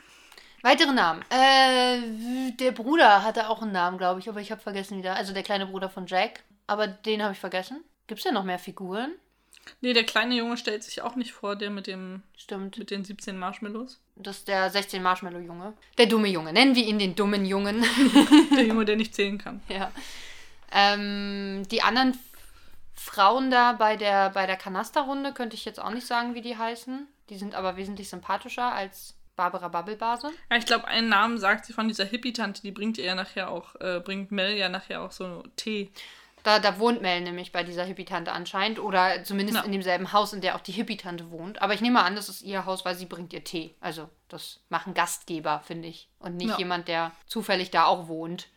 Weitere 0.64 0.94
Namen. 0.94 1.24
Äh, 1.30 2.52
der 2.54 2.72
Bruder 2.72 3.22
hatte 3.24 3.50
auch 3.50 3.62
einen 3.62 3.74
Namen, 3.74 3.98
glaube 3.98 4.22
ich, 4.22 4.30
aber 4.30 4.40
ich 4.40 4.50
habe 4.50 4.62
vergessen 4.62 4.98
wieder. 4.98 5.16
Also 5.16 5.34
der 5.34 5.44
kleine 5.44 5.66
Bruder 5.66 5.90
von 5.90 6.08
Jack. 6.08 6.42
Aber 6.68 6.88
den 6.88 7.22
habe 7.22 7.34
ich 7.34 7.40
vergessen. 7.40 7.84
Gibt 8.08 8.20
es 8.20 8.24
denn 8.24 8.34
noch 8.34 8.46
mehr 8.46 8.58
Figuren? 8.58 9.12
Nee, 9.82 9.92
der 9.92 10.06
kleine 10.06 10.36
Junge 10.36 10.56
stellt 10.56 10.84
sich 10.84 11.02
auch 11.02 11.16
nicht 11.18 11.34
vor, 11.34 11.58
der 11.58 11.70
mit 11.70 11.86
dem 11.86 12.24
Stimmt. 12.38 12.78
mit 12.78 12.92
den 12.92 13.04
17 13.04 13.38
Marshmallows. 13.38 14.00
Das 14.16 14.38
ist 14.38 14.48
der 14.48 14.70
16 14.70 15.04
Marshmallow-Junge. 15.04 15.74
Der 15.98 16.06
dumme 16.06 16.30
Junge. 16.30 16.54
Nennen 16.54 16.76
wir 16.76 16.86
ihn 16.86 16.98
den 16.98 17.16
dummen 17.16 17.46
Jungen. 17.46 17.86
Der 18.56 18.66
Junge, 18.66 18.86
der 18.86 18.96
nicht 18.96 19.14
zählen 19.16 19.38
kann. 19.38 19.62
ja. 19.68 19.92
Ähm, 20.72 21.64
die 21.72 21.82
anderen 21.82 22.18
Frauen 22.94 23.52
da 23.52 23.74
bei 23.74 23.98
der, 23.98 24.30
bei 24.30 24.46
der 24.46 24.56
Kanasterrunde 24.56 25.34
könnte 25.34 25.56
ich 25.56 25.66
jetzt 25.66 25.80
auch 25.80 25.92
nicht 25.92 26.08
sagen, 26.08 26.36
wie 26.36 26.42
die 26.42 26.58
heißen. 26.58 27.08
Die 27.30 27.38
sind 27.38 27.54
aber 27.54 27.76
wesentlich 27.76 28.10
sympathischer 28.10 28.72
als 28.72 29.16
Barbara 29.36 29.68
Bubblebase. 29.68 30.32
Ja, 30.52 30.58
ich 30.58 30.66
glaube, 30.66 30.88
einen 30.88 31.10
Namen 31.10 31.38
sagt 31.40 31.66
sie 31.66 31.74
von 31.74 31.88
dieser 31.88 32.06
Hippie-Tante, 32.06 32.62
die 32.62 32.72
bringt 32.72 32.98
ihr 32.98 33.06
ja 33.06 33.16
nachher 33.16 33.50
auch, 33.50 33.76
äh, 33.82 34.00
bringt 34.04 34.32
Mel 34.32 34.56
ja 34.56 34.70
nachher 34.70 35.02
auch 35.02 35.12
so 35.12 35.44
Tee. 35.56 35.92
Da, 36.44 36.60
da 36.60 36.78
wohnt 36.78 37.02
Mel 37.02 37.22
nämlich 37.22 37.52
bei 37.54 37.64
dieser 37.64 37.86
Hippie-Tante 37.86 38.32
anscheinend. 38.34 38.78
Oder 38.80 39.24
zumindest 39.24 39.60
Ja. 39.60 39.64
in 39.64 39.72
demselben 39.72 40.12
Haus, 40.12 40.34
in 40.34 40.42
der 40.42 40.56
auch 40.56 40.60
die 40.60 40.74
Hippie-Tante 40.74 41.32
wohnt. 41.32 41.62
Aber 41.62 41.74
ich 41.74 41.80
nehme 41.82 42.04
an, 42.04 42.16
das 42.16 42.28
ist 42.30 42.42
ihr 42.42 42.66
Haus, 42.66 42.84
weil 42.84 42.96
sie 42.96 43.06
bringt 43.06 43.32
ihr 43.32 43.44
Tee. 43.46 43.74
Also, 43.80 44.10
das 44.28 44.60
machen 44.70 44.94
Gastgeber, 44.94 45.62
finde 45.66 45.88
ich. 45.88 46.10
Und 46.20 46.36
nicht 46.36 46.50
Ja. 46.50 46.58
jemand, 46.58 46.90
der 46.90 47.12
zufällig 47.28 47.72
da 47.72 47.86
auch 47.86 48.08
wohnt. 48.10 48.50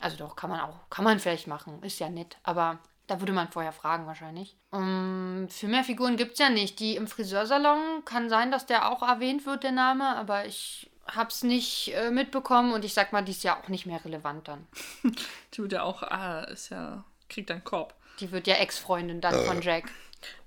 Also 0.00 0.16
doch, 0.18 0.36
kann 0.36 0.50
man 0.50 0.60
auch, 0.60 0.88
kann 0.90 1.04
man 1.04 1.18
vielleicht 1.18 1.46
machen. 1.46 1.82
Ist 1.82 1.98
ja 1.98 2.08
nett. 2.10 2.36
Aber 2.44 2.78
da 3.08 3.20
würde 3.20 3.32
man 3.32 3.48
vorher 3.50 3.72
fragen 3.72 4.06
wahrscheinlich. 4.06 4.56
Um, 4.70 5.48
für 5.50 5.66
mehr 5.66 5.82
Figuren 5.82 6.16
gibt 6.16 6.34
es 6.34 6.38
ja 6.38 6.48
nicht. 6.50 6.78
Die 6.78 6.94
im 6.94 7.08
Friseursalon 7.08 8.04
kann 8.04 8.28
sein, 8.28 8.50
dass 8.52 8.66
der 8.66 8.88
auch 8.90 9.02
erwähnt 9.02 9.44
wird, 9.46 9.64
der 9.64 9.72
Name. 9.72 10.04
Aber 10.16 10.46
ich 10.46 10.90
hab's 11.06 11.42
nicht 11.42 11.92
äh, 11.94 12.10
mitbekommen. 12.10 12.72
Und 12.72 12.84
ich 12.84 12.94
sag 12.94 13.12
mal, 13.12 13.22
die 13.22 13.32
ist 13.32 13.42
ja 13.44 13.58
auch 13.60 13.68
nicht 13.68 13.86
mehr 13.86 14.04
relevant 14.04 14.46
dann. 14.46 14.66
Die 15.54 15.58
wird 15.62 15.72
ja 15.72 15.82
auch, 15.82 16.02
ah, 16.02 16.42
ist 16.44 16.68
ja, 16.70 17.02
kriegt 17.28 17.50
einen 17.50 17.64
Korb. 17.64 17.94
Die 18.20 18.30
wird 18.30 18.46
ja 18.46 18.54
Ex-Freundin 18.56 19.20
dann 19.20 19.34
von 19.46 19.60
Jack. 19.62 19.90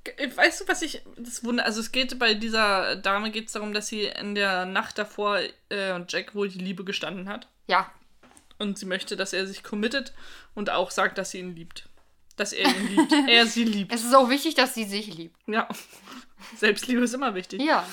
Ge- 0.04 0.36
Weißt 0.36 0.62
du, 0.62 0.68
was 0.68 0.82
ich, 0.82 1.02
das 1.18 1.44
Wunder, 1.44 1.66
also 1.66 1.80
es 1.80 1.92
geht 1.92 2.20
bei 2.20 2.34
dieser 2.34 2.96
Dame 2.98 3.32
geht 3.32 3.48
es 3.48 3.54
darum, 3.54 3.74
dass 3.74 3.88
sie 3.88 4.04
in 4.06 4.36
der 4.36 4.66
Nacht 4.66 4.98
davor 4.98 5.40
äh, 5.70 6.00
Jack 6.08 6.36
wohl 6.36 6.50
die 6.50 6.60
Liebe 6.60 6.84
gestanden 6.84 7.28
hat. 7.30 7.48
Ja, 7.68 7.90
Und 8.60 8.78
sie 8.78 8.86
möchte, 8.86 9.16
dass 9.16 9.32
er 9.34 9.48
sich 9.48 9.64
committet 9.64 10.14
und 10.54 10.70
auch 10.70 10.92
sagt, 10.92 11.18
dass 11.18 11.32
sie 11.32 11.40
ihn 11.40 11.56
liebt. 11.56 11.88
Dass 12.38 12.54
er 12.54 12.70
ihn 12.70 12.88
liebt. 12.88 13.14
er 13.28 13.46
sie 13.46 13.64
liebt. 13.64 13.94
Es 13.94 14.04
ist 14.04 14.16
auch 14.16 14.30
wichtig, 14.30 14.56
dass 14.56 14.74
sie 14.74 14.86
sich 14.86 15.14
liebt. 15.16 15.36
Ja. 15.48 15.68
Selbstliebe 16.58 17.02
ist 17.02 17.14
immer 17.14 17.36
wichtig. 17.36 17.62
Ja. 17.62 17.86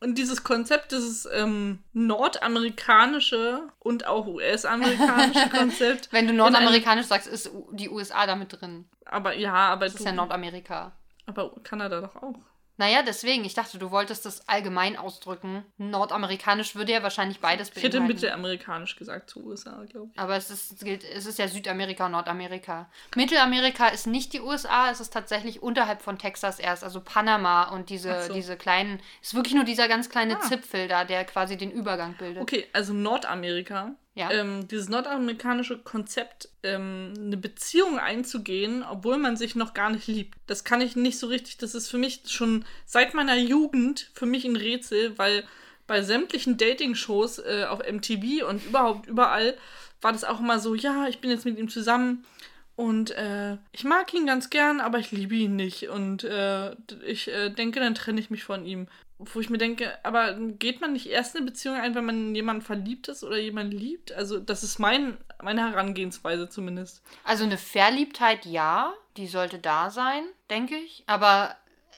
Und 0.00 0.18
dieses 0.18 0.42
Konzept, 0.42 0.90
dieses 0.90 1.28
ähm, 1.32 1.78
nordamerikanische 1.92 3.68
und 3.78 4.06
auch 4.06 4.26
US-amerikanische 4.26 5.48
Konzept. 5.56 6.08
Wenn 6.10 6.26
du 6.26 6.32
nordamerikanisch 6.32 7.06
sagst, 7.06 7.28
ist 7.28 7.50
die 7.70 7.88
USA 7.88 8.26
damit 8.26 8.60
drin. 8.60 8.86
Aber 9.04 9.36
ja, 9.36 9.54
aber 9.54 9.86
Das 9.86 9.94
ist 9.94 10.04
ja 10.04 10.12
Nordamerika. 10.12 10.92
Aber 11.26 11.54
Kanada 11.62 12.00
doch 12.00 12.16
auch. 12.16 12.34
Naja, 12.78 13.02
deswegen, 13.02 13.44
ich 13.44 13.54
dachte, 13.54 13.78
du 13.78 13.90
wolltest 13.90 14.24
das 14.24 14.48
allgemein 14.48 14.96
ausdrücken. 14.96 15.64
Nordamerikanisch 15.76 16.74
würde 16.74 16.92
ja 16.92 17.02
wahrscheinlich 17.02 17.40
beides 17.40 17.68
Ich 17.70 17.76
hätte 17.82 17.98
beinhalten. 17.98 18.14
mittelamerikanisch 18.14 18.96
gesagt 18.96 19.30
zu 19.30 19.44
USA, 19.44 19.84
glaube 19.84 20.10
ich. 20.12 20.18
Aber 20.18 20.36
es 20.36 20.50
ist, 20.50 20.82
es 20.82 21.04
es 21.04 21.26
ist 21.26 21.38
ja 21.38 21.48
Südamerika 21.48 22.06
und 22.06 22.12
Nordamerika. 22.12 22.90
Mittelamerika 23.14 23.88
ist 23.88 24.06
nicht 24.06 24.32
die 24.32 24.40
USA, 24.40 24.90
es 24.90 25.00
ist 25.00 25.12
tatsächlich 25.12 25.62
unterhalb 25.62 26.02
von 26.02 26.18
Texas 26.18 26.58
erst, 26.58 26.82
also 26.82 27.00
Panama 27.00 27.64
und 27.70 27.90
diese, 27.90 28.22
so. 28.22 28.32
diese 28.32 28.56
kleinen, 28.56 29.00
ist 29.20 29.34
wirklich 29.34 29.54
nur 29.54 29.64
dieser 29.64 29.86
ganz 29.88 30.08
kleine 30.08 30.36
Ah. 30.36 30.40
Zipfel 30.40 30.88
da, 30.88 31.04
der 31.04 31.24
quasi 31.24 31.56
den 31.56 31.70
Übergang 31.70 32.14
bildet. 32.14 32.42
Okay, 32.42 32.66
also 32.72 32.92
Nordamerika. 32.92 33.94
Ja. 34.14 34.30
Ähm, 34.30 34.68
dieses 34.68 34.90
nordamerikanische 34.90 35.78
Konzept, 35.78 36.50
ähm, 36.62 37.14
eine 37.16 37.38
Beziehung 37.38 37.98
einzugehen, 37.98 38.82
obwohl 38.82 39.16
man 39.16 39.36
sich 39.36 39.54
noch 39.54 39.72
gar 39.72 39.88
nicht 39.88 40.06
liebt. 40.06 40.38
Das 40.46 40.64
kann 40.64 40.82
ich 40.82 40.96
nicht 40.96 41.18
so 41.18 41.28
richtig. 41.28 41.56
Das 41.56 41.74
ist 41.74 41.88
für 41.88 41.96
mich 41.96 42.22
schon 42.26 42.66
seit 42.84 43.14
meiner 43.14 43.36
Jugend 43.36 44.10
für 44.12 44.26
mich 44.26 44.44
ein 44.44 44.56
Rätsel, 44.56 45.16
weil 45.18 45.44
bei 45.86 46.02
sämtlichen 46.02 46.58
Dating-Shows 46.58 47.38
äh, 47.38 47.66
auf 47.68 47.80
MTV 47.80 48.46
und 48.46 48.64
überhaupt 48.66 49.06
überall 49.06 49.56
war 50.02 50.12
das 50.12 50.24
auch 50.24 50.40
immer 50.40 50.58
so, 50.58 50.74
ja, 50.74 51.06
ich 51.08 51.20
bin 51.20 51.30
jetzt 51.30 51.44
mit 51.46 51.58
ihm 51.58 51.68
zusammen 51.68 52.24
und 52.74 53.10
äh, 53.10 53.58
ich 53.72 53.84
mag 53.84 54.12
ihn 54.14 54.26
ganz 54.26 54.48
gern, 54.50 54.80
aber 54.80 54.98
ich 54.98 55.12
liebe 55.12 55.34
ihn 55.34 55.56
nicht. 55.56 55.88
Und 55.88 56.24
äh, 56.24 56.74
ich 57.04 57.28
äh, 57.28 57.50
denke, 57.50 57.80
dann 57.80 57.94
trenne 57.94 58.20
ich 58.20 58.30
mich 58.30 58.44
von 58.44 58.64
ihm. 58.64 58.88
Wo 59.18 59.40
ich 59.40 59.50
mir 59.50 59.58
denke, 59.58 59.92
aber 60.04 60.34
geht 60.34 60.80
man 60.80 60.94
nicht 60.94 61.06
erst 61.06 61.36
eine 61.36 61.44
Beziehung 61.44 61.76
ein, 61.76 61.94
wenn 61.94 62.04
man 62.04 62.28
in 62.28 62.34
jemanden 62.34 62.62
verliebt 62.62 63.08
ist 63.08 63.22
oder 63.22 63.38
jemanden 63.38 63.76
liebt? 63.76 64.12
Also, 64.12 64.40
das 64.40 64.64
ist 64.64 64.78
mein, 64.78 65.16
meine 65.40 65.70
Herangehensweise 65.70 66.48
zumindest. 66.48 67.02
Also 67.22 67.44
eine 67.44 67.58
Verliebtheit, 67.58 68.46
ja, 68.46 68.92
die 69.16 69.28
sollte 69.28 69.58
da 69.58 69.90
sein, 69.90 70.24
denke 70.50 70.74
ich. 70.76 71.04
Aber 71.06 71.54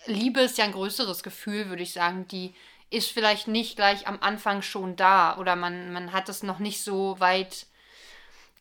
Liebe 0.06 0.40
ist 0.40 0.58
ja 0.58 0.64
ein 0.64 0.72
größeres 0.72 1.22
Gefühl, 1.22 1.70
würde 1.70 1.82
ich 1.82 1.92
sagen. 1.92 2.26
Die 2.28 2.52
ist 2.90 3.10
vielleicht 3.10 3.48
nicht 3.48 3.76
gleich 3.76 4.06
am 4.06 4.18
Anfang 4.20 4.60
schon 4.60 4.96
da 4.96 5.38
oder 5.38 5.56
man, 5.56 5.92
man 5.92 6.12
hat 6.12 6.28
es 6.28 6.42
noch 6.42 6.58
nicht 6.58 6.82
so 6.82 7.18
weit 7.20 7.66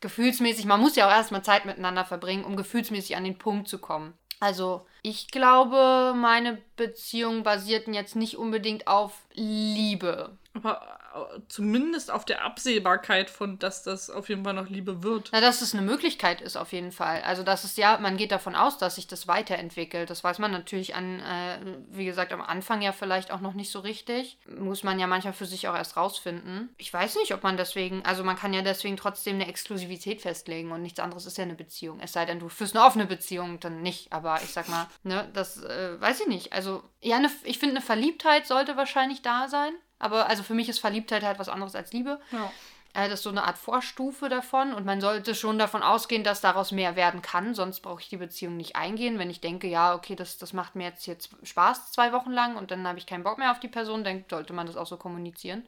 gefühlsmäßig. 0.04 0.66
Man 0.66 0.82
muss 0.82 0.96
ja 0.96 1.08
auch 1.08 1.10
erstmal 1.10 1.42
Zeit 1.42 1.64
miteinander 1.64 2.04
verbringen, 2.04 2.44
um 2.44 2.56
gefühlsmäßig 2.56 3.16
an 3.16 3.24
den 3.24 3.38
Punkt 3.38 3.68
zu 3.68 3.78
kommen. 3.78 4.12
Also 4.38 4.86
ich 5.02 5.28
glaube, 5.28 6.12
meine 6.14 6.58
Beziehungen 6.76 7.42
basierten 7.42 7.94
jetzt 7.94 8.14
nicht 8.14 8.36
unbedingt 8.36 8.86
auf 8.86 9.26
Liebe. 9.32 10.36
Aber 10.54 10.98
äh, 11.14 11.40
zumindest 11.48 12.10
auf 12.10 12.24
der 12.24 12.44
Absehbarkeit 12.44 13.28
von, 13.28 13.58
dass 13.58 13.82
das 13.82 14.08
auf 14.08 14.28
jeden 14.28 14.44
Fall 14.44 14.54
noch 14.54 14.68
Liebe 14.68 15.02
wird. 15.02 15.30
Na, 15.32 15.40
dass 15.40 15.62
es 15.62 15.74
eine 15.74 15.82
Möglichkeit 15.82 16.40
ist, 16.40 16.56
auf 16.56 16.72
jeden 16.72 16.92
Fall. 16.92 17.22
Also, 17.22 17.42
das 17.42 17.64
ist 17.64 17.76
ja, 17.76 17.98
man 17.98 18.16
geht 18.16 18.32
davon 18.32 18.54
aus, 18.54 18.78
dass 18.78 18.94
sich 18.94 19.06
das 19.06 19.26
weiterentwickelt. 19.26 20.10
Das 20.10 20.22
weiß 20.22 20.38
man 20.38 20.52
natürlich 20.52 20.94
an, 20.94 21.20
äh, 21.20 21.58
wie 21.90 22.04
gesagt, 22.04 22.32
am 22.32 22.40
Anfang 22.40 22.82
ja 22.82 22.92
vielleicht 22.92 23.32
auch 23.32 23.40
noch 23.40 23.54
nicht 23.54 23.70
so 23.70 23.80
richtig. 23.80 24.38
Muss 24.58 24.84
man 24.84 24.98
ja 24.98 25.06
manchmal 25.06 25.32
für 25.32 25.46
sich 25.46 25.66
auch 25.68 25.74
erst 25.74 25.96
rausfinden. 25.96 26.72
Ich 26.78 26.92
weiß 26.92 27.16
nicht, 27.16 27.34
ob 27.34 27.42
man 27.42 27.56
deswegen, 27.56 28.04
also 28.04 28.22
man 28.22 28.36
kann 28.36 28.54
ja 28.54 28.62
deswegen 28.62 28.96
trotzdem 28.96 29.36
eine 29.36 29.48
Exklusivität 29.48 30.22
festlegen 30.22 30.70
und 30.70 30.82
nichts 30.82 31.00
anderes 31.00 31.26
ist 31.26 31.36
ja 31.36 31.44
eine 31.44 31.54
Beziehung. 31.54 31.98
Es 32.00 32.12
sei 32.12 32.26
denn, 32.26 32.38
du 32.38 32.48
führst 32.48 32.76
eine 32.76 32.84
offene 32.84 33.06
Beziehung, 33.06 33.58
dann 33.60 33.82
nicht. 33.82 34.12
Aber 34.12 34.40
ich 34.42 34.52
sag 34.52 34.68
mal, 34.68 34.86
ne, 35.02 35.28
das 35.32 35.62
äh, 35.62 36.00
weiß 36.00 36.20
ich 36.20 36.26
nicht. 36.28 36.52
Also, 36.52 36.82
ja, 37.00 37.16
eine, 37.16 37.30
ich 37.42 37.58
finde, 37.58 37.76
eine 37.76 37.84
Verliebtheit 37.84 38.46
sollte 38.46 38.76
wahrscheinlich 38.76 39.22
da 39.22 39.48
sein. 39.48 39.74
Aber 39.98 40.28
also 40.28 40.42
für 40.42 40.54
mich 40.54 40.68
ist 40.68 40.80
Verliebtheit 40.80 41.22
halt 41.22 41.38
was 41.38 41.48
anderes 41.48 41.74
als 41.74 41.92
Liebe. 41.92 42.20
Ja. 42.30 42.50
Äh, 42.94 43.08
Das 43.08 43.20
ist 43.20 43.22
so 43.24 43.30
eine 43.30 43.44
Art 43.44 43.58
Vorstufe 43.58 44.28
davon 44.28 44.72
und 44.72 44.86
man 44.86 45.00
sollte 45.00 45.34
schon 45.34 45.58
davon 45.58 45.82
ausgehen, 45.82 46.24
dass 46.24 46.40
daraus 46.40 46.72
mehr 46.72 46.96
werden 46.96 47.22
kann, 47.22 47.54
sonst 47.54 47.80
brauche 47.80 48.00
ich 48.00 48.08
die 48.08 48.16
Beziehung 48.16 48.56
nicht 48.56 48.76
eingehen. 48.76 49.18
Wenn 49.18 49.30
ich 49.30 49.40
denke, 49.40 49.66
ja, 49.66 49.94
okay, 49.94 50.14
das, 50.16 50.38
das 50.38 50.52
macht 50.52 50.74
mir 50.76 50.84
jetzt 50.84 51.04
hier 51.04 51.16
Spaß 51.42 51.92
zwei 51.92 52.12
Wochen 52.12 52.30
lang 52.30 52.56
und 52.56 52.70
dann 52.70 52.86
habe 52.86 52.98
ich 52.98 53.06
keinen 53.06 53.24
Bock 53.24 53.38
mehr 53.38 53.50
auf 53.50 53.60
die 53.60 53.68
Person, 53.68 54.04
dann 54.04 54.24
sollte 54.30 54.52
man 54.52 54.66
das 54.66 54.76
auch 54.76 54.86
so 54.86 54.96
kommunizieren. 54.96 55.66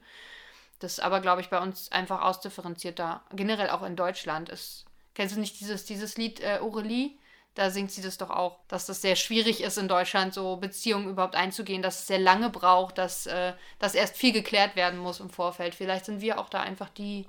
Das 0.79 0.93
ist 0.93 0.99
aber, 0.99 1.21
glaube 1.21 1.41
ich, 1.41 1.49
bei 1.49 1.59
uns 1.59 1.91
einfach 1.91 2.21
ausdifferenzierter. 2.21 3.21
Generell 3.33 3.71
auch 3.71 3.83
in 3.83 3.95
Deutschland 3.95 4.49
ist. 4.49 4.85
Kennst 5.15 5.35
du 5.35 5.39
nicht 5.39 5.59
dieses, 5.59 5.85
dieses 5.85 6.17
Lied 6.17 6.39
äh, 6.39 6.59
Aurelie? 6.61 7.17
Da 7.57 7.71
singt 7.71 7.91
sie 7.91 8.03
das 8.03 8.19
doch 8.19 8.29
auch, 8.29 8.59
dass 8.67 8.85
das 8.85 9.01
sehr 9.01 9.15
schwierig 9.15 9.61
ist 9.63 9.79
in 9.79 9.87
Deutschland, 9.87 10.31
so 10.31 10.57
Beziehungen 10.57 11.09
überhaupt 11.09 11.35
einzugehen, 11.35 11.81
dass 11.81 12.01
es 12.01 12.07
sehr 12.07 12.19
lange 12.19 12.51
braucht, 12.51 12.99
dass, 12.99 13.25
äh, 13.25 13.53
dass 13.79 13.95
erst 13.95 14.15
viel 14.15 14.31
geklärt 14.31 14.75
werden 14.75 14.99
muss 14.99 15.19
im 15.19 15.31
Vorfeld. 15.31 15.73
Vielleicht 15.73 16.05
sind 16.05 16.21
wir 16.21 16.37
auch 16.37 16.49
da 16.49 16.61
einfach 16.61 16.89
die, 16.89 17.25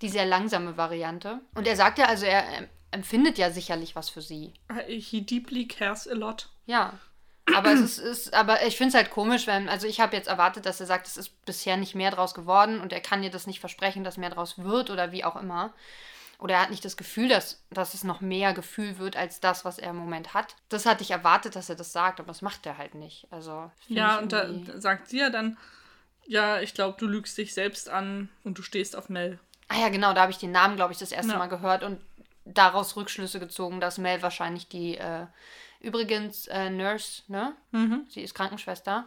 die 0.00 0.08
sehr 0.08 0.26
langsame 0.26 0.76
Variante. 0.76 1.40
Und 1.54 1.68
er 1.68 1.76
sagt 1.76 1.98
ja, 1.98 2.06
also 2.06 2.26
er 2.26 2.44
empfindet 2.90 3.38
ja 3.38 3.52
sicherlich 3.52 3.94
was 3.94 4.10
für 4.10 4.20
sie. 4.20 4.52
He 4.88 5.20
deeply 5.20 5.68
cares 5.68 6.08
a 6.08 6.14
lot. 6.14 6.48
Ja. 6.66 6.98
Aber 7.54 7.72
es 7.72 7.80
ist, 7.80 7.98
ist 7.98 8.34
aber 8.34 8.66
ich 8.66 8.76
finde 8.76 8.88
es 8.88 8.94
halt 8.94 9.10
komisch, 9.10 9.46
wenn, 9.46 9.68
also 9.68 9.86
ich 9.86 10.00
habe 10.00 10.16
jetzt 10.16 10.28
erwartet, 10.28 10.66
dass 10.66 10.80
er 10.80 10.86
sagt, 10.86 11.06
es 11.06 11.16
ist 11.16 11.44
bisher 11.44 11.76
nicht 11.76 11.94
mehr 11.94 12.10
draus 12.10 12.34
geworden 12.34 12.80
und 12.80 12.92
er 12.92 13.00
kann 13.00 13.22
dir 13.22 13.30
das 13.30 13.46
nicht 13.46 13.60
versprechen, 13.60 14.02
dass 14.02 14.16
mehr 14.16 14.30
draus 14.30 14.58
wird 14.58 14.90
oder 14.90 15.12
wie 15.12 15.24
auch 15.24 15.36
immer. 15.36 15.72
Oder 16.42 16.56
er 16.56 16.62
hat 16.62 16.70
nicht 16.70 16.84
das 16.84 16.96
Gefühl, 16.96 17.28
dass, 17.28 17.62
dass 17.70 17.94
es 17.94 18.02
noch 18.02 18.20
mehr 18.20 18.52
Gefühl 18.52 18.98
wird 18.98 19.16
als 19.16 19.38
das, 19.38 19.64
was 19.64 19.78
er 19.78 19.90
im 19.90 19.96
Moment 19.96 20.34
hat. 20.34 20.56
Das 20.70 20.86
hatte 20.86 21.04
ich 21.04 21.12
erwartet, 21.12 21.54
dass 21.54 21.68
er 21.68 21.76
das 21.76 21.92
sagt, 21.92 22.18
aber 22.18 22.26
das 22.26 22.42
macht 22.42 22.66
er 22.66 22.78
halt 22.78 22.96
nicht. 22.96 23.28
Also, 23.30 23.70
Ja, 23.86 24.18
und 24.18 24.32
da 24.32 24.48
sagt 24.80 25.08
sie 25.08 25.20
ja 25.20 25.30
dann, 25.30 25.56
ja, 26.26 26.60
ich 26.60 26.74
glaube, 26.74 26.96
du 26.98 27.06
lügst 27.06 27.38
dich 27.38 27.54
selbst 27.54 27.88
an 27.88 28.28
und 28.42 28.58
du 28.58 28.62
stehst 28.62 28.96
auf 28.96 29.08
Mel. 29.08 29.38
Ah 29.68 29.78
ja, 29.78 29.88
genau, 29.88 30.14
da 30.14 30.22
habe 30.22 30.32
ich 30.32 30.38
den 30.38 30.50
Namen, 30.50 30.74
glaube 30.74 30.92
ich, 30.92 30.98
das 30.98 31.12
erste 31.12 31.30
Ja. 31.30 31.38
Mal 31.38 31.46
gehört 31.46 31.84
und 31.84 32.00
daraus 32.44 32.96
Rückschlüsse 32.96 33.38
gezogen, 33.38 33.80
dass 33.80 33.98
Mel 33.98 34.20
wahrscheinlich 34.20 34.66
die, 34.66 34.98
äh, 34.98 35.26
übrigens, 35.78 36.48
äh, 36.48 36.70
Nurse, 36.70 37.22
ne? 37.28 37.54
Mhm. 37.70 38.04
Sie 38.08 38.20
ist 38.20 38.34
Krankenschwester. 38.34 39.04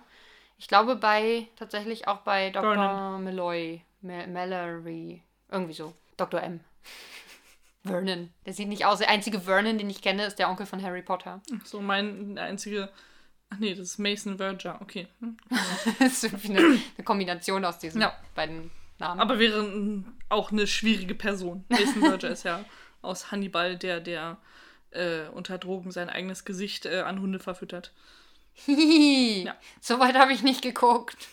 Ich 0.58 0.69
glaube 0.69 0.95
bei, 0.95 1.50
tatsächlich 1.58 2.08
auch 2.08 2.19
bei 2.19 2.50
Dr. 2.52 2.76
Vernon. 2.76 3.26
Malloy, 3.26 3.82
Ma 4.00 4.26
Mallory, 4.26 5.21
irgendwie 5.52 5.74
so. 5.74 5.93
Dr. 6.15 6.41
M. 6.41 6.62
Vernon. 7.86 8.34
Der 8.45 8.54
sieht 8.54 8.67
nicht 8.67 8.86
aus. 8.86 9.00
Der 9.00 9.10
einzige 9.10 9.39
Vernon, 9.39 9.78
den 9.78 9.89
ich 9.89 10.02
kenne, 10.02 10.26
ist 10.26 10.38
der 10.39 10.50
Onkel 10.50 10.65
von 10.65 10.82
Harry 10.82 11.02
Potter. 11.02 11.41
Ach 11.60 11.65
So, 11.65 11.82
mein 11.82 12.38
einzige. 12.38 12.89
Ach 13.50 13.58
nee, 13.60 13.74
das 13.76 13.88
ist 13.89 14.00
Mason 14.00 14.38
Verger, 14.38 14.80
okay. 14.82 15.08
Hm. 15.19 15.38
das 16.00 16.13
ist 16.13 16.24
irgendwie 16.26 16.50
eine, 16.50 16.60
eine 16.98 17.04
Kombination 17.06 17.63
aus 17.63 17.78
diesen 17.80 18.02
Ja. 18.02 18.13
beiden 18.34 18.71
Namen. 18.98 19.19
Aber 19.21 19.39
wäre 19.39 20.04
auch 20.30 20.52
eine 20.52 20.67
schwierige 20.67 21.15
Person. 21.15 21.63
Mason 21.69 22.02
Verger 22.02 22.30
ist 22.30 22.43
ja 22.43 22.65
aus 23.02 23.32
Hannibal, 23.32 23.78
der, 23.78 24.00
der 24.00 24.38
äh, 24.91 25.28
unter 25.28 25.58
Drogen 25.60 25.91
sein 25.91 26.10
eigenes 26.10 26.43
Gesicht 26.45 26.86
äh, 26.88 27.02
an 27.02 27.21
Hunde 27.21 27.39
verfüttert. 27.39 27.93
Hihi. 28.54 29.43
Ja. 29.45 29.56
So 29.82 30.00
weit 30.00 30.15
habe 30.15 30.34
ich 30.34 30.41
nicht 30.41 30.62
geguckt. 30.62 31.28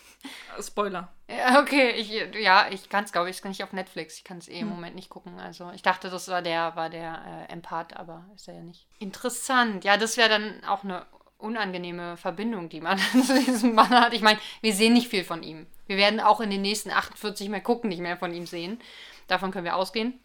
Spoiler. 0.61 1.09
Ja, 1.29 1.59
okay, 1.61 1.91
ich, 1.91 2.09
ja, 2.39 2.67
ich 2.69 2.89
kann 2.89 3.03
es, 3.03 3.11
glaube 3.11 3.29
ich, 3.29 3.43
nicht 3.43 3.63
auf 3.63 3.73
Netflix. 3.73 4.17
Ich 4.17 4.23
kann 4.23 4.37
es 4.37 4.47
eh 4.47 4.59
Hm. 4.59 4.67
im 4.67 4.69
Moment 4.69 4.95
nicht 4.95 5.09
gucken. 5.09 5.39
Also 5.39 5.71
ich 5.73 5.81
dachte, 5.81 6.09
das 6.09 6.27
war 6.27 6.41
der, 6.41 6.75
war 6.75 6.89
der 6.89 7.47
äh, 7.49 7.51
Empath, 7.53 7.95
aber 7.97 8.25
ist 8.35 8.47
er 8.47 8.55
ja 8.55 8.61
nicht. 8.61 8.87
Interessant. 8.99 9.83
Ja, 9.83 9.97
das 9.97 10.17
wäre 10.17 10.29
dann 10.29 10.63
auch 10.65 10.83
eine 10.83 11.05
unangenehme 11.37 12.15
Verbindung, 12.17 12.69
die 12.69 12.81
man 12.81 12.97
zu 13.25 13.43
diesem 13.43 13.75
Mann 13.75 13.89
hat. 13.89 14.13
Ich 14.13 14.21
meine, 14.21 14.39
wir 14.61 14.73
sehen 14.73 14.93
nicht 14.93 15.09
viel 15.09 15.23
von 15.23 15.43
ihm. 15.43 15.67
Wir 15.87 15.97
werden 15.97 16.19
auch 16.19 16.39
in 16.39 16.49
den 16.49 16.61
nächsten 16.61 16.91
48 16.91 17.49
Mal 17.49 17.61
gucken, 17.61 17.89
nicht 17.89 17.99
mehr 17.99 18.17
von 18.17 18.33
ihm 18.33 18.45
sehen. 18.45 18.79
Davon 19.27 19.51
können 19.51 19.65
wir 19.65 19.75
ausgehen. 19.75 20.19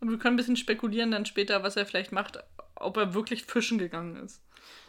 Und 0.00 0.10
wir 0.10 0.18
können 0.18 0.34
ein 0.34 0.36
bisschen 0.36 0.56
spekulieren 0.56 1.12
dann 1.12 1.26
später, 1.26 1.62
was 1.62 1.76
er 1.76 1.86
vielleicht 1.86 2.12
macht, 2.12 2.38
ob 2.76 2.96
er 2.96 3.14
wirklich 3.14 3.44
fischen 3.44 3.78
gegangen 3.78 4.16
ist. 4.16 4.40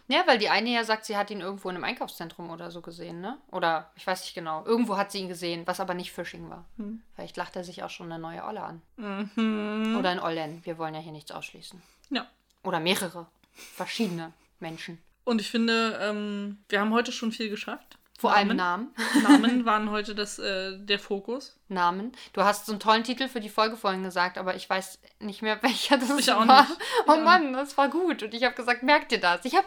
Ja, 0.07 0.23
weil 0.27 0.37
die 0.37 0.49
eine 0.49 0.69
ja 0.69 0.83
sagt, 0.83 1.05
sie 1.05 1.17
hat 1.17 1.31
ihn 1.31 1.41
irgendwo 1.41 1.69
in 1.69 1.75
einem 1.75 1.83
Einkaufszentrum 1.83 2.49
oder 2.51 2.69
so 2.69 2.81
gesehen, 2.81 3.21
ne? 3.21 3.37
Oder 3.51 3.91
ich 3.95 4.05
weiß 4.05 4.21
nicht 4.21 4.35
genau. 4.35 4.63
Irgendwo 4.65 4.97
hat 4.97 5.11
sie 5.11 5.19
ihn 5.19 5.27
gesehen, 5.27 5.65
was 5.65 5.79
aber 5.79 5.93
nicht 5.95 6.11
Fishing 6.11 6.49
war. 6.49 6.65
Hm. 6.77 7.01
Vielleicht 7.15 7.37
lacht 7.37 7.55
er 7.55 7.63
sich 7.63 7.83
auch 7.83 7.89
schon 7.89 8.11
eine 8.11 8.21
neue 8.21 8.43
Olle 8.43 8.61
an. 8.61 8.81
Mhm. 8.97 9.95
Oder 9.97 10.09
ein 10.09 10.19
Ollen. 10.19 10.63
Wir 10.63 10.77
wollen 10.77 10.93
ja 10.93 10.99
hier 11.01 11.11
nichts 11.11 11.31
ausschließen. 11.31 11.81
Ja. 12.11 12.27
Oder 12.63 12.79
mehrere. 12.79 13.25
Verschiedene 13.53 14.33
Menschen. 14.59 15.01
Und 15.23 15.41
ich 15.41 15.49
finde, 15.49 15.97
ähm, 16.01 16.59
wir 16.69 16.79
haben 16.81 16.93
heute 16.93 17.11
schon 17.11 17.31
viel 17.31 17.49
geschafft. 17.49 17.97
Vor 18.17 18.33
allem 18.33 18.55
Namen. 18.55 18.93
Namen. 19.23 19.23
Namen 19.41 19.65
waren 19.65 19.89
heute 19.91 20.15
das, 20.15 20.39
äh, 20.39 20.77
der 20.77 20.99
Fokus. 20.99 21.57
Namen. 21.67 22.11
Du 22.31 22.43
hast 22.43 22.65
so 22.65 22.71
einen 22.71 22.79
tollen 22.79 23.03
Titel 23.03 23.27
für 23.27 23.41
die 23.41 23.49
Folge 23.49 23.75
vorhin 23.75 24.03
gesagt, 24.03 24.37
aber 24.37 24.55
ich 24.55 24.69
weiß 24.69 24.99
nicht 25.19 25.41
mehr, 25.41 25.57
welcher 25.63 25.97
das 25.97 26.17
Ich 26.17 26.31
auch 26.31 26.47
war. 26.47 26.61
nicht. 26.61 26.77
Oh 27.07 27.11
auch 27.11 27.21
Mann, 27.21 27.53
das 27.53 27.77
war 27.77 27.89
gut. 27.89 28.23
Und 28.23 28.33
ich 28.33 28.43
habe 28.43 28.55
gesagt, 28.55 28.83
merk 28.83 29.09
dir 29.09 29.19
das. 29.19 29.43
Ich 29.43 29.55
habe 29.55 29.65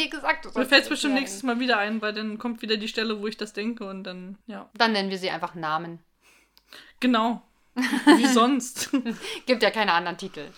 dir 0.00 0.10
gesagt, 0.10 0.44
du 0.44 0.50
Mir 0.58 0.66
fällt 0.66 0.84
es 0.84 0.88
bestimmt 0.88 1.12
merken. 1.14 1.22
nächstes 1.24 1.42
Mal 1.42 1.60
wieder 1.60 1.78
ein, 1.78 2.00
weil 2.02 2.12
dann 2.12 2.38
kommt 2.38 2.62
wieder 2.62 2.76
die 2.76 2.88
Stelle, 2.88 3.20
wo 3.20 3.26
ich 3.26 3.36
das 3.36 3.52
denke 3.52 3.84
und 3.88 4.04
dann, 4.04 4.38
ja. 4.46 4.68
Dann 4.74 4.92
nennen 4.92 5.10
wir 5.10 5.18
sie 5.18 5.30
einfach 5.30 5.54
Namen. 5.54 6.00
Genau. 7.00 7.42
Wie 7.74 8.26
sonst. 8.32 8.90
Gibt 9.46 9.62
ja 9.62 9.70
keine 9.70 9.92
anderen 9.92 10.18
Titel. 10.18 10.50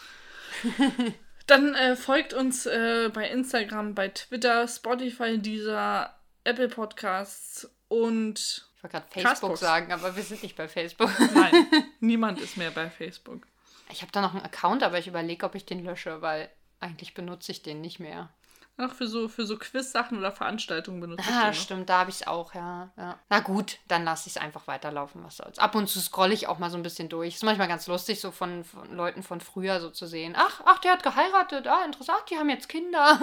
Dann 1.47 1.75
äh, 1.75 1.97
folgt 1.97 2.35
uns 2.35 2.67
äh, 2.67 3.11
bei 3.13 3.29
Instagram, 3.29 3.95
bei 3.95 4.09
Twitter, 4.09 4.67
Spotify, 4.69 5.39
dieser 5.39 6.15
Apple 6.45 6.69
Podcasts 6.69 7.69
und 7.89 8.39
Ich 8.77 8.83
wollte 8.83 8.97
gerade 8.97 9.07
Facebook 9.11 9.25
Castbox. 9.31 9.61
sagen, 9.61 9.93
aber 9.93 10.15
wir 10.17 10.23
sind 10.23 10.43
nicht 10.43 10.57
bei 10.57 10.69
Facebook. 10.69 11.11
nein, 11.35 11.53
niemand 12.01 12.41
ist 12.41 12.57
mehr 12.57 12.71
bei 12.71 12.89
Facebook. 12.91 13.43
Ich 13.91 14.03
habe 14.03 14.13
da 14.13 14.21
noch 14.23 14.35
einen 14.35 14.45
Account, 14.45 14.83
aber 14.83 14.99
ich 14.99 15.07
überlege, 15.09 15.45
ob 15.45 15.55
ich 15.55 15.67
den 15.67 15.85
lösche, 15.85 16.23
weil 16.23 16.49
eigentlich 16.81 17.13
benutze 17.15 17.53
ich 17.53 17.63
den 17.63 17.81
nicht 17.81 18.01
mehr. 18.01 18.31
Auch 18.79 18.93
für 18.93 19.07
so, 19.07 19.29
für 19.29 19.45
so 19.45 19.59
Quiz-Sachen 19.59 20.19
oder 20.19 20.33
Veranstaltungen 20.33 20.99
benutze 21.01 21.23
ich 21.23 21.29
den 21.29 21.37
Ah, 21.37 21.53
stimmt, 21.53 21.89
da 21.91 22.01
habe 22.01 22.11
ich 22.11 22.23
es 22.23 22.27
auch, 22.27 22.55
ja, 22.55 22.91
ja. 22.97 23.19
Na 23.29 23.41
gut, 23.41 23.79
dann 23.87 24.05
lasse 24.05 24.29
ich 24.29 24.37
es 24.37 24.43
einfach 24.43 24.67
weiterlaufen, 24.67 25.23
was 25.23 25.37
soll's. 25.37 25.59
Ab 25.59 25.75
und 25.75 25.89
zu 25.89 26.01
scrolle 26.01 26.33
ich 26.33 26.49
auch 26.49 26.59
mal 26.59 26.71
so 26.71 26.79
ein 26.79 26.83
bisschen 26.83 27.11
durch. 27.11 27.35
Ist 27.35 27.45
manchmal 27.45 27.69
ganz 27.69 27.87
lustig, 27.87 28.21
so 28.21 28.31
von, 28.31 28.65
von 28.65 28.97
Leuten 28.97 29.23
von 29.23 29.41
früher 29.43 29.81
so 29.81 29.91
zu 29.91 30.07
sehen. 30.07 30.35
Ach, 30.37 30.63
ach, 30.65 30.79
der 30.79 30.93
hat 30.93 31.03
geheiratet, 31.03 31.67
ah, 31.67 31.85
interessant, 31.85 32.23
die 32.31 32.37
haben 32.37 32.49
jetzt 32.49 32.69
Kinder. 32.69 33.21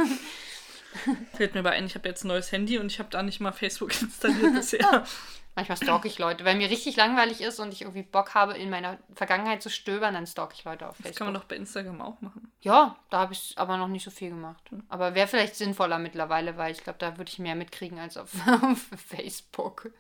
Fällt 1.34 1.56
mir 1.56 1.64
bei 1.64 1.72
ein, 1.72 1.86
ich 1.86 1.96
habe 1.96 2.08
jetzt 2.08 2.24
ein 2.24 2.30
neues 2.30 2.52
Handy 2.52 2.78
und 2.78 2.92
ich 2.92 3.00
habe 3.00 3.10
da 3.10 3.24
nicht 3.24 3.40
mal 3.40 3.52
Facebook 3.52 3.90
installiert 4.02 4.54
bisher. 4.54 5.04
Manchmal 5.60 5.76
stalke 5.76 6.08
ich 6.08 6.18
Leute. 6.20 6.46
Wenn 6.46 6.58
mir 6.58 6.70
richtig 6.70 6.96
langweilig 6.96 7.42
ist 7.42 7.60
und 7.60 7.74
ich 7.74 7.82
irgendwie 7.82 8.04
Bock 8.04 8.34
habe, 8.34 8.54
in 8.54 8.70
meiner 8.70 8.98
Vergangenheit 9.14 9.62
zu 9.62 9.70
stöbern, 9.70 10.14
dann 10.14 10.26
stalke 10.26 10.54
ich 10.58 10.64
Leute 10.64 10.88
auf 10.88 10.96
Das 10.96 11.08
Facebook. 11.08 11.18
kann 11.18 11.28
man 11.28 11.34
doch 11.34 11.44
bei 11.44 11.58
Instagram 11.58 12.00
auch 12.02 12.22
machen. 12.22 12.50
Ja, 12.62 12.96
da 13.10 13.20
habe 13.20 13.34
ich 13.34 13.56
aber 13.58 13.76
noch 13.76 13.90
nicht 13.90 14.06
so 14.06 14.12
viel 14.12 14.30
gemacht. 14.30 14.64
Aber 14.88 15.16
wäre 15.16 15.28
vielleicht 15.28 15.58
sinnvoller 15.58 16.00
mittlerweile, 16.00 16.56
weil 16.56 16.72
ich 16.72 16.82
glaube, 16.82 17.00
da 17.00 17.18
würde 17.18 17.30
ich 17.30 17.40
mehr 17.40 17.56
mitkriegen 17.56 18.00
als 18.00 18.16
auf, 18.16 18.32
auf 18.64 18.88
Facebook. 19.06 19.92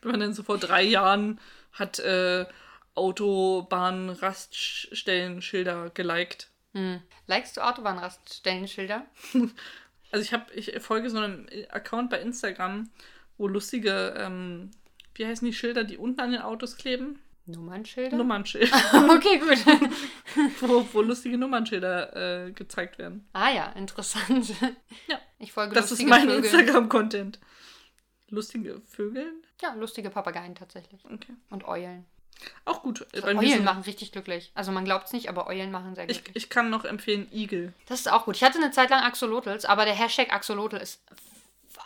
Wenn 0.00 0.12
man 0.12 0.20
dann 0.20 0.32
so 0.32 0.42
vor 0.42 0.56
drei 0.56 0.84
Jahren 0.84 1.38
hat 1.72 1.98
äh, 1.98 2.46
Autobahn-Raststellenschilder 2.94 5.90
geliked. 5.90 6.48
Hm. 6.72 7.02
Likest 7.26 7.58
du 7.58 7.60
Autobahnraststellenschilder? 7.60 9.04
Also 10.10 10.24
ich 10.24 10.32
habe, 10.32 10.50
ich 10.54 10.72
folge 10.80 11.10
so 11.10 11.18
einem 11.18 11.46
Account 11.68 12.08
bei 12.08 12.18
Instagram, 12.18 12.88
wo 13.36 13.46
lustige, 13.46 14.14
ähm, 14.16 14.70
wie 15.18 15.26
heißen 15.26 15.44
die 15.44 15.52
Schilder, 15.52 15.84
die 15.84 15.98
unten 15.98 16.20
an 16.20 16.32
den 16.32 16.40
Autos 16.40 16.76
kleben? 16.76 17.18
Nummernschilder? 17.46 18.16
Nummernschilder. 18.16 18.76
okay, 19.10 19.38
gut. 19.38 19.58
wo, 20.60 20.86
wo 20.92 21.02
lustige 21.02 21.38
Nummernschilder 21.38 22.46
äh, 22.46 22.52
gezeigt 22.52 22.98
werden. 22.98 23.26
Ah 23.32 23.50
ja, 23.50 23.66
interessant. 23.70 24.54
Ja. 25.06 25.18
Ich 25.38 25.52
folge 25.52 25.74
Das 25.74 25.90
ist 25.90 26.02
mein. 26.04 26.28
Instagram-Content. 26.28 27.38
Lustige 28.28 28.82
Vögel? 28.86 29.32
Ja, 29.62 29.72
lustige 29.74 30.10
Papageien 30.10 30.54
tatsächlich. 30.54 31.02
Okay. 31.06 31.32
Und 31.48 31.64
Eulen. 31.66 32.04
Auch 32.66 32.82
gut. 32.82 33.06
Mir 33.14 33.24
Eulen 33.24 33.64
machen 33.64 33.82
richtig 33.82 34.12
glücklich. 34.12 34.52
Also 34.54 34.70
man 34.70 34.84
glaubt 34.84 35.06
es 35.06 35.12
nicht, 35.12 35.28
aber 35.28 35.46
Eulen 35.46 35.70
machen 35.70 35.94
sehr 35.94 36.08
ich, 36.08 36.22
glücklich. 36.22 36.44
ich 36.44 36.50
kann 36.50 36.68
noch 36.70 36.84
empfehlen 36.84 37.26
Igel. 37.32 37.72
das 37.86 38.00
ist 38.00 38.12
auch 38.12 38.26
gut. 38.26 38.36
Ich 38.36 38.44
hatte 38.44 38.58
eine 38.58 38.70
Zeit 38.70 38.90
lang 38.90 39.02
Axolotls, 39.02 39.64
aber 39.64 39.86
der 39.86 39.94
Hashtag 39.94 40.32
Axolotl 40.32 40.76
ist 40.76 41.00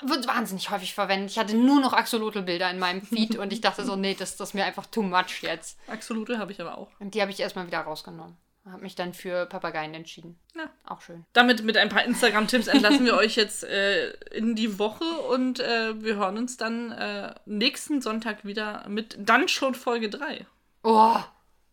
wird 0.09 0.27
wahnsinnig 0.27 0.71
häufig 0.71 0.95
verwendet. 0.95 1.31
Ich 1.31 1.39
hatte 1.39 1.57
nur 1.57 1.81
noch 1.81 1.93
Axolotl-Bilder 1.93 2.71
in 2.71 2.79
meinem 2.79 3.03
Feed 3.03 3.37
und 3.37 3.53
ich 3.53 3.61
dachte 3.61 3.85
so, 3.85 3.97
nee, 3.97 4.15
das, 4.19 4.37
das 4.37 4.51
ist 4.51 4.55
mir 4.55 4.65
einfach 4.65 4.87
too 4.87 5.03
much 5.03 5.43
jetzt. 5.43 5.79
Axolotl 5.89 6.39
habe 6.39 6.53
ich 6.53 6.61
aber 6.61 6.79
auch. 6.79 6.89
Und 6.99 7.15
die 7.15 7.21
habe 7.21 7.31
ich 7.31 7.41
erstmal 7.41 7.67
wieder 7.67 7.81
rausgenommen. 7.81 8.37
Habe 8.65 8.83
mich 8.83 8.95
dann 8.95 9.13
für 9.13 9.47
Papageien 9.47 9.93
entschieden. 9.93 10.39
Ja. 10.55 10.71
Auch 10.87 11.01
schön. 11.01 11.25
Damit 11.33 11.65
mit 11.65 11.77
ein 11.77 11.89
paar 11.89 12.05
Instagram-Tipps 12.05 12.69
entlassen 12.69 13.05
wir 13.05 13.17
euch 13.17 13.35
jetzt 13.35 13.65
äh, 13.65 14.13
in 14.31 14.55
die 14.55 14.79
Woche 14.79 15.05
und 15.05 15.59
äh, 15.59 16.01
wir 16.01 16.15
hören 16.15 16.39
uns 16.39 16.59
dann 16.59 16.93
äh, 16.93 17.35
nächsten 17.45 18.01
Sonntag 18.01 18.45
wieder 18.45 18.85
mit 18.89 19.17
dann 19.19 19.49
schon 19.49 19.75
Folge 19.75 20.09
3. 20.11 20.47
Oh, 20.85 21.17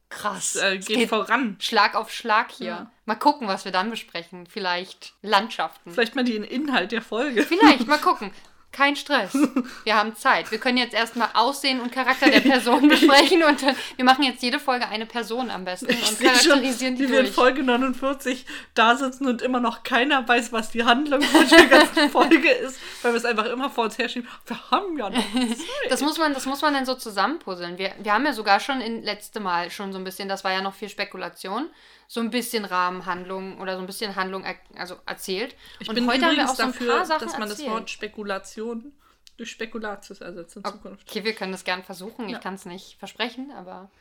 krass. 0.10 0.56
Äh, 0.56 0.78
Es 0.78 0.86
geht, 0.88 1.10
voran. 1.10 1.56
Schlag 1.60 1.96
auf 1.96 2.12
Schlag 2.12 2.52
hier. 2.52 2.68
Ja. 2.68 2.92
Mal 3.06 3.16
gucken, 3.16 3.48
was 3.48 3.66
wir 3.66 3.72
dann 3.72 3.90
besprechen. 3.90 4.48
Vielleicht 4.48 5.14
Landschaften. 5.22 5.92
Vielleicht 5.92 6.16
mal 6.16 6.24
den 6.24 6.44
Inhalt 6.44 6.92
der 6.92 7.02
Folge. 7.02 7.44
Vielleicht, 7.44 7.88
mal 7.88 8.00
gucken. 8.00 8.32
Kein 8.72 8.96
Stress. 8.96 9.34
Wir 9.84 9.96
haben 9.96 10.16
Zeit. 10.16 10.52
Wir 10.52 10.60
können 10.60 10.78
jetzt 10.78 10.94
erstmal 10.94 11.30
Aussehen 11.34 11.80
und 11.80 11.92
Charakter 11.92 12.30
der 12.30 12.42
Person 12.42 12.88
besprechen 12.88 13.44
und 13.44 13.62
dann, 13.64 13.76
wir 13.96 14.06
machen 14.06 14.24
jetzt 14.24 14.44
jede 14.44 14.60
Folge 14.60 14.88
eine 14.88 15.06
Person 15.06 15.50
am 15.50 15.66
besten 15.66 15.88
und 15.88 15.94
Ich 15.96 16.08
schon, 16.08 16.18
charakterisieren 16.28 16.96
die 16.96 17.04
wie 17.04 17.12
wir 17.12 17.20
in 17.20 17.26
durch. 17.26 17.36
Folge 17.36 17.64
49 17.64 18.46
da 18.76 18.96
sitzen 18.96 19.28
und 19.28 19.42
immer 19.42 19.60
noch 19.60 19.84
keiner 19.84 20.28
weiß, 20.28 20.52
was 20.52 20.70
die 20.70 20.84
Handlung 20.84 21.22
von 21.22 21.48
der 21.50 21.66
ganzen 21.66 22.10
Folge 22.12 22.50
ist, 22.50 22.80
weil 23.02 23.14
wir 23.14 23.18
es 23.18 23.26
einfach 23.26 23.46
immer 23.46 23.70
vor 23.70 23.86
uns 23.86 23.98
herschieben. 23.98 24.30
Wir 24.46 24.72
haben 24.72 24.98
ja 24.98 25.10
noch 25.10 25.18
Zeit. 25.34 25.58
Das 25.90 26.02
muss 26.02 26.18
man, 26.18 26.34
das 26.34 26.46
muss 26.46 26.62
man 26.62 26.74
dann 26.74 26.86
so 26.86 26.94
zusammenpuzzeln. 26.96 27.78
Wir, 27.78 27.94
wir 28.00 28.14
haben 28.14 28.26
ja 28.26 28.34
sogar 28.34 28.60
schon 28.60 28.82
in 28.82 29.02
letzte 29.04 29.40
Mal 29.40 29.72
schon 29.72 29.92
so 29.92 29.98
ein 29.98 30.04
bisschen, 30.04 30.30
das 30.30 30.44
war 30.44 30.52
ja 30.52 30.62
noch 30.62 30.76
viel 30.76 30.90
Spekulation, 30.90 31.70
so 32.12 32.20
ein 32.22 32.32
bisschen 32.32 32.66
Rahmenhandlung 32.66 33.62
oder 33.62 33.76
so 33.76 33.82
ein 33.82 33.86
bisschen 33.86 34.16
Handlung 34.16 34.44
er, 34.44 34.56
also 34.76 34.96
erzählt. 35.06 35.56
Ich 35.80 35.88
und 35.88 35.94
bin 35.94 36.08
heute 36.08 36.26
haben 36.26 36.36
wir 36.36 36.50
auch 36.50 36.56
so 36.56 36.64
ein 36.64 36.72
dafür, 36.72 36.96
paar 36.98 37.06
Sachen 37.06 37.28
dass 37.28 37.38
man 37.38 37.48
das 37.48 37.60
erzählt. 37.60 37.70
Wort 37.72 37.90
Spekulation 37.92 38.94
durch 39.38 39.52
Spekulatius 39.52 40.20
ersetzt 40.20 40.58
in 40.58 40.66
Zukunft. 40.66 41.08
Okay, 41.08 41.24
wir 41.24 41.34
können 41.34 41.52
das 41.52 41.64
gern 41.64 41.84
versuchen. 41.84 42.26
Ich 42.26 42.32
Ja. 42.34 42.40
kann 42.40 42.56
es 42.56 42.66
nicht 42.66 42.98
versprechen, 42.98 43.52
aber 43.52 43.92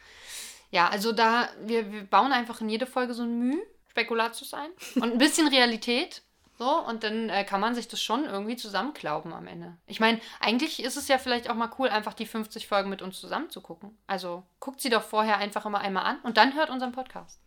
ja, 0.71 0.89
also 0.89 1.13
da, 1.13 1.51
wir, 1.61 1.93
wir 1.93 2.05
bauen 2.05 2.33
einfach 2.33 2.63
in 2.63 2.71
jede 2.71 2.87
Folge 2.87 3.13
so 3.13 3.23
ein 3.25 3.39
Mühe, 3.39 3.63
Spekulatius 3.91 4.55
ein 4.55 4.71
und 4.97 5.13
ein 5.13 5.19
bisschen 5.19 5.47
Realität. 5.47 6.23
So, 6.59 6.69
und 6.87 7.05
dann 7.05 7.29
äh, 7.29 7.45
kann 7.45 7.61
man 7.61 7.75
sich 7.77 7.87
das 7.89 8.03
schon 8.03 8.25
irgendwie 8.25 8.57
zusammenklauben 8.57 9.33
am 9.35 9.47
Ende. 9.47 9.77
Ich 9.87 10.01
meine, 10.01 10.19
eigentlich 10.41 10.83
ist 10.83 10.97
es 10.97 11.07
ja 11.07 11.19
vielleicht 11.19 11.49
auch 11.51 11.55
mal 11.55 11.71
cool, 11.79 11.89
einfach 11.89 12.15
die 12.15 12.27
50 12.27 12.67
Folgen 12.67 12.89
mit 12.91 13.01
uns 13.03 13.21
zusammen 13.21 13.49
zu 13.51 13.61
gucken. 13.61 13.97
Also 14.09 14.43
guckt 14.61 14.81
sie 14.81 14.91
doch 14.91 15.03
vorher 15.05 15.37
einfach 15.39 15.67
immer 15.67 15.81
einmal 15.81 16.05
an 16.05 16.19
und 16.23 16.37
dann 16.39 16.55
hört 16.55 16.71
unseren 16.71 16.91
Podcast. 16.93 17.39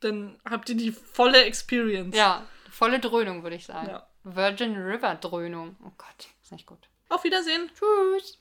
Dann 0.00 0.38
habt 0.48 0.68
ihr 0.68 0.76
die 0.76 0.92
volle 0.92 1.44
Experience. 1.44 2.16
Ja, 2.16 2.46
volle 2.70 3.00
Dröhnung, 3.00 3.42
würde 3.42 3.56
ich 3.56 3.66
sagen. 3.66 3.88
Ja. 3.88 4.06
Virgin 4.24 4.76
River 4.76 5.14
Dröhnung. 5.16 5.76
Oh 5.84 5.92
Gott, 5.96 6.28
ist 6.42 6.52
nicht 6.52 6.66
gut. 6.66 6.88
Auf 7.08 7.24
Wiedersehen. 7.24 7.70
Tschüss. 7.74 8.37